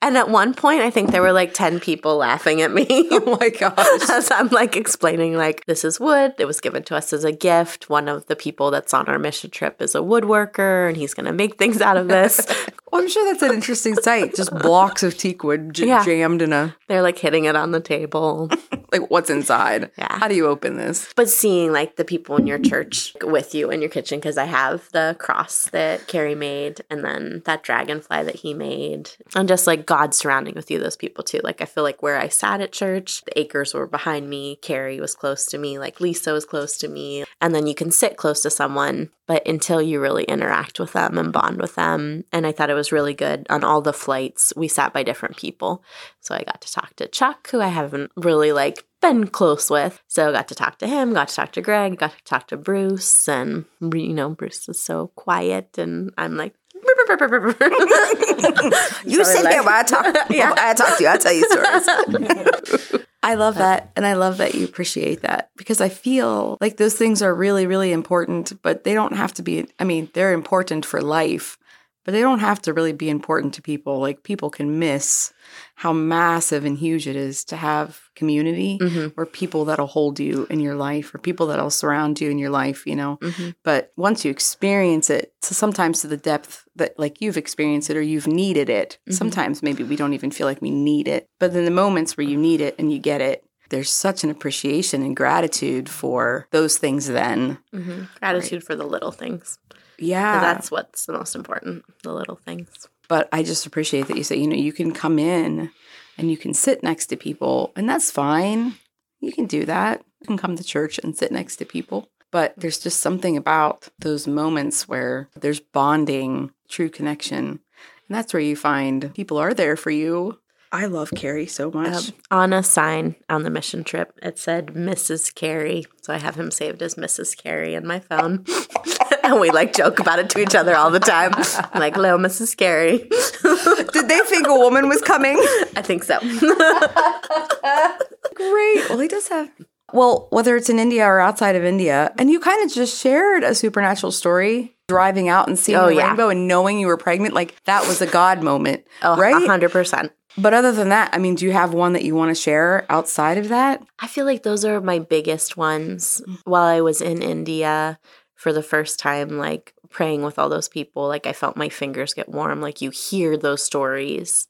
And 0.00 0.16
at 0.16 0.28
one 0.28 0.54
point, 0.54 0.80
I 0.82 0.90
think 0.90 1.10
there 1.10 1.22
were 1.22 1.32
like 1.32 1.54
10 1.54 1.80
people 1.80 2.16
laughing 2.16 2.60
at 2.62 2.72
me. 2.72 2.86
Oh 3.12 3.38
my 3.38 3.50
gosh. 3.50 3.76
as 4.10 4.30
I'm 4.30 4.48
like 4.48 4.76
explaining, 4.76 5.36
like, 5.36 5.64
this 5.66 5.84
is 5.84 6.00
wood. 6.00 6.34
It 6.38 6.46
was 6.46 6.60
given 6.60 6.82
to 6.84 6.96
us 6.96 7.12
as 7.12 7.24
a 7.24 7.32
gift. 7.32 7.88
One 7.90 8.08
of 8.08 8.26
the 8.26 8.36
people 8.36 8.70
that's 8.70 8.94
on 8.94 9.06
our 9.06 9.18
mission 9.18 9.50
trip 9.50 9.80
is 9.82 9.94
a 9.94 9.98
woodworker 9.98 10.88
and 10.88 10.96
he's 10.96 11.14
going 11.14 11.26
to 11.26 11.32
make 11.32 11.58
things 11.58 11.80
out 11.80 11.96
of 11.96 12.08
this. 12.08 12.44
well, 12.90 13.02
I'm 13.02 13.08
sure 13.08 13.24
that's 13.30 13.42
an 13.42 13.52
interesting 13.52 13.94
sight. 13.94 14.34
Just 14.34 14.50
blocks 14.58 15.02
of 15.02 15.16
teak 15.16 15.44
wood 15.44 15.74
j- 15.74 15.88
yeah. 15.88 16.04
jammed 16.04 16.42
in 16.42 16.52
a. 16.52 16.74
They're 16.88 17.02
like 17.02 17.18
hitting 17.18 17.44
it 17.44 17.54
on 17.54 17.70
the 17.72 17.80
table. 17.80 18.50
Like, 18.92 19.10
what's 19.10 19.30
inside? 19.30 19.90
Yeah. 19.96 20.18
How 20.18 20.28
do 20.28 20.34
you 20.34 20.46
open 20.46 20.76
this? 20.76 21.12
But 21.16 21.28
seeing 21.28 21.72
like 21.72 21.96
the 21.96 22.04
people 22.04 22.36
in 22.36 22.46
your 22.46 22.58
church 22.58 23.14
with 23.22 23.54
you 23.54 23.70
in 23.70 23.80
your 23.80 23.90
kitchen, 23.90 24.18
because 24.18 24.38
I 24.38 24.44
have 24.44 24.88
the 24.92 25.16
cross 25.18 25.68
that 25.70 26.06
Carrie 26.06 26.34
made 26.34 26.82
and 26.90 27.04
then 27.04 27.42
that 27.46 27.62
dragonfly 27.62 28.22
that 28.24 28.36
he 28.36 28.54
made. 28.54 29.10
And 29.34 29.48
just 29.48 29.66
like 29.66 29.86
God 29.86 30.14
surrounding 30.14 30.54
with 30.54 30.70
you, 30.70 30.78
those 30.78 30.96
people 30.96 31.24
too. 31.24 31.40
Like 31.42 31.60
I 31.60 31.64
feel 31.64 31.84
like 31.84 32.02
where 32.02 32.18
I 32.18 32.28
sat 32.28 32.60
at 32.60 32.72
church, 32.72 33.22
the 33.24 33.38
acres 33.38 33.74
were 33.74 33.86
behind 33.86 34.28
me, 34.28 34.56
Carrie 34.56 35.00
was 35.00 35.14
close 35.14 35.46
to 35.46 35.58
me, 35.58 35.78
like 35.78 36.00
Lisa 36.00 36.32
was 36.32 36.44
close 36.44 36.76
to 36.78 36.88
me. 36.88 37.24
And 37.40 37.54
then 37.54 37.66
you 37.66 37.74
can 37.74 37.90
sit 37.90 38.16
close 38.16 38.42
to 38.42 38.50
someone, 38.50 39.10
but 39.26 39.46
until 39.46 39.80
you 39.80 40.00
really 40.00 40.24
interact 40.24 40.80
with 40.80 40.92
them 40.92 41.18
and 41.18 41.32
bond 41.32 41.60
with 41.60 41.74
them. 41.74 42.24
And 42.32 42.46
I 42.46 42.52
thought 42.52 42.70
it 42.70 42.74
was 42.74 42.92
really 42.92 43.14
good. 43.14 43.46
On 43.50 43.64
all 43.64 43.80
the 43.80 43.92
flights, 43.92 44.52
we 44.56 44.68
sat 44.68 44.92
by 44.92 45.02
different 45.02 45.36
people. 45.36 45.84
So 46.20 46.34
I 46.34 46.42
got 46.42 46.60
to 46.60 46.72
talk 46.72 46.96
to 46.96 47.08
Chuck, 47.08 47.48
who 47.50 47.60
I 47.60 47.68
haven't 47.68 48.10
really 48.16 48.52
like 48.52 48.84
been 49.00 49.26
close 49.26 49.70
with. 49.70 50.02
So 50.06 50.28
I 50.28 50.32
got 50.32 50.48
to 50.48 50.54
talk 50.54 50.78
to 50.78 50.86
him, 50.86 51.12
got 51.12 51.28
to 51.28 51.34
talk 51.34 51.52
to 51.52 51.60
Greg, 51.60 51.98
got 51.98 52.16
to 52.16 52.24
talk 52.24 52.48
to 52.48 52.56
Bruce, 52.56 53.28
and 53.28 53.64
you 53.80 54.14
know, 54.14 54.30
Bruce 54.30 54.68
is 54.68 54.82
so 54.82 55.08
quiet, 55.08 55.78
and 55.78 56.12
I'm 56.16 56.36
like. 56.36 56.54
you 59.04 59.24
sit 59.24 59.46
here 59.46 59.62
while 59.62 59.80
I 59.80 59.82
talk. 59.84 60.16
Yeah. 60.30 60.54
I 60.56 60.74
talk 60.74 60.98
to 60.98 61.04
you. 61.04 61.10
I 61.10 61.16
tell 61.18 61.32
you 61.32 61.48
stories. 61.48 63.02
I 63.22 63.34
love 63.34 63.56
that. 63.56 63.90
And 63.94 64.04
I 64.04 64.14
love 64.14 64.38
that 64.38 64.54
you 64.54 64.64
appreciate 64.64 65.22
that 65.22 65.50
because 65.56 65.80
I 65.80 65.88
feel 65.88 66.58
like 66.60 66.76
those 66.76 66.94
things 66.94 67.22
are 67.22 67.34
really, 67.34 67.66
really 67.66 67.92
important, 67.92 68.60
but 68.62 68.84
they 68.84 68.94
don't 68.94 69.14
have 69.14 69.32
to 69.34 69.42
be, 69.42 69.66
I 69.78 69.84
mean, 69.84 70.10
they're 70.14 70.32
important 70.32 70.84
for 70.84 71.00
life, 71.00 71.56
but 72.04 72.12
they 72.12 72.20
don't 72.20 72.40
have 72.40 72.60
to 72.62 72.72
really 72.72 72.92
be 72.92 73.08
important 73.08 73.54
to 73.54 73.62
people. 73.62 74.00
Like 74.00 74.22
people 74.22 74.50
can 74.50 74.78
miss 74.78 75.32
how 75.76 75.92
massive 75.92 76.64
and 76.64 76.76
huge 76.76 77.06
it 77.06 77.16
is 77.16 77.44
to 77.46 77.56
have 77.56 78.00
community 78.14 78.78
mm-hmm. 78.80 79.08
or 79.20 79.26
people 79.26 79.64
that'll 79.64 79.86
hold 79.86 80.18
you 80.20 80.46
in 80.50 80.60
your 80.60 80.74
life 80.74 81.14
or 81.14 81.18
people 81.18 81.46
that'll 81.46 81.70
surround 81.70 82.20
you 82.20 82.30
in 82.30 82.38
your 82.38 82.50
life, 82.50 82.86
you 82.86 82.96
know. 82.96 83.18
Mm-hmm. 83.22 83.50
But 83.62 83.92
once 83.96 84.24
you 84.24 84.30
experience 84.30 85.10
it, 85.10 85.32
so 85.42 85.54
sometimes 85.54 86.00
to 86.00 86.08
the 86.08 86.16
depth 86.16 86.64
that 86.76 86.98
like 86.98 87.20
you've 87.20 87.36
experienced 87.36 87.90
it 87.90 87.96
or 87.96 88.02
you've 88.02 88.26
needed 88.26 88.68
it, 88.68 88.98
mm-hmm. 89.02 89.12
sometimes 89.12 89.62
maybe 89.62 89.82
we 89.84 89.96
don't 89.96 90.14
even 90.14 90.30
feel 90.30 90.46
like 90.46 90.62
we 90.62 90.70
need 90.70 91.08
it. 91.08 91.28
But 91.38 91.54
in 91.54 91.64
the 91.64 91.70
moments 91.70 92.16
where 92.16 92.26
you 92.26 92.36
need 92.36 92.60
it 92.60 92.74
and 92.78 92.92
you 92.92 92.98
get 92.98 93.20
it, 93.20 93.44
there's 93.70 93.90
such 93.90 94.22
an 94.22 94.30
appreciation 94.30 95.02
and 95.02 95.16
gratitude 95.16 95.88
for 95.88 96.46
those 96.50 96.76
things 96.76 97.06
then. 97.08 97.58
Mm-hmm. 97.74 98.02
Gratitude 98.18 98.58
right. 98.58 98.64
for 98.64 98.76
the 98.76 98.84
little 98.84 99.12
things. 99.12 99.58
Yeah. 100.02 100.40
That's 100.40 100.70
what's 100.70 101.06
the 101.06 101.12
most 101.12 101.34
important, 101.34 101.84
the 102.02 102.12
little 102.12 102.36
things. 102.36 102.88
But 103.08 103.28
I 103.32 103.42
just 103.42 103.66
appreciate 103.66 104.08
that 104.08 104.16
you 104.16 104.24
say, 104.24 104.36
you 104.36 104.46
know, 104.46 104.56
you 104.56 104.72
can 104.72 104.92
come 104.92 105.18
in 105.18 105.70
and 106.18 106.30
you 106.30 106.36
can 106.36 106.54
sit 106.54 106.82
next 106.82 107.06
to 107.06 107.16
people, 107.16 107.72
and 107.76 107.88
that's 107.88 108.10
fine. 108.10 108.74
You 109.20 109.32
can 109.32 109.46
do 109.46 109.64
that. 109.64 110.02
You 110.20 110.26
can 110.26 110.38
come 110.38 110.56
to 110.56 110.64
church 110.64 110.98
and 111.02 111.16
sit 111.16 111.32
next 111.32 111.56
to 111.56 111.64
people. 111.64 112.08
But 112.30 112.54
there's 112.56 112.78
just 112.78 113.00
something 113.00 113.36
about 113.36 113.88
those 113.98 114.26
moments 114.26 114.88
where 114.88 115.28
there's 115.34 115.60
bonding, 115.60 116.50
true 116.68 116.88
connection. 116.88 117.60
And 118.08 118.16
that's 118.16 118.32
where 118.32 118.42
you 118.42 118.56
find 118.56 119.14
people 119.14 119.38
are 119.38 119.54
there 119.54 119.76
for 119.76 119.90
you 119.90 120.38
I 120.74 120.86
love 120.86 121.10
Carrie 121.14 121.46
so 121.46 121.70
much. 121.70 122.08
Um, 122.08 122.14
on 122.30 122.52
a 122.54 122.62
sign 122.62 123.14
on 123.28 123.42
the 123.42 123.50
mission 123.50 123.84
trip, 123.84 124.18
it 124.22 124.38
said 124.38 124.68
Mrs. 124.68 125.34
Carrie. 125.34 125.84
So 126.00 126.14
I 126.14 126.18
have 126.18 126.36
him 126.36 126.50
saved 126.50 126.80
as 126.80 126.94
Mrs. 126.94 127.36
Carrie 127.36 127.74
in 127.74 127.86
my 127.86 128.00
phone. 128.00 128.46
and 129.22 129.40
we 129.40 129.50
like 129.50 129.74
joke 129.74 130.00
about 130.00 130.18
it 130.18 130.30
to 130.30 130.40
each 130.40 130.54
other 130.54 130.74
all 130.74 130.90
the 130.90 131.00
time. 131.00 131.32
I'm 131.34 131.80
like, 131.80 131.94
hello, 131.94 132.18
Mrs. 132.18 132.56
Carrie. 132.56 132.98
Did 132.98 134.08
they 134.08 134.20
think 134.20 134.46
a 134.46 134.54
woman 134.54 134.88
was 134.88 135.02
coming? 135.02 135.36
I 135.76 135.82
think 135.82 136.04
so. 136.04 136.18
Great. 138.34 138.88
Well, 138.88 138.98
he 138.98 139.08
does 139.08 139.28
have 139.28 139.50
well, 139.92 140.28
whether 140.30 140.56
it's 140.56 140.70
in 140.70 140.78
India 140.78 141.04
or 141.04 141.20
outside 141.20 141.54
of 141.54 141.64
India, 141.64 142.12
and 142.18 142.30
you 142.30 142.40
kind 142.40 142.64
of 142.64 142.72
just 142.72 143.00
shared 143.00 143.44
a 143.44 143.54
supernatural 143.54 144.10
story 144.10 144.74
driving 144.88 145.28
out 145.28 145.48
and 145.48 145.58
seeing 145.58 145.78
oh, 145.78 145.86
the 145.86 145.96
yeah. 145.96 146.08
rainbow 146.08 146.30
and 146.30 146.48
knowing 146.48 146.78
you 146.78 146.86
were 146.86 146.96
pregnant, 146.96 147.34
like 147.34 147.62
that 147.64 147.86
was 147.86 148.00
a 148.00 148.06
God 148.06 148.42
moment, 148.42 148.86
oh, 149.02 149.16
right? 149.16 149.46
hundred 149.46 149.70
percent. 149.70 150.12
But 150.38 150.54
other 150.54 150.72
than 150.72 150.88
that, 150.88 151.10
I 151.12 151.18
mean, 151.18 151.34
do 151.34 151.44
you 151.44 151.52
have 151.52 151.74
one 151.74 151.92
that 151.92 152.04
you 152.04 152.14
want 152.14 152.34
to 152.34 152.40
share 152.40 152.86
outside 152.88 153.36
of 153.36 153.50
that? 153.50 153.82
I 153.98 154.06
feel 154.06 154.24
like 154.24 154.42
those 154.42 154.64
are 154.64 154.80
my 154.80 154.98
biggest 154.98 155.58
ones. 155.58 156.22
While 156.44 156.64
I 156.64 156.80
was 156.80 157.02
in 157.02 157.20
India 157.20 157.98
for 158.42 158.52
the 158.52 158.62
first 158.62 158.98
time, 158.98 159.38
like 159.38 159.72
praying 159.88 160.22
with 160.24 160.36
all 160.36 160.48
those 160.48 160.68
people, 160.68 161.06
like 161.06 161.28
I 161.28 161.32
felt 161.32 161.56
my 161.56 161.68
fingers 161.68 162.12
get 162.12 162.28
warm. 162.28 162.60
Like 162.60 162.80
you 162.82 162.90
hear 162.90 163.36
those 163.36 163.62
stories, 163.62 164.48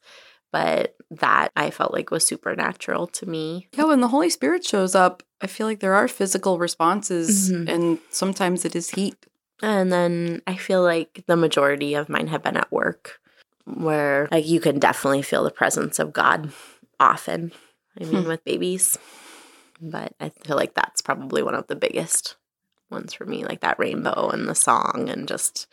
but 0.51 0.95
that 1.11 1.49
I 1.55 1.69
felt 1.69 1.93
like 1.93 2.09
was 2.09 2.25
supernatural 2.25 3.05
to 3.05 3.29
me. 3.29 3.67
Yeah, 3.77 3.83
when 3.83 4.01
the 4.01 4.07
Holy 4.07 4.31
Spirit 4.31 4.65
shows 4.65 4.95
up, 4.95 5.21
I 5.41 5.45
feel 5.45 5.67
like 5.67 5.79
there 5.79 5.93
are 5.93 6.07
physical 6.07 6.57
responses, 6.57 7.51
Mhm. 7.51 7.69
and 7.69 7.99
sometimes 8.09 8.65
it 8.65 8.75
is 8.75 8.89
heat. 8.89 9.27
And 9.61 9.93
then 9.93 10.41
I 10.47 10.55
feel 10.55 10.81
like 10.81 11.23
the 11.27 11.35
majority 11.35 11.93
of 11.93 12.09
mine 12.09 12.27
have 12.29 12.41
been 12.41 12.57
at 12.57 12.71
work, 12.71 13.19
where 13.65 14.27
like 14.31 14.47
you 14.47 14.59
can 14.59 14.79
definitely 14.79 15.21
feel 15.21 15.43
the 15.43 15.51
presence 15.51 15.99
of 15.99 16.13
God 16.13 16.51
often. 16.99 17.51
I 18.01 18.05
mean, 18.05 18.27
with 18.27 18.43
babies, 18.43 18.97
but 19.79 20.13
I 20.19 20.29
feel 20.29 20.55
like 20.55 20.73
that's 20.73 21.03
probably 21.03 21.43
one 21.43 21.53
of 21.53 21.67
the 21.67 21.75
biggest 21.75 22.37
ones 22.93 23.13
for 23.13 23.25
me, 23.25 23.43
like 23.43 23.61
that 23.61 23.79
rainbow 23.79 24.29
and 24.29 24.47
the 24.47 24.55
song, 24.55 25.09
and 25.09 25.27
just 25.27 25.67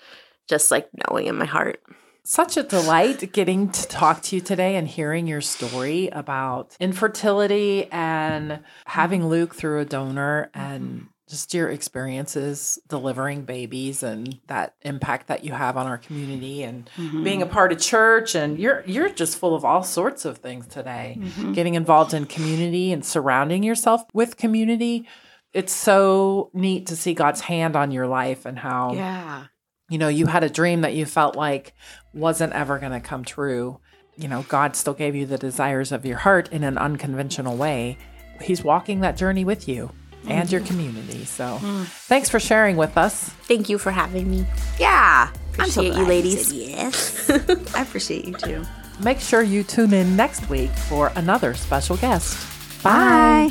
just 0.49 0.71
like 0.71 0.89
knowing 1.09 1.27
in 1.27 1.37
my 1.37 1.45
heart. 1.45 1.81
Such 2.23 2.57
a 2.57 2.63
delight 2.63 3.33
getting 3.33 3.71
to 3.71 3.87
talk 3.87 4.23
to 4.25 4.37
you 4.37 4.43
today 4.43 4.77
and 4.77 4.87
hearing 4.87 5.27
your 5.27 5.41
story 5.41 6.09
about 6.09 6.77
infertility 6.79 7.87
and 7.91 8.61
having 8.85 9.29
Luke 9.29 9.55
through 9.55 9.81
a 9.81 9.85
donor 9.85 10.51
and 10.53 11.09
just 11.31 11.55
your 11.55 11.71
experiences 11.71 12.79
delivering 12.89 13.43
babies 13.43 14.03
and 14.03 14.41
that 14.49 14.75
impact 14.83 15.29
that 15.29 15.45
you 15.45 15.53
have 15.53 15.77
on 15.77 15.87
our 15.87 15.97
community 15.97 16.65
and 16.65 16.91
mm-hmm. 16.97 17.23
being 17.23 17.41
a 17.41 17.47
part 17.47 17.73
of 17.73 17.81
church 17.81 18.35
and 18.35 18.59
you're 18.59 18.83
you're 18.85 19.09
just 19.09 19.39
full 19.39 19.55
of 19.55 19.65
all 19.65 19.85
sorts 19.85 20.25
of 20.25 20.39
things 20.39 20.67
today. 20.67 21.17
Mm-hmm. 21.19 21.53
Getting 21.53 21.75
involved 21.75 22.13
in 22.13 22.27
community 22.27 22.93
and 22.93 23.05
surrounding 23.05 23.63
yourself 23.63 24.03
with 24.13 24.37
community. 24.37 25.07
It's 25.53 25.73
so 25.73 26.51
neat 26.55 26.87
to 26.87 26.97
see 26.97 27.15
God's 27.15 27.41
hand 27.41 27.77
on 27.77 27.91
your 27.91 28.07
life 28.07 28.47
and 28.47 28.59
how 28.59 28.93
Yeah. 28.95 29.45
you 29.89 29.99
know, 29.99 30.09
you 30.09 30.27
had 30.27 30.45
a 30.45 30.51
dream 30.51 30.83
that 30.83 30.95
you 30.95 31.05
felt 31.05 31.35
like 31.35 31.75
wasn't 32.15 32.53
ever 32.53 32.79
going 32.79 32.93
to 32.93 33.01
come 33.01 33.25
true. 33.25 33.81
You 34.17 34.29
know, 34.29 34.43
God 34.49 34.77
still 34.77 34.95
gave 34.95 35.17
you 35.17 35.27
the 35.27 35.39
desires 35.39 35.91
of 35.91 36.07
your 36.07 36.19
heart 36.19 36.49
in 36.53 36.63
an 36.63 36.79
unconventional 36.79 37.57
way. 37.57 37.99
He's 38.41 38.63
walking 38.63 39.01
that 39.01 39.17
journey 39.17 39.45
with 39.45 39.69
you 39.69 39.91
and 40.27 40.51
your 40.51 40.61
mm-hmm. 40.61 40.69
community. 40.69 41.25
So, 41.25 41.59
mm. 41.61 41.87
thanks 41.87 42.29
for 42.29 42.39
sharing 42.39 42.77
with 42.77 42.97
us. 42.97 43.31
Thank 43.49 43.69
you 43.69 43.79
for 43.79 43.91
having 43.91 44.31
me. 44.31 44.47
Yeah. 44.79 45.31
Appreciate 45.53 45.95
you, 45.95 46.05
ladies. 46.05 46.53
yes. 46.53 47.31
I 47.75 47.83
appreciate 47.83 48.27
you 48.27 48.35
too. 48.35 48.65
Make 49.03 49.19
sure 49.19 49.43
you 49.43 49.63
tune 49.65 49.95
in 49.95 50.15
next 50.17 50.49
week 50.51 50.71
for 50.71 51.11
another 51.17 51.55
special 51.55 51.97
guest. 51.97 52.37
Bye. 52.83 53.51